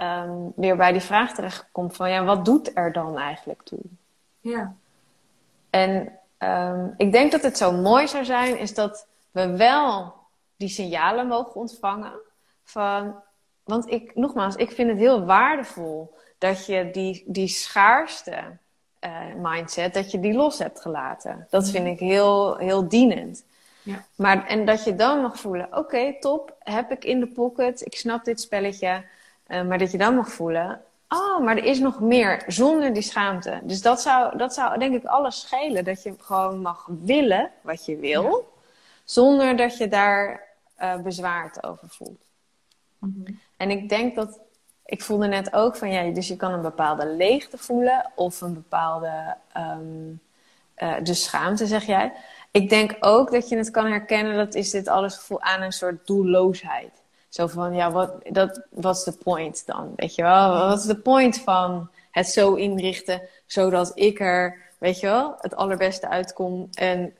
um, 0.02 0.52
weer 0.56 0.76
bij 0.76 0.92
die 0.92 1.00
vraag 1.00 1.34
terechtkomt 1.34 1.96
van 1.96 2.10
ja, 2.10 2.24
wat 2.24 2.44
doet 2.44 2.76
er 2.76 2.92
dan 2.92 3.18
eigenlijk 3.18 3.62
toe? 3.62 3.80
Ja. 4.40 4.74
En 5.70 6.12
um, 6.38 6.94
ik 6.96 7.12
denk 7.12 7.32
dat 7.32 7.42
het 7.42 7.58
zo 7.58 7.72
mooi 7.72 8.08
zou 8.08 8.24
zijn, 8.24 8.58
is 8.58 8.74
dat 8.74 9.06
we 9.30 9.56
wel 9.56 10.14
die 10.56 10.68
signalen 10.68 11.26
mogen 11.26 11.54
ontvangen. 11.54 12.12
Van, 12.64 13.14
want 13.64 13.90
ik, 13.90 14.14
nogmaals, 14.14 14.56
ik 14.56 14.70
vind 14.70 14.88
het 14.88 14.98
heel 14.98 15.24
waardevol 15.24 16.16
dat 16.38 16.66
je 16.66 16.90
die, 16.90 17.24
die 17.26 17.48
schaarste 17.48 18.58
uh, 19.00 19.34
mindset, 19.36 19.94
dat 19.94 20.10
je 20.10 20.20
die 20.20 20.34
los 20.34 20.58
hebt 20.58 20.80
gelaten. 20.80 21.46
Dat 21.50 21.62
mhm. 21.62 21.70
vind 21.70 21.86
ik 21.86 21.98
heel, 21.98 22.56
heel 22.56 22.88
dienend. 22.88 23.44
Ja. 23.82 24.04
Maar, 24.14 24.46
en 24.46 24.64
dat 24.64 24.84
je 24.84 24.94
dan 24.94 25.20
mag 25.20 25.40
voelen, 25.40 25.68
oké, 25.76 26.16
top, 26.20 26.56
heb 26.58 26.90
ik 26.90 27.04
in 27.04 27.20
de 27.20 27.26
pocket, 27.26 27.86
ik 27.86 27.96
snap 27.96 28.24
dit 28.24 28.40
spelletje. 28.40 29.04
Uh, 29.48 29.62
maar 29.62 29.78
dat 29.78 29.90
je 29.90 29.98
dan 29.98 30.14
mag 30.14 30.28
voelen, 30.28 30.82
oh, 31.08 31.40
maar 31.40 31.56
er 31.56 31.64
is 31.64 31.78
nog 31.78 32.00
meer, 32.00 32.44
zonder 32.46 32.92
die 32.92 33.02
schaamte. 33.02 33.60
Dus 33.62 33.82
dat 33.82 34.00
zou, 34.00 34.38
dat 34.38 34.54
zou 34.54 34.78
denk 34.78 34.94
ik 34.94 35.04
alles 35.04 35.40
schelen. 35.40 35.84
Dat 35.84 36.02
je 36.02 36.14
gewoon 36.18 36.60
mag 36.60 36.88
willen 37.04 37.50
wat 37.60 37.84
je 37.84 37.96
wil, 37.96 38.52
zonder 39.04 39.56
dat 39.56 39.76
je 39.76 39.88
daar 39.88 40.46
uh, 40.80 40.96
bezwaard 40.96 41.64
over 41.64 41.88
voelt. 41.88 42.24
Mm 42.98 43.22
-hmm. 43.24 43.40
En 43.56 43.70
ik 43.70 43.88
denk 43.88 44.14
dat 44.14 44.40
ik 44.84 45.02
voelde 45.02 45.26
net 45.26 45.52
ook 45.52 45.76
van 45.76 45.90
ja, 45.90 46.10
dus 46.10 46.28
je 46.28 46.36
kan 46.36 46.52
een 46.52 46.62
bepaalde 46.62 47.06
leegte 47.06 47.58
voelen 47.58 48.12
of 48.14 48.40
een 48.40 48.54
bepaalde 48.54 49.36
um, 49.56 50.20
uh, 50.78 50.94
dus 51.02 51.24
schaamte, 51.24 51.66
zeg 51.66 51.84
jij. 51.86 52.12
Ik 52.50 52.68
denk 52.68 52.96
ook 53.00 53.30
dat 53.32 53.48
je 53.48 53.56
het 53.56 53.70
kan 53.70 53.86
herkennen, 53.86 54.36
dat 54.36 54.54
is 54.54 54.70
dit 54.70 54.88
alles 54.88 55.14
gevoel 55.14 55.40
aan 55.40 55.62
een 55.62 55.72
soort 55.72 56.06
doelloosheid. 56.06 56.97
Zo 57.28 57.46
van, 57.46 57.74
ja, 57.74 57.90
wat 57.90 58.12
dat, 58.30 58.62
is 58.70 59.02
de 59.02 59.12
point 59.12 59.66
dan? 59.66 59.92
Weet 59.96 60.14
je 60.14 60.22
wel, 60.22 60.68
wat 60.68 60.78
is 60.78 60.84
de 60.84 60.98
point 60.98 61.40
van 61.40 61.90
het 62.10 62.26
zo 62.26 62.54
inrichten, 62.54 63.22
zodat 63.46 63.90
ik 63.94 64.20
er, 64.20 64.58
weet 64.78 65.00
je 65.00 65.06
wel, 65.06 65.34
het 65.38 65.56
allerbeste 65.56 66.08
uitkom. 66.08 66.68
En 66.72 67.14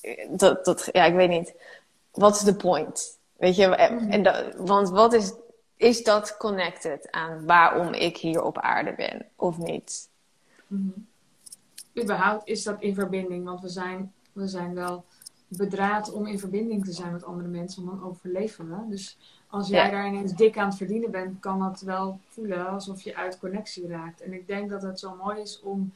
eh, 0.00 0.28
dat, 0.30 0.64
dat 0.64 0.88
ja, 0.92 1.04
ik 1.04 1.14
weet 1.14 1.28
niet. 1.28 1.54
Wat 2.10 2.34
is 2.34 2.42
de 2.42 2.54
point? 2.54 3.18
Weet 3.36 3.56
je, 3.56 3.66
en 3.76 4.22
dat, 4.22 4.54
want 4.56 4.90
wat 4.90 5.12
is 5.12 5.32
is 5.76 6.02
dat 6.02 6.36
connected 6.36 7.10
aan 7.10 7.46
waarom 7.46 7.92
ik 7.92 8.16
hier 8.16 8.42
op 8.42 8.58
aarde 8.58 8.94
ben 8.94 9.26
of 9.36 9.58
niet? 9.58 10.08
Mm 10.66 11.06
Überhaupt 11.98 12.48
is 12.48 12.62
dat 12.62 12.80
in 12.80 12.94
verbinding, 12.94 13.44
want 13.44 13.60
we 13.60 13.68
zijn, 13.68 14.12
we 14.32 14.46
zijn 14.46 14.74
wel 14.74 15.04
bedraad 15.48 16.12
om 16.12 16.26
in 16.26 16.38
verbinding 16.38 16.84
te 16.84 16.92
zijn 16.92 17.12
met 17.12 17.24
andere 17.24 17.48
mensen, 17.48 17.84
want 17.84 18.00
dan 18.00 18.08
overleven 18.08 18.68
we. 18.68 18.88
Dus 18.88 19.18
als 19.48 19.68
jij 19.68 19.90
daar 19.90 20.06
ineens 20.06 20.32
dik 20.32 20.58
aan 20.58 20.68
het 20.68 20.76
verdienen 20.76 21.10
bent, 21.10 21.40
kan 21.40 21.58
dat 21.58 21.80
wel 21.80 22.20
voelen 22.28 22.68
alsof 22.68 23.02
je 23.02 23.16
uit 23.16 23.38
connectie 23.38 23.88
raakt. 23.88 24.20
En 24.20 24.32
ik 24.32 24.46
denk 24.46 24.70
dat 24.70 24.82
het 24.82 24.98
zo 25.00 25.16
mooi 25.22 25.40
is 25.40 25.60
om 25.60 25.92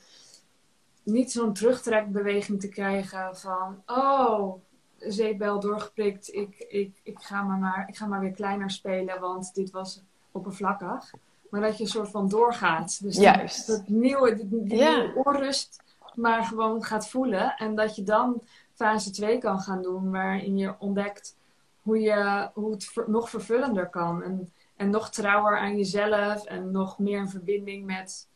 niet 1.03 1.33
zo'n 1.33 1.53
terugtrekbeweging 1.53 2.61
te 2.61 2.69
krijgen 2.69 3.37
van, 3.37 3.83
oh, 3.87 4.55
zeepbel 4.99 5.61
doorgeprikt. 5.61 6.35
Ik, 6.35 6.67
ik, 6.69 7.01
ik, 7.03 7.19
ga 7.19 7.43
maar 7.43 7.59
maar, 7.59 7.89
ik 7.89 7.97
ga 7.97 8.07
maar 8.07 8.21
weer 8.21 8.33
kleiner 8.33 8.71
spelen, 8.71 9.21
want 9.21 9.55
dit 9.55 9.71
was 9.71 10.03
oppervlakkig. 10.31 11.13
Maar 11.51 11.61
dat 11.61 11.77
je 11.77 11.83
een 11.83 11.91
soort 11.91 12.11
van 12.11 12.29
doorgaat. 12.29 13.03
Dus 13.03 13.17
Juist. 13.17 13.67
Dat, 13.67 13.89
nieuwe, 13.89 14.35
die, 14.35 14.47
nieuwe 14.51 15.13
onrust 15.25 15.83
maar 16.15 16.45
gewoon 16.45 16.85
gaat 16.85 17.09
voelen. 17.09 17.57
En 17.57 17.75
dat 17.75 17.97
je 17.97 18.03
dan 18.03 18.43
fase 18.79 19.11
2 19.11 19.39
kan 19.39 19.61
gaan 19.61 19.83
doen, 19.83 20.11
waarin 20.11 20.57
je 20.57 20.75
ontdekt 20.79 21.37
hoe, 21.83 22.01
je, 22.01 22.51
hoe 22.55 22.71
het 22.71 23.07
nog 23.07 23.31
vervullender 23.31 23.89
kan. 23.89 24.23
En, 24.23 24.53
en 24.77 24.91
nog 24.91 25.11
trouwer 25.11 25.59
aan 25.59 25.77
jezelf 25.77 26.45
en 26.45 26.71
nog 26.71 26.99
meer 26.99 27.19
in 27.19 27.29
verbinding 27.29 27.87
met 27.87 28.29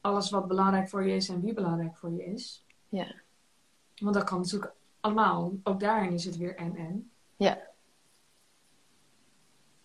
alles 0.00 0.30
wat 0.30 0.48
belangrijk 0.48 0.88
voor 0.88 1.06
je 1.06 1.14
is 1.14 1.28
en 1.28 1.40
wie 1.40 1.54
belangrijk 1.54 1.96
voor 1.96 2.10
je 2.10 2.24
is. 2.24 2.64
Ja. 2.88 3.14
Want 3.96 4.14
dat 4.14 4.24
kan 4.24 4.40
natuurlijk 4.40 4.72
allemaal. 5.00 5.52
Ook 5.62 5.80
daarin 5.80 6.12
is 6.12 6.24
het 6.24 6.36
weer 6.36 6.56
en-en. 6.56 7.10
Ja. 7.36 7.58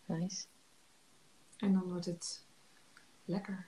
Nice. 0.06 0.46
En 1.58 1.74
dan 1.74 1.84
wordt 1.84 2.06
het 2.06 2.46
lekker. 3.26 3.68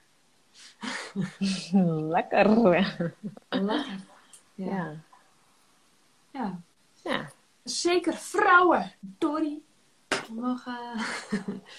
lekker. 2.16 2.50
lekker. 2.58 3.16
Ja. 3.50 4.66
ja. 4.66 5.04
Ja. 7.04 7.30
Zeker 7.64 8.14
vrouwen, 8.14 8.92
Dory. 9.00 9.62
Mogen... 10.32 10.78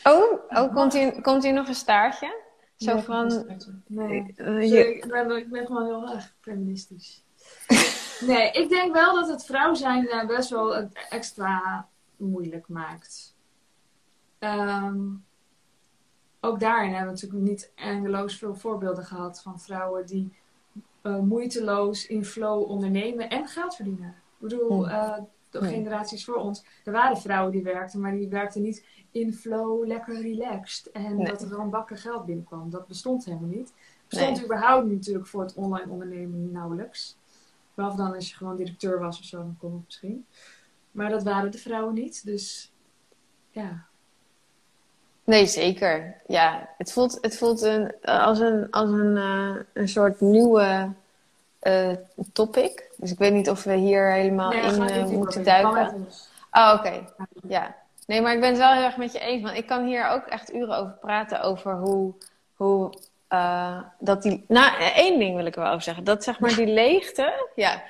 oh, 0.04 0.40
oh 0.48 0.74
komt, 0.74 0.92
hier, 0.92 1.20
komt 1.20 1.42
hier 1.42 1.52
nog 1.52 1.68
een 1.68 1.74
staartje? 1.74 2.42
Zo 2.76 2.94
nee, 2.94 3.02
van... 3.02 3.46
Nee, 3.86 4.34
uh, 4.36 4.70
je... 4.70 4.94
ik, 4.94 5.06
ben, 5.08 5.36
ik 5.36 5.50
ben 5.50 5.66
gewoon 5.66 5.84
heel 5.84 6.14
erg 6.14 6.34
feministisch. 6.40 7.24
Nee, 8.20 8.50
ik 8.50 8.68
denk 8.68 8.94
wel 8.94 9.14
dat 9.14 9.28
het 9.28 9.44
vrouw 9.44 9.74
zijn 9.74 10.04
uh, 10.04 10.26
best 10.26 10.50
wel 10.50 10.74
extra 11.08 11.88
moeilijk 12.16 12.68
maakt. 12.68 13.34
Um, 14.38 15.24
ook 16.40 16.60
daarin 16.60 16.94
hebben 16.94 17.14
we 17.14 17.20
natuurlijk 17.20 17.50
niet 17.50 17.72
eindeloos 17.74 18.38
veel 18.38 18.54
voorbeelden 18.54 19.04
gehad 19.04 19.42
van 19.42 19.60
vrouwen 19.60 20.06
die 20.06 20.36
uh, 21.02 21.18
moeiteloos 21.18 22.06
in 22.06 22.24
flow 22.24 22.70
ondernemen 22.70 23.28
en 23.28 23.46
geld 23.46 23.74
verdienen. 23.74 24.14
Ik 24.38 24.48
bedoel, 24.48 24.88
eh, 24.88 25.18
de 25.50 25.62
generaties 25.62 26.24
voor 26.24 26.34
ons, 26.34 26.64
er 26.84 26.92
waren 26.92 27.16
vrouwen 27.16 27.52
die 27.52 27.62
werkten, 27.62 28.00
maar 28.00 28.12
die 28.12 28.28
werkten 28.28 28.62
niet 28.62 28.84
in 29.10 29.34
flow, 29.34 29.86
lekker 29.86 30.20
relaxed. 30.20 30.90
En 30.90 31.16
Nee. 31.16 31.26
dat 31.26 31.42
er 31.42 31.48
gewoon 31.48 31.70
bakken 31.70 31.96
geld 31.96 32.26
binnenkwam. 32.26 32.70
Dat 32.70 32.86
bestond 32.86 33.24
helemaal 33.24 33.48
niet. 33.48 33.72
bestond 34.08 34.36
Nee. 34.36 34.44
überhaupt 34.44 34.86
natuurlijk 34.86 35.26
voor 35.26 35.42
het 35.42 35.54
online 35.54 35.90
ondernemen 35.90 36.52
nauwelijks. 36.52 37.16
Behalve 37.74 37.96
dan 37.96 38.14
als 38.14 38.28
je 38.30 38.36
gewoon 38.36 38.56
directeur 38.56 38.98
was 38.98 39.18
of 39.18 39.24
zo, 39.24 39.36
dan 39.36 39.56
kon 39.58 39.72
het 39.72 39.82
misschien. 39.84 40.26
Maar 40.90 41.10
dat 41.10 41.22
waren 41.22 41.50
de 41.50 41.58
vrouwen 41.58 41.94
niet, 41.94 42.24
dus 42.24 42.72
ja. 43.50 43.86
Nee, 45.24 45.46
zeker. 45.46 46.20
Ja, 46.26 46.70
het 46.78 46.92
voelt, 46.92 47.18
het 47.20 47.36
voelt 47.36 47.62
een, 47.62 47.94
als, 48.02 48.38
een, 48.40 48.70
als 48.70 48.90
een, 48.90 49.16
eh, 49.16 49.56
een 49.72 49.88
soort 49.88 50.20
nieuwe 50.20 50.92
eh, 51.66 51.90
topic. 52.32 52.90
Dus 52.96 53.10
ik 53.10 53.18
weet 53.18 53.32
niet 53.32 53.50
of 53.50 53.64
we 53.64 53.74
hier 53.74 54.12
helemaal 54.12 54.50
Nee, 54.50 54.62
in 54.62 54.82
eh, 54.82 55.04
moeten 55.04 55.44
duiken. 55.44 56.08
Oh, 56.52 56.74
oké. 56.78 57.04
Ja. 57.48 57.74
Nee, 58.06 58.20
maar 58.20 58.32
ik 58.34 58.40
ben 58.40 58.48
het 58.48 58.58
wel 58.58 58.72
heel 58.72 58.82
erg 58.84 58.96
met 58.96 59.12
je 59.12 59.18
eens. 59.18 59.42
Want 59.42 59.56
ik 59.56 59.66
kan 59.66 59.84
hier 59.84 60.08
ook 60.08 60.26
echt 60.26 60.54
uren 60.54 60.76
over 60.76 60.92
praten. 61.00 61.42
Over 61.42 61.74
hoe... 61.74 62.14
hoe 62.54 62.92
eh, 63.28 63.78
dat 63.98 64.22
die... 64.22 64.44
Nou, 64.48 64.82
één 64.94 65.18
ding 65.18 65.36
wil 65.36 65.46
ik 65.46 65.54
er 65.54 65.60
wel 65.62 65.70
over 65.70 65.82
zeggen. 65.82 66.04
Dat 66.04 66.24
zeg 66.24 66.38
maar 66.40 66.54
die 66.54 66.66
leegte... 66.82 67.48
Ja. 67.54 67.82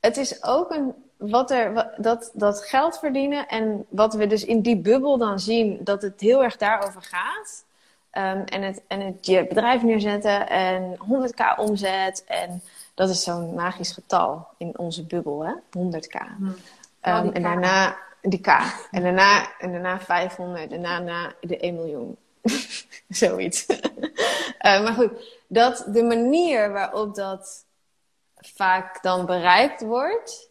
het 0.00 0.16
is 0.16 0.44
ook 0.44 0.70
een... 0.70 0.94
Wat 1.16 1.50
er, 1.50 1.72
wat- 1.72 1.92
dat, 1.96 2.30
dat 2.34 2.64
geld 2.64 2.98
verdienen 2.98 3.48
en 3.48 3.86
wat 3.88 4.14
we 4.14 4.26
dus 4.26 4.44
in 4.44 4.60
die 4.60 4.76
bubbel 4.76 5.18
dan 5.18 5.40
zien, 5.40 5.78
dat 5.80 6.02
het 6.02 6.20
heel 6.20 6.42
erg 6.42 6.56
daarover 6.56 7.02
gaat. 7.02 7.64
Ehm, 8.12 8.42
en, 8.44 8.62
het, 8.62 8.82
en 8.86 9.00
het 9.00 9.26
je 9.26 9.46
bedrijf 9.46 9.82
neerzetten 9.82 10.48
en 10.48 10.98
100k 10.98 11.58
omzet. 11.58 12.24
En 12.26 12.62
dat 12.94 13.08
is 13.08 13.22
zo'n 13.22 13.54
magisch 13.54 13.92
getal 13.92 14.48
in 14.56 14.78
onze 14.78 15.06
bubbel, 15.06 15.44
hè? 15.44 15.52
100k. 15.52 16.20
Hm. 16.38 16.50
Ehm, 17.00 17.28
en 17.28 17.42
daarna 17.42 17.96
die 18.22 18.40
K. 18.40 18.46
En 18.90 19.02
daarna, 19.02 19.58
en 19.58 19.72
daarna 19.72 20.00
500. 20.00 20.72
En 20.72 20.82
daarna 20.82 21.32
de 21.40 21.64
1 21.64 21.74
miljoen. 21.74 22.16
Zoiets. 23.08 23.66
Eh, 24.58 24.82
maar 24.82 24.92
goed, 24.92 25.10
dat 25.46 25.84
de 25.88 26.02
manier 26.02 26.72
waarop 26.72 27.14
dat 27.14 27.64
vaak 28.36 29.02
dan 29.02 29.26
bereikt 29.26 29.80
wordt, 29.80 30.48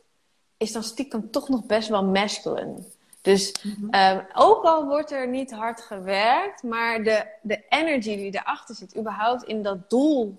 is 0.58 0.72
dan 0.72 0.84
stiekem 0.84 1.32
toch 1.32 1.50
nog 1.50 1.66
best 1.66 1.90
wel 1.90 2.04
masculine. 2.04 2.84
Dus 3.22 3.56
Mhm. 3.64 3.90
ehm, 3.90 4.20
ook 4.34 4.64
al 4.64 4.86
wordt 4.88 5.12
er 5.12 5.28
niet 5.28 5.52
hard 5.52 5.82
gewerkt, 5.82 6.64
maar 6.64 7.04
de, 7.04 7.26
de 7.42 7.64
energy 7.70 8.16
die 8.16 8.36
erachter 8.36 8.76
zit, 8.76 8.98
überhaupt 8.98 9.44
in 9.44 9.64
dat 9.64 9.90
doel 9.90 10.38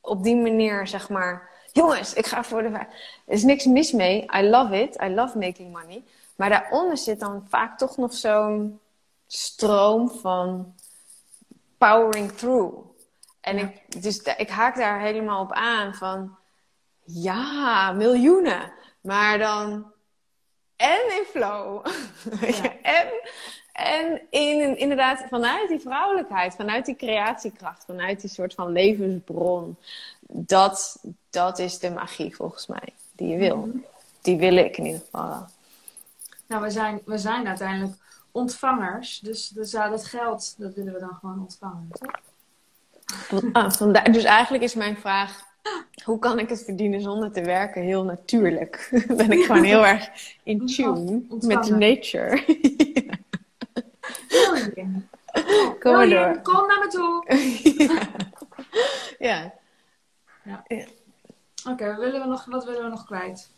op 0.00 0.22
die 0.22 0.36
manier, 0.36 0.86
zeg 0.86 1.08
maar. 1.08 1.50
Jongens, 1.72 2.14
ik 2.14 2.26
ga 2.26 2.44
voor 2.44 2.62
de. 2.62 2.68
Er 2.68 2.86
is 3.26 3.42
niks 3.42 3.64
mis 3.64 3.92
mee. 3.92 4.26
I 4.36 4.42
love 4.42 4.82
it. 4.82 5.02
I 5.02 5.08
love 5.08 5.38
making 5.38 5.72
money. 5.72 6.04
Maar 6.36 6.48
daaronder 6.48 6.96
zit 6.98 7.20
dan 7.20 7.46
vaak 7.48 7.78
toch 7.78 7.96
nog 7.96 8.14
zo'n 8.14 8.80
stroom 9.26 10.10
van 10.10 10.74
powering 11.78 12.32
through. 12.32 12.76
En 13.40 13.56
Ja. 13.58 13.62
ik, 13.88 14.02
dus 14.02 14.22
ik 14.36 14.48
haak 14.48 14.76
daar 14.76 15.00
helemaal 15.00 15.40
op 15.42 15.52
aan 15.52 15.94
van. 15.94 16.36
Ja, 17.04 17.92
miljoenen. 17.92 18.72
Maar 19.00 19.38
dan. 19.38 19.92
En 20.76 21.00
in 21.18 21.24
flow. 21.30 21.86
Ja. 22.62 22.72
En, 22.82 23.06
en 23.72 24.20
in, 24.30 24.78
inderdaad 24.78 25.24
vanuit 25.28 25.68
die 25.68 25.80
vrouwelijkheid, 25.80 26.54
vanuit 26.54 26.86
die 26.86 26.96
creatiekracht, 26.96 27.84
vanuit 27.84 28.20
die 28.20 28.30
soort 28.30 28.54
van 28.54 28.72
levensbron. 28.72 29.76
Dat, 30.28 31.02
dat 31.30 31.58
is 31.58 31.78
de 31.78 31.90
magie 31.90 32.36
volgens 32.36 32.66
mij, 32.66 32.92
die 33.12 33.28
je 33.28 33.36
wil. 33.36 33.56
Mhm. 33.56 33.76
Die 34.20 34.36
wil 34.36 34.56
ik 34.56 34.76
in 34.76 34.84
ieder 34.84 35.00
geval. 35.00 35.28
wel. 35.28 35.46
Nou, 36.46 36.62
we 36.62 36.70
zijn, 36.70 37.00
we 37.04 37.18
zijn 37.18 37.46
uiteindelijk 37.48 37.94
ontvangers. 38.30 39.18
Dus, 39.18 39.48
dus 39.48 39.70
ja, 39.70 39.88
dat 39.88 40.04
geld, 40.04 40.54
dat 40.58 40.74
willen 40.74 40.92
we 40.92 40.98
dan 40.98 41.18
gewoon 41.20 41.40
ontvangen. 41.40 41.88
toch? 41.90 43.42
Ah, 43.52 43.70
vandaar, 43.70 44.12
dus 44.12 44.24
eigenlijk 44.24 44.64
is 44.64 44.74
mijn 44.74 44.96
vraag: 44.96 45.44
hoe 46.04 46.18
kan 46.18 46.38
ik 46.38 46.48
het 46.48 46.64
verdienen 46.64 47.00
zonder 47.00 47.32
te 47.32 47.42
werken? 47.42 47.82
Heel 47.82 48.04
natuurlijk. 48.04 48.88
ben 49.16 49.32
ik 49.32 49.44
gewoon 49.44 49.62
heel 49.62 49.86
erg 49.86 50.10
in 50.42 50.66
tune 50.66 51.22
met 51.40 51.68
nature. 51.68 52.44
William. 54.28 55.08
Kom 55.80 55.92
maar 55.92 56.08
door. 56.08 56.40
kom 56.42 56.66
naar 56.66 56.78
me 56.78 56.86
toe. 56.88 57.24
ja. 59.28 59.54
Oké, 61.68 61.86
wat 61.86 61.98
willen 61.98 62.20
we 62.20 62.26
nog, 62.26 62.44
wat 62.44 62.64
willen 62.64 62.82
we 62.82 62.88
nog 62.88 63.04
kwijt? 63.04 63.50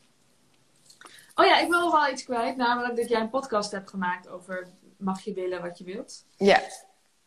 Oh 1.35 1.45
ja, 1.45 1.59
ik 1.59 1.69
wil 1.69 1.81
nog 1.81 1.93
wel 1.93 2.13
iets 2.13 2.25
kwijt. 2.25 2.57
Namelijk 2.57 2.97
dat 2.97 3.09
jij 3.09 3.21
een 3.21 3.31
podcast 3.31 3.71
hebt 3.71 3.91
gemaakt 3.91 4.29
over 4.29 4.69
mag 4.97 5.21
je 5.21 5.33
willen 5.33 5.63
wat 5.63 5.79
je 5.79 5.85
wilt. 5.85 6.25
Ja. 6.37 6.61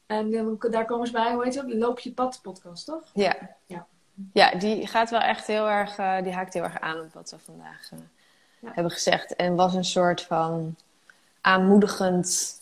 En 0.06 0.58
daar 0.70 0.86
komen 0.86 1.08
ze 1.08 1.14
bij, 1.14 1.34
hoe 1.34 1.44
heet 1.44 1.56
het? 1.56 1.74
Loop 1.74 2.00
je 2.00 2.14
pad 2.14 2.40
podcast, 2.42 2.86
toch? 2.86 3.04
Ja. 3.14 3.56
Ja. 3.66 3.88
Ja, 4.34 4.56
die 4.56 4.88
gaat 4.88 5.10
wel 5.10 5.20
echt 5.20 5.48
heel 5.48 5.70
erg, 5.70 5.98
eh, 5.98 6.22
die 6.24 6.34
haakt 6.34 6.54
heel 6.54 6.64
erg 6.64 6.80
aan 6.80 7.00
op 7.00 7.14
wat 7.14 7.32
we 7.32 7.38
vandaag 7.46 7.90
eh, 7.92 8.00
Ja. 8.60 8.70
hebben 8.74 8.92
gezegd. 8.92 9.36
En 9.36 9.56
was 9.56 9.74
een 9.74 9.84
soort 9.86 10.22
van 10.22 10.76
aanmoedigend 11.42 12.58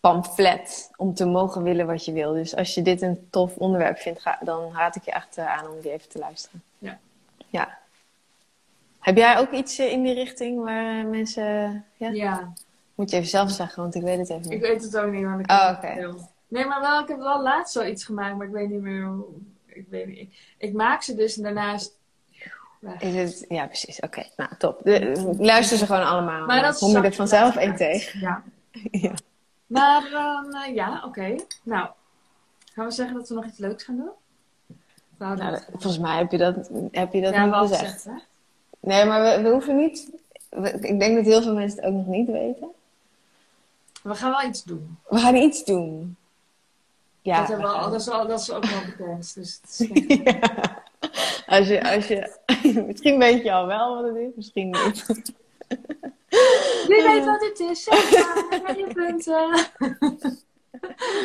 pamflet 0.00 0.90
om 0.96 1.14
te 1.14 1.24
mogen 1.26 1.62
willen 1.62 1.86
wat 1.86 2.04
je 2.04 2.12
wil. 2.12 2.32
Dus 2.32 2.56
als 2.56 2.74
je 2.74 2.82
dit 2.82 3.02
een 3.02 3.26
tof 3.30 3.56
onderwerp 3.56 3.98
vindt, 3.98 4.20
ga, 4.20 4.38
dan 4.40 4.72
raad 4.72 4.96
ik 4.96 5.04
je 5.04 5.10
echt 5.12 5.36
eh, 5.36 5.56
aan 5.58 5.68
om 5.68 5.80
die 5.80 5.92
even 5.92 6.08
te 6.08 6.18
luisteren. 6.18 6.62
Ja. 6.78 6.98
Ja. 7.48 7.78
Heb 9.00 9.16
jij 9.16 9.38
ook 9.38 9.50
iets 9.52 9.78
in 9.78 10.02
die 10.02 10.14
richting 10.14 10.64
waar 10.64 11.06
mensen... 11.06 11.84
Ja? 11.96 12.08
Ja, 12.08 12.52
Moet 12.94 13.10
je 13.10 13.16
even 13.16 13.28
zelf 13.28 13.50
zeggen, 13.50 13.82
want 13.82 13.94
ik 13.94 14.02
weet 14.02 14.18
het 14.18 14.28
even 14.30 14.42
ik 14.44 14.50
niet. 14.50 14.60
weet 14.60 14.82
het 14.82 14.96
ook 14.98 15.10
niet. 15.10 15.24
Want 15.24 15.40
ik 15.40 15.50
Oh, 15.50 15.72
oké. 15.76 16.14
Nee, 16.48 16.64
maar 16.64 16.80
wel, 16.80 17.00
ik 17.00 17.08
heb 17.08 17.18
wel 17.18 17.42
laatst 17.42 17.74
wel 17.74 17.86
iets 17.86 18.04
gemaakt, 18.04 18.36
maar 18.36 18.46
ik 18.46 18.52
weet 18.52 18.68
niet 18.68 18.80
meer 18.80 19.04
hoe. 19.04 19.24
Ik, 19.76 19.86
weet 19.90 20.06
niet. 20.06 20.18
Ik, 20.18 20.30
ik 20.58 20.72
maak 20.72 21.02
ze 21.02 21.14
dus 21.14 21.36
en 21.36 21.42
daarnaast. 21.42 21.94
Is 22.98 23.14
het... 23.14 23.44
Ja, 23.48 23.66
precies. 23.66 24.00
Oké, 24.00 24.22
nou 24.36 24.50
top. 24.58 24.80
De, 24.84 25.34
luister 25.38 25.76
ze 25.78 25.86
gewoon 25.86 26.06
allemaal. 26.06 26.46
Maar 26.46 26.62
dat 26.62 26.78
kom 26.78 26.90
je 26.90 27.00
er 27.00 27.14
vanzelf 27.14 27.56
één 27.56 27.76
tegen. 27.76 28.20
Ja. 28.20 28.42
Ja. 28.90 29.12
Maar 29.66 30.08
dan, 30.10 30.54
eh, 30.62 30.74
ja, 30.74 31.02
oké. 31.04 31.34
Nou, 31.62 31.88
gaan 32.72 32.84
we 32.86 32.90
zeggen 32.90 33.16
dat 33.16 33.28
we 33.28 33.34
nog 33.34 33.44
iets 33.44 33.58
leuks 33.58 33.84
gaan 33.84 33.96
doen? 33.96 34.10
Nou, 35.18 35.36
dat- 35.36 35.66
volgens 35.70 35.98
mij 35.98 36.16
heb 36.18 36.30
je 36.30 36.38
dat, 36.38 36.70
heb 36.90 37.12
je 37.12 37.20
dat 37.20 37.32
ja, 37.34 37.42
niet 37.44 37.50
wel 37.54 37.68
gezegd. 37.68 38.06
Nee, 38.80 39.04
maar 39.04 39.36
we, 39.36 39.42
we 39.42 39.48
hoeven 39.50 39.76
niet. 39.76 40.10
we- 40.50 40.70
ik 40.80 41.00
denk 41.00 41.16
dat 41.16 41.24
heel 41.24 41.42
veel 41.42 41.54
mensen 41.54 41.78
het 41.78 41.86
ook 41.88 41.94
nog 41.96 42.06
niet 42.06 42.26
weten. 42.30 42.68
We 44.02 44.14
gaan 44.14 44.30
wel 44.30 44.48
iets 44.48 44.64
doen. 44.64 44.98
We 45.08 45.18
gaan 45.18 45.34
iets 45.36 45.64
doen. 45.64 46.16
Ja. 47.26 47.38
dat, 47.38 47.48
hebben 47.48 47.66
we 47.66 47.72
al, 47.76 47.90
dat, 47.90 48.00
is 48.00 48.08
al, 48.08 48.26
dat 48.26 48.40
is 48.40 48.50
ook 48.52 48.64
wel 48.64 48.80
bekend. 48.84 49.34
Dus 49.34 49.58
het 49.62 49.70
is 49.70 49.86
geen- 49.86 50.20
Ja. 50.24 50.82
Als 51.46 51.68
je, 51.68 51.90
als 51.94 52.06
je, 52.06 52.36
misschien 52.86 53.18
weet 53.18 53.42
je 53.42 53.52
al 53.52 53.66
wel 53.66 53.94
wat 53.94 54.04
het 54.04 54.16
is, 54.16 54.30
misschien 54.36 54.70
niet. 54.70 55.06
Wie 56.88 57.02
weet 57.02 57.24
wat 57.24 57.40
het 57.44 57.58
is, 57.60 57.82
zeg 57.84 58.10
maar. 58.62 58.78
Je 58.78 58.86
punten. 58.94 59.66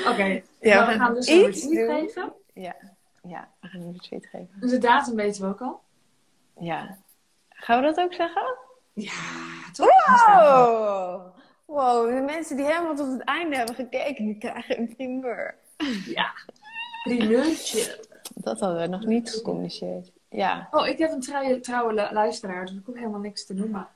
Oké, 0.08 0.42
Ja, 0.60 0.86
we 0.88 0.94
we 0.94 1.00
gaan 1.00 1.14
dus 1.14 1.28
een 1.28 1.46
retweet 1.46 1.64
doen. 1.88 1.96
geven. 1.96 2.34
Ja, 2.54 2.76
ja, 3.24 3.48
we 3.60 3.68
gaan 3.68 3.82
een 3.82 3.92
retweet 3.92 4.26
geven. 4.26 4.50
Dus 4.60 4.70
de 4.72 4.78
datum 4.78 5.16
weten 5.16 5.42
we 5.42 5.48
ook 5.48 5.62
al. 5.62 5.82
Ja. 6.60 6.98
Gaan 7.50 7.80
we 7.82 7.86
dat 7.86 8.00
ook 8.00 8.14
zeggen? 8.14 8.56
Ja, 8.94 9.12
toch? 9.74 10.26
Wow! 10.28 11.22
Wow, 11.66 12.16
de 12.16 12.22
mensen 12.22 12.56
die 12.56 12.66
helemaal 12.66 12.96
tot 12.96 13.12
het 13.12 13.24
einde 13.24 13.56
hebben 13.56 13.76
gekeken, 13.76 14.26
die 14.26 14.38
krijgen 14.38 14.80
een 14.80 14.96
primeur. 14.96 15.56
Ja. 16.06 16.32
Primeurtje. 17.04 18.06
Dat 18.36 18.60
hadden 18.60 18.82
we 18.82 18.88
nog 18.88 19.06
niet 19.06 19.30
gecommuniceerd. 19.32 20.12
Ja. 20.30 20.68
Oh, 20.72 20.88
ik 20.88 20.98
heb 20.98 21.12
een 21.12 21.22
trouwe, 21.22 21.60
trouwe 21.60 21.94
lu- 21.94 22.14
luisteraar, 22.14 22.66
dus 22.66 22.76
ik 22.76 22.86
hoef 22.86 22.96
helemaal 22.96 23.20
niks 23.20 23.46
te 23.46 23.54
noemen. 23.54 23.88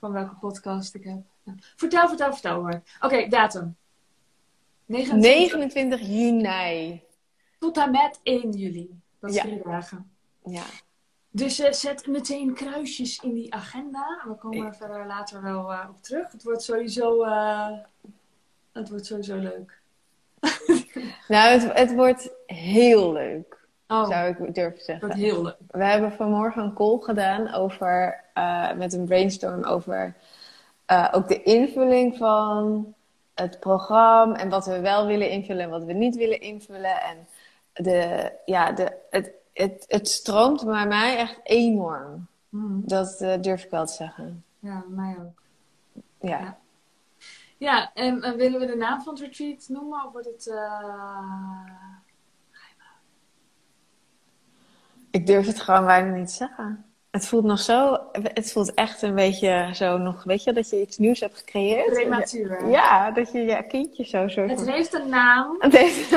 Van 0.00 0.12
welke 0.12 0.34
podcast 0.34 0.94
ik 0.94 1.04
heb. 1.04 1.18
Ja. 1.42 1.54
Vertel, 1.76 2.08
vertel, 2.08 2.32
vertel 2.32 2.54
hoor. 2.54 2.82
Oké, 3.00 3.28
datum. 3.28 3.76
29 4.86 5.30
29 5.30 6.00
juni. 6.00 7.02
tot 7.58 7.76
en 7.76 7.90
met 7.90 8.20
1 8.22 8.50
juli. 8.50 9.00
Dat 9.20 9.30
is 9.30 9.36
Ja. 9.36 9.42
drie 9.42 9.62
dagen. 9.62 10.10
Ja. 10.44 10.62
Dus 11.30 11.58
eh, 11.58 11.72
zet 11.72 12.06
meteen 12.06 12.54
kruisjes 12.54 13.18
in 13.18 13.34
die 13.34 13.54
agenda. 13.54 14.22
We 14.28 14.34
komen 14.34 14.66
er 14.66 14.74
verder 14.74 15.06
later 15.06 15.42
wel 15.42 15.72
eh, 15.72 15.86
op 15.90 16.02
terug. 16.02 16.32
Het 16.32 16.42
wordt 16.42 16.62
sowieso, 16.62 17.22
eh, 17.22 17.76
het 18.72 18.88
wordt 18.88 19.06
sowieso 19.06 19.36
leuk. 19.36 19.77
Nou, 21.28 21.58
het, 21.58 21.72
het 21.72 21.94
wordt 21.94 22.30
heel 22.46 23.12
leuk, 23.12 23.56
Oh, 23.88 24.08
zou 24.08 24.28
ik 24.28 24.54
durven 24.54 24.84
zeggen. 24.84 25.06
wordt 25.06 25.22
heel 25.22 25.42
leuk. 25.42 25.56
We 25.70 25.84
hebben 25.84 26.12
vanmorgen 26.12 26.62
een 26.62 26.74
call 26.74 26.98
gedaan 27.00 27.54
over, 27.54 28.24
eh, 28.34 28.72
met 28.72 28.92
een 28.92 29.04
brainstorm 29.04 29.64
over 29.64 30.14
eh, 30.86 31.08
ook 31.12 31.28
de 31.28 31.42
invulling 31.42 32.16
van 32.16 32.94
het 33.34 33.60
programma 33.60 34.36
en 34.36 34.48
wat 34.48 34.66
we 34.66 34.80
wel 34.80 35.06
willen 35.06 35.30
invullen 35.30 35.64
en 35.64 35.70
wat 35.70 35.84
we 35.84 35.92
niet 35.92 36.16
willen 36.16 36.40
invullen. 36.40 37.00
En 37.02 37.26
de, 37.72 38.32
ja, 38.44 38.72
de, 38.72 38.92
het, 39.10 39.32
het, 39.52 39.84
het 39.88 40.08
stroomt 40.08 40.64
bij 40.64 40.86
mij 40.86 41.16
echt 41.16 41.40
enorm. 41.42 42.26
Mhm. 42.48 42.80
Dat 42.84 43.20
eh, 43.20 43.40
durf 43.40 43.64
ik 43.64 43.70
wel 43.70 43.86
te 43.86 43.92
zeggen. 43.92 44.44
Ja, 44.58 44.84
mij 44.88 45.16
ook. 45.20 45.42
Ja. 46.20 46.38
Ja. 46.40 46.58
Ja, 47.58 47.90
en 47.94 48.22
eh, 48.22 48.32
willen 48.32 48.60
we 48.60 48.66
de 48.66 48.76
naam 48.76 49.02
van 49.02 49.12
het 49.14 49.22
retreat 49.22 49.64
noemen 49.68 50.04
of 50.06 50.12
wordt 50.12 50.26
het... 50.26 50.46
eh, 50.46 51.64
Ik 55.10 55.26
durf 55.26 55.46
het 55.46 55.60
gewoon 55.60 55.86
bijna 55.86 56.14
niet 56.16 56.28
te 56.28 56.34
zeggen. 56.34 56.84
Het 57.10 57.26
voelt 57.26 57.44
nog 57.44 57.58
zo, 57.60 57.98
het 58.12 58.52
voelt 58.52 58.74
echt 58.74 59.02
een 59.02 59.14
beetje 59.14 59.70
zo 59.74 59.98
nog, 59.98 60.24
weet 60.24 60.42
je, 60.44 60.52
dat 60.52 60.70
je 60.70 60.80
iets 60.80 60.98
nieuws 60.98 61.20
hebt 61.20 61.38
gecreëerd. 61.38 61.92
Prematuur. 61.92 62.68
Ja, 62.68 63.10
dat 63.10 63.32
je 63.32 63.38
je 63.38 63.66
kindje 63.66 64.04
zo 64.04 64.28
zo. 64.28 64.40
Het 64.46 64.66
heeft 64.70 64.92
een 64.94 65.08
naam. 65.08 65.56
Het 65.58 65.72
heeft- 65.76 66.12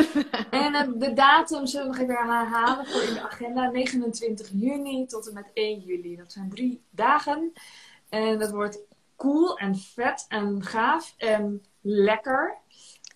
En 0.51 0.73
eh, 0.75 0.87
de 0.95 1.13
datum 1.13 1.65
zullen 1.65 1.91
we 1.91 1.97
nog 1.97 2.01
even 2.09 2.15
herhalen 2.27 2.85
voor 2.85 3.01
in 3.01 3.13
de 3.13 3.21
agenda. 3.21 3.69
29 3.69 4.49
juni 4.53 5.05
tot 5.05 5.27
en 5.27 5.33
met 5.33 5.51
1 5.53 5.79
juli. 5.79 6.15
Dat 6.15 6.31
zijn 6.31 6.49
drie 6.49 6.81
dagen. 6.89 7.53
En 8.09 8.39
dat 8.39 8.51
wordt 8.51 8.79
cool 9.21 9.57
en 9.57 9.75
vet 9.75 10.25
en 10.29 10.63
gaaf 10.63 11.13
en 11.17 11.65
lekker. 11.81 12.57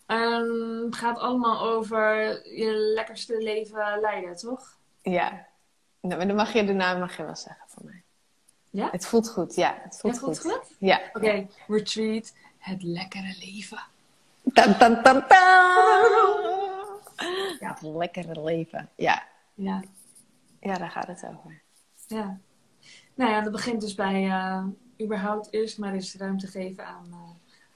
Het 0.05 0.95
gaat 0.95 1.17
allemaal 1.17 1.61
over 1.61 2.15
je 2.57 2.71
lekkerste 2.93 3.37
leven 3.37 3.99
leiden, 4.01 4.35
toch? 4.37 4.77
Ja. 5.01 5.47
Nou, 6.01 6.17
maar 6.17 6.27
dan 6.27 6.35
mag 6.35 6.53
je 6.53 6.65
de 6.65 6.73
naam 6.73 6.99
mag 6.99 7.17
je 7.17 7.23
wel 7.25 7.35
zeggen 7.35 7.65
voor 7.67 7.85
mij. 7.85 8.03
Ja? 8.69 8.89
Het 8.91 9.05
voelt 9.05 9.29
goed, 9.29 9.55
ja. 9.55 9.77
Het 9.83 9.99
voelt 9.99 10.13
Ja, 10.13 10.19
voelt 10.19 10.39
goed. 10.39 10.75
Ja. 10.79 11.01
Oké, 11.13 11.47
retreat, 11.67 12.33
het 12.57 12.83
lekkere 12.83 13.35
leven. 13.39 13.83
Tan, 14.53 14.77
tan, 14.77 15.01
tan, 15.03 15.27
tan. 15.27 15.39
Ja, 17.59 17.73
het 17.73 17.81
lekkere 17.81 18.43
leven. 18.43 18.89
Ja. 18.95 19.23
Ja, 19.53 19.81
ja, 20.59 20.77
daar 20.77 20.91
gaat 20.91 21.07
het 21.07 21.25
over. 21.25 21.61
ja. 22.07 22.37
Nou 23.15 23.31
ja, 23.31 23.41
dat 23.41 23.51
begint 23.51 23.81
dus 23.81 23.95
bij 23.95 24.25
eh, 24.29 24.65
überhaupt 25.01 25.53
eerst 25.53 25.77
maar 25.77 25.93
eens 25.93 26.15
ruimte 26.15 26.47
geven 26.47 26.85
aan 26.85 27.07
eh, 27.11 27.29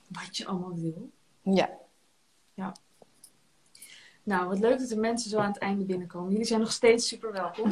wat 0.07 0.37
je 0.37 0.45
allemaal 0.45 0.75
wil. 0.75 1.09
Ja. 1.41 1.69
Nou, 4.29 4.47
wat 4.47 4.59
leuk 4.59 4.79
dat 4.79 4.89
de 4.89 4.95
mensen 4.95 5.29
zo 5.29 5.37
aan 5.37 5.51
het 5.51 5.57
einde 5.57 5.85
binnenkomen. 5.85 6.31
Jullie 6.31 6.45
zijn 6.45 6.59
nog 6.59 6.71
steeds 6.71 7.07
super 7.07 7.31
welkom. 7.31 7.71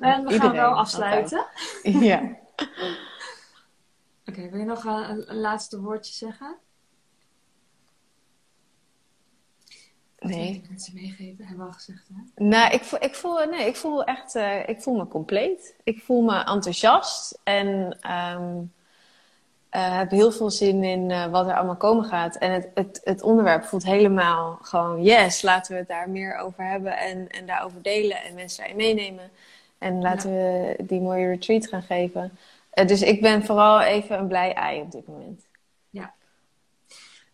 En 0.00 0.26
we 0.26 0.38
gaan 0.38 0.52
wel 0.52 0.70
afsluiten. 0.70 1.46
Ja. 1.82 2.20
Oké, 4.28 4.48
wil 4.50 4.58
je 4.58 4.64
nog 4.64 4.86
eh, 4.86 5.06
een, 5.08 5.30
een 5.30 5.40
laatste 5.40 5.80
woordje 5.80 6.12
zeggen? 6.12 6.56
Nee. 10.18 10.64
mensen 10.68 10.94
meegeven? 10.94 11.46
Hebben 11.46 11.64
we 11.64 11.72
al 11.72 11.76
gezegd, 11.76 12.08
hè? 12.08 12.44
Nou, 12.44 12.72
ik 12.72 12.82
voel, 12.82 13.02
ik 13.02 13.14
voel, 13.14 13.44
nee, 13.44 13.66
ik 13.66 13.76
voel 13.76 14.04
echt, 14.04 14.34
eh, 14.34 14.68
ik 14.68 14.82
voel 14.82 14.96
me 14.96 15.06
compleet. 15.06 15.74
Ik 15.84 16.02
voel 16.02 16.22
me 16.22 16.44
enthousiast 16.44 17.40
en 17.44 17.98
ehm, 18.00 18.62
eh, 19.70 19.96
heb 19.96 20.10
heel 20.10 20.32
veel 20.32 20.50
zin 20.50 20.84
in 20.84 21.10
eh, 21.10 21.26
wat 21.26 21.46
er 21.46 21.56
allemaal 21.56 21.76
komen 21.76 22.04
gaat. 22.04 22.36
En 22.36 22.52
het, 22.52 22.70
het, 22.74 23.00
het 23.04 23.22
onderwerp 23.22 23.64
voelt 23.64 23.84
helemaal 23.84 24.58
gewoon, 24.62 25.02
yes, 25.02 25.42
laten 25.42 25.72
we 25.72 25.78
het 25.78 25.88
daar 25.88 26.10
meer 26.10 26.36
over 26.36 26.64
hebben 26.64 26.98
en, 26.98 27.28
en 27.28 27.46
daarover 27.46 27.82
delen 27.82 28.22
en 28.22 28.34
mensen 28.34 28.58
daarin 28.58 28.76
meenemen. 28.76 29.30
En 29.78 30.02
laten 30.02 30.30
we 30.30 30.76
die 30.82 31.00
mooie 31.00 31.26
retreat 31.26 31.68
gaan 31.68 31.82
geven. 31.82 32.38
Eh, 32.70 32.86
dus 32.86 33.02
ik 33.02 33.20
ben 33.20 33.44
vooral 33.44 33.80
even 33.80 34.18
een 34.18 34.28
blij 34.28 34.54
ei 34.54 34.80
op 34.80 34.92
dit 34.92 35.06
moment. 35.06 35.46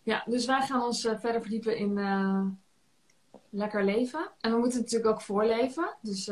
Ja, 0.03 0.23
dus 0.25 0.45
wij 0.45 0.61
gaan 0.61 0.83
ons 0.83 1.01
verder 1.01 1.41
verdiepen 1.41 1.77
in 1.77 1.99
lekker 3.49 3.83
leven. 3.83 4.29
En 4.39 4.51
we 4.51 4.57
moeten 4.57 4.79
het 4.79 4.91
natuurlijk 4.91 5.15
ook 5.15 5.21
voorleven. 5.21 5.95
Dus 6.01 6.31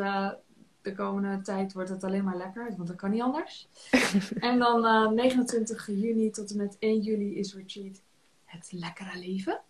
de 0.83 0.93
komende 0.95 1.41
tijd 1.41 1.73
wordt 1.73 1.89
het 1.89 2.03
alleen 2.03 2.23
maar 2.23 2.37
lekker, 2.37 2.73
want 2.75 2.87
dat 2.87 2.97
kan 2.97 3.09
niet 3.11 3.21
anders. 3.21 3.67
en 4.39 4.59
dan 4.59 4.85
eh, 4.85 5.09
29 5.09 5.87
juni 5.87 6.29
tot 6.29 6.51
en 6.51 6.57
met 6.57 6.75
1 6.79 6.99
juli 6.99 7.35
is 7.37 7.55
retreat 7.55 8.01
het 8.45 8.71
lekkere 8.71 9.17
leven. 9.17 9.61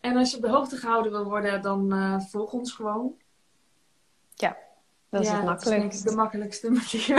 En 0.00 0.16
als 0.16 0.30
je 0.30 0.36
op 0.36 0.42
de 0.42 0.48
hoogte 0.50 0.76
gehouden 0.76 1.12
wil 1.12 1.24
worden, 1.24 1.62
dan 1.62 1.92
eh, 1.92 2.20
volg 2.20 2.52
ons 2.52 2.72
gewoon. 2.72 3.14
Dat 5.10 5.20
is 5.20 5.28
ja, 5.28 5.36
het 5.36 5.46
Dat 5.46 5.62
is 5.62 5.68
denk 5.68 5.92
ik 5.92 6.14
makkelijkst. 6.14 6.68
de 6.68 6.70
makkelijkste 6.70 6.70
manier. 6.78 7.18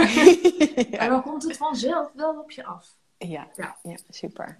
En 0.91 1.05
ja. 1.05 1.07
dan 1.07 1.21
komt 1.21 1.43
het 1.43 1.57
vanzelf 1.57 2.11
wel 2.13 2.39
op 2.39 2.51
je 2.51 2.65
af. 2.65 2.95
Ja. 3.17 3.47
Ja. 3.55 3.77
ja, 3.83 3.97
super. 4.09 4.59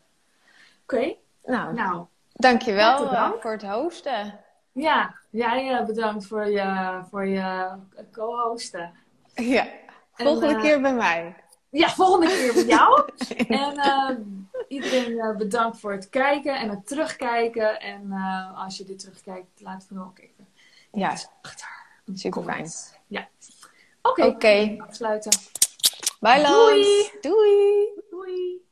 Oké, 0.84 1.16
Nou, 1.46 1.74
nou. 1.74 2.06
dankjewel 2.34 3.12
eh, 3.12 3.32
voor 3.40 3.52
het 3.52 3.64
hosten. 3.64 4.40
Ja, 4.74 5.16
jij 5.30 5.78
eh, 5.78 5.86
bedankt 5.86 6.26
voor 6.26 6.50
je, 6.50 7.02
voor 7.10 7.26
je 7.26 7.76
co-hosten. 8.12 8.94
Ja, 9.36 9.68
volgende 10.14 10.56
eh, 10.56 10.62
keer 10.62 10.82
bij 10.82 10.94
mij. 10.94 11.36
Ja, 11.70 11.90
volgende 11.90 12.28
keer 12.28 12.54
bij 12.54 12.66
jou. 12.66 13.10
en 13.48 13.78
eh, 13.78 14.16
iedereen 14.68 15.38
bedankt 15.38 15.80
voor 15.80 15.92
het 15.92 16.10
kijken 16.10 16.60
en 16.60 16.70
het 16.70 16.88
terugkijken. 16.88 17.80
En 17.80 18.12
als 18.56 18.78
je 18.78 18.84
dit 18.84 19.00
terugkijkt, 19.00 19.62
laat 19.62 19.86
vooral 19.88 20.06
ook 20.06 20.20
even 20.20 20.48
Ja, 20.92 21.16
super 22.14 22.44
fijn. 22.44 22.70
Ja. 23.08 23.28
Oké, 24.02 24.26
Oké. 24.26 24.76
afsluiten. 24.78 25.32
Bye 26.20 26.42
Lans. 26.42 26.52
Doei. 26.52 27.12
Doei. 27.22 27.88
Doei. 28.10 28.70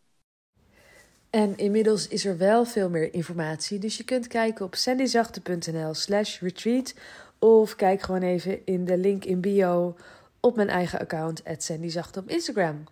En 1.30 1.58
inmiddels 1.58 2.08
is 2.08 2.26
er 2.26 2.38
wel 2.38 2.66
veel 2.66 2.90
meer 2.90 3.14
informatie, 3.14 3.80
dus 3.80 3.98
je 3.98 4.04
kunt 4.04 4.28
kijken 4.28 4.66
op 4.66 4.76
sandyzachte.nl 4.76 5.94
slash 5.94 6.40
retreat 6.42 6.94
of 7.40 7.76
kijk 7.76 8.02
gewoon 8.02 8.22
even 8.22 8.66
in 8.66 8.86
de 8.86 8.98
link 8.98 9.26
in 9.26 9.42
bio 9.42 9.96
op 10.40 10.56
mijn 10.56 10.70
eigen 10.70 11.00
account 11.00 11.42
@sandyzachte 11.58 12.20
op 12.20 12.30
Instagram. 12.30 12.84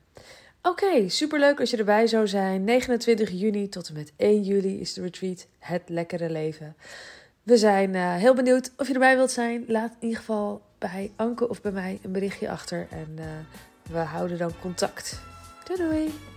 Oké, 0.62 1.10
superleuk 1.10 1.60
als 1.60 1.70
je 1.70 1.78
erbij 1.78 2.08
zou 2.08 2.28
zijn. 2.28 2.64
29 2.64 3.32
juni 3.32 3.70
tot 3.70 3.88
en 3.88 3.94
met 3.94 4.14
1 4.16 4.44
juli 4.44 4.80
is 4.80 4.94
de 4.94 5.02
retreat 5.02 5.48
Het 5.60 5.82
Lekkere 5.86 6.30
Leven. 6.30 6.76
We 7.44 7.58
zijn 7.58 7.96
eh, 7.96 8.16
heel 8.16 8.34
benieuwd 8.34 8.72
of 8.78 8.88
je 8.88 8.94
erbij 8.94 9.16
wilt 9.16 9.32
zijn. 9.32 9.64
Laat 9.68 9.92
in 9.92 10.08
ieder 10.08 10.18
geval 10.18 10.62
bij 10.78 11.12
Anke 11.16 11.50
of 11.50 11.62
bij 11.62 11.72
mij 11.72 12.00
een 12.04 12.12
berichtje 12.12 12.50
achter 12.50 12.88
en 12.92 13.14
eh, 13.16 13.26
we 13.92 13.98
houden 13.98 14.38
dan 14.38 14.52
contact. 14.62 15.22
Doei 15.66 15.90
doei! 15.90 16.37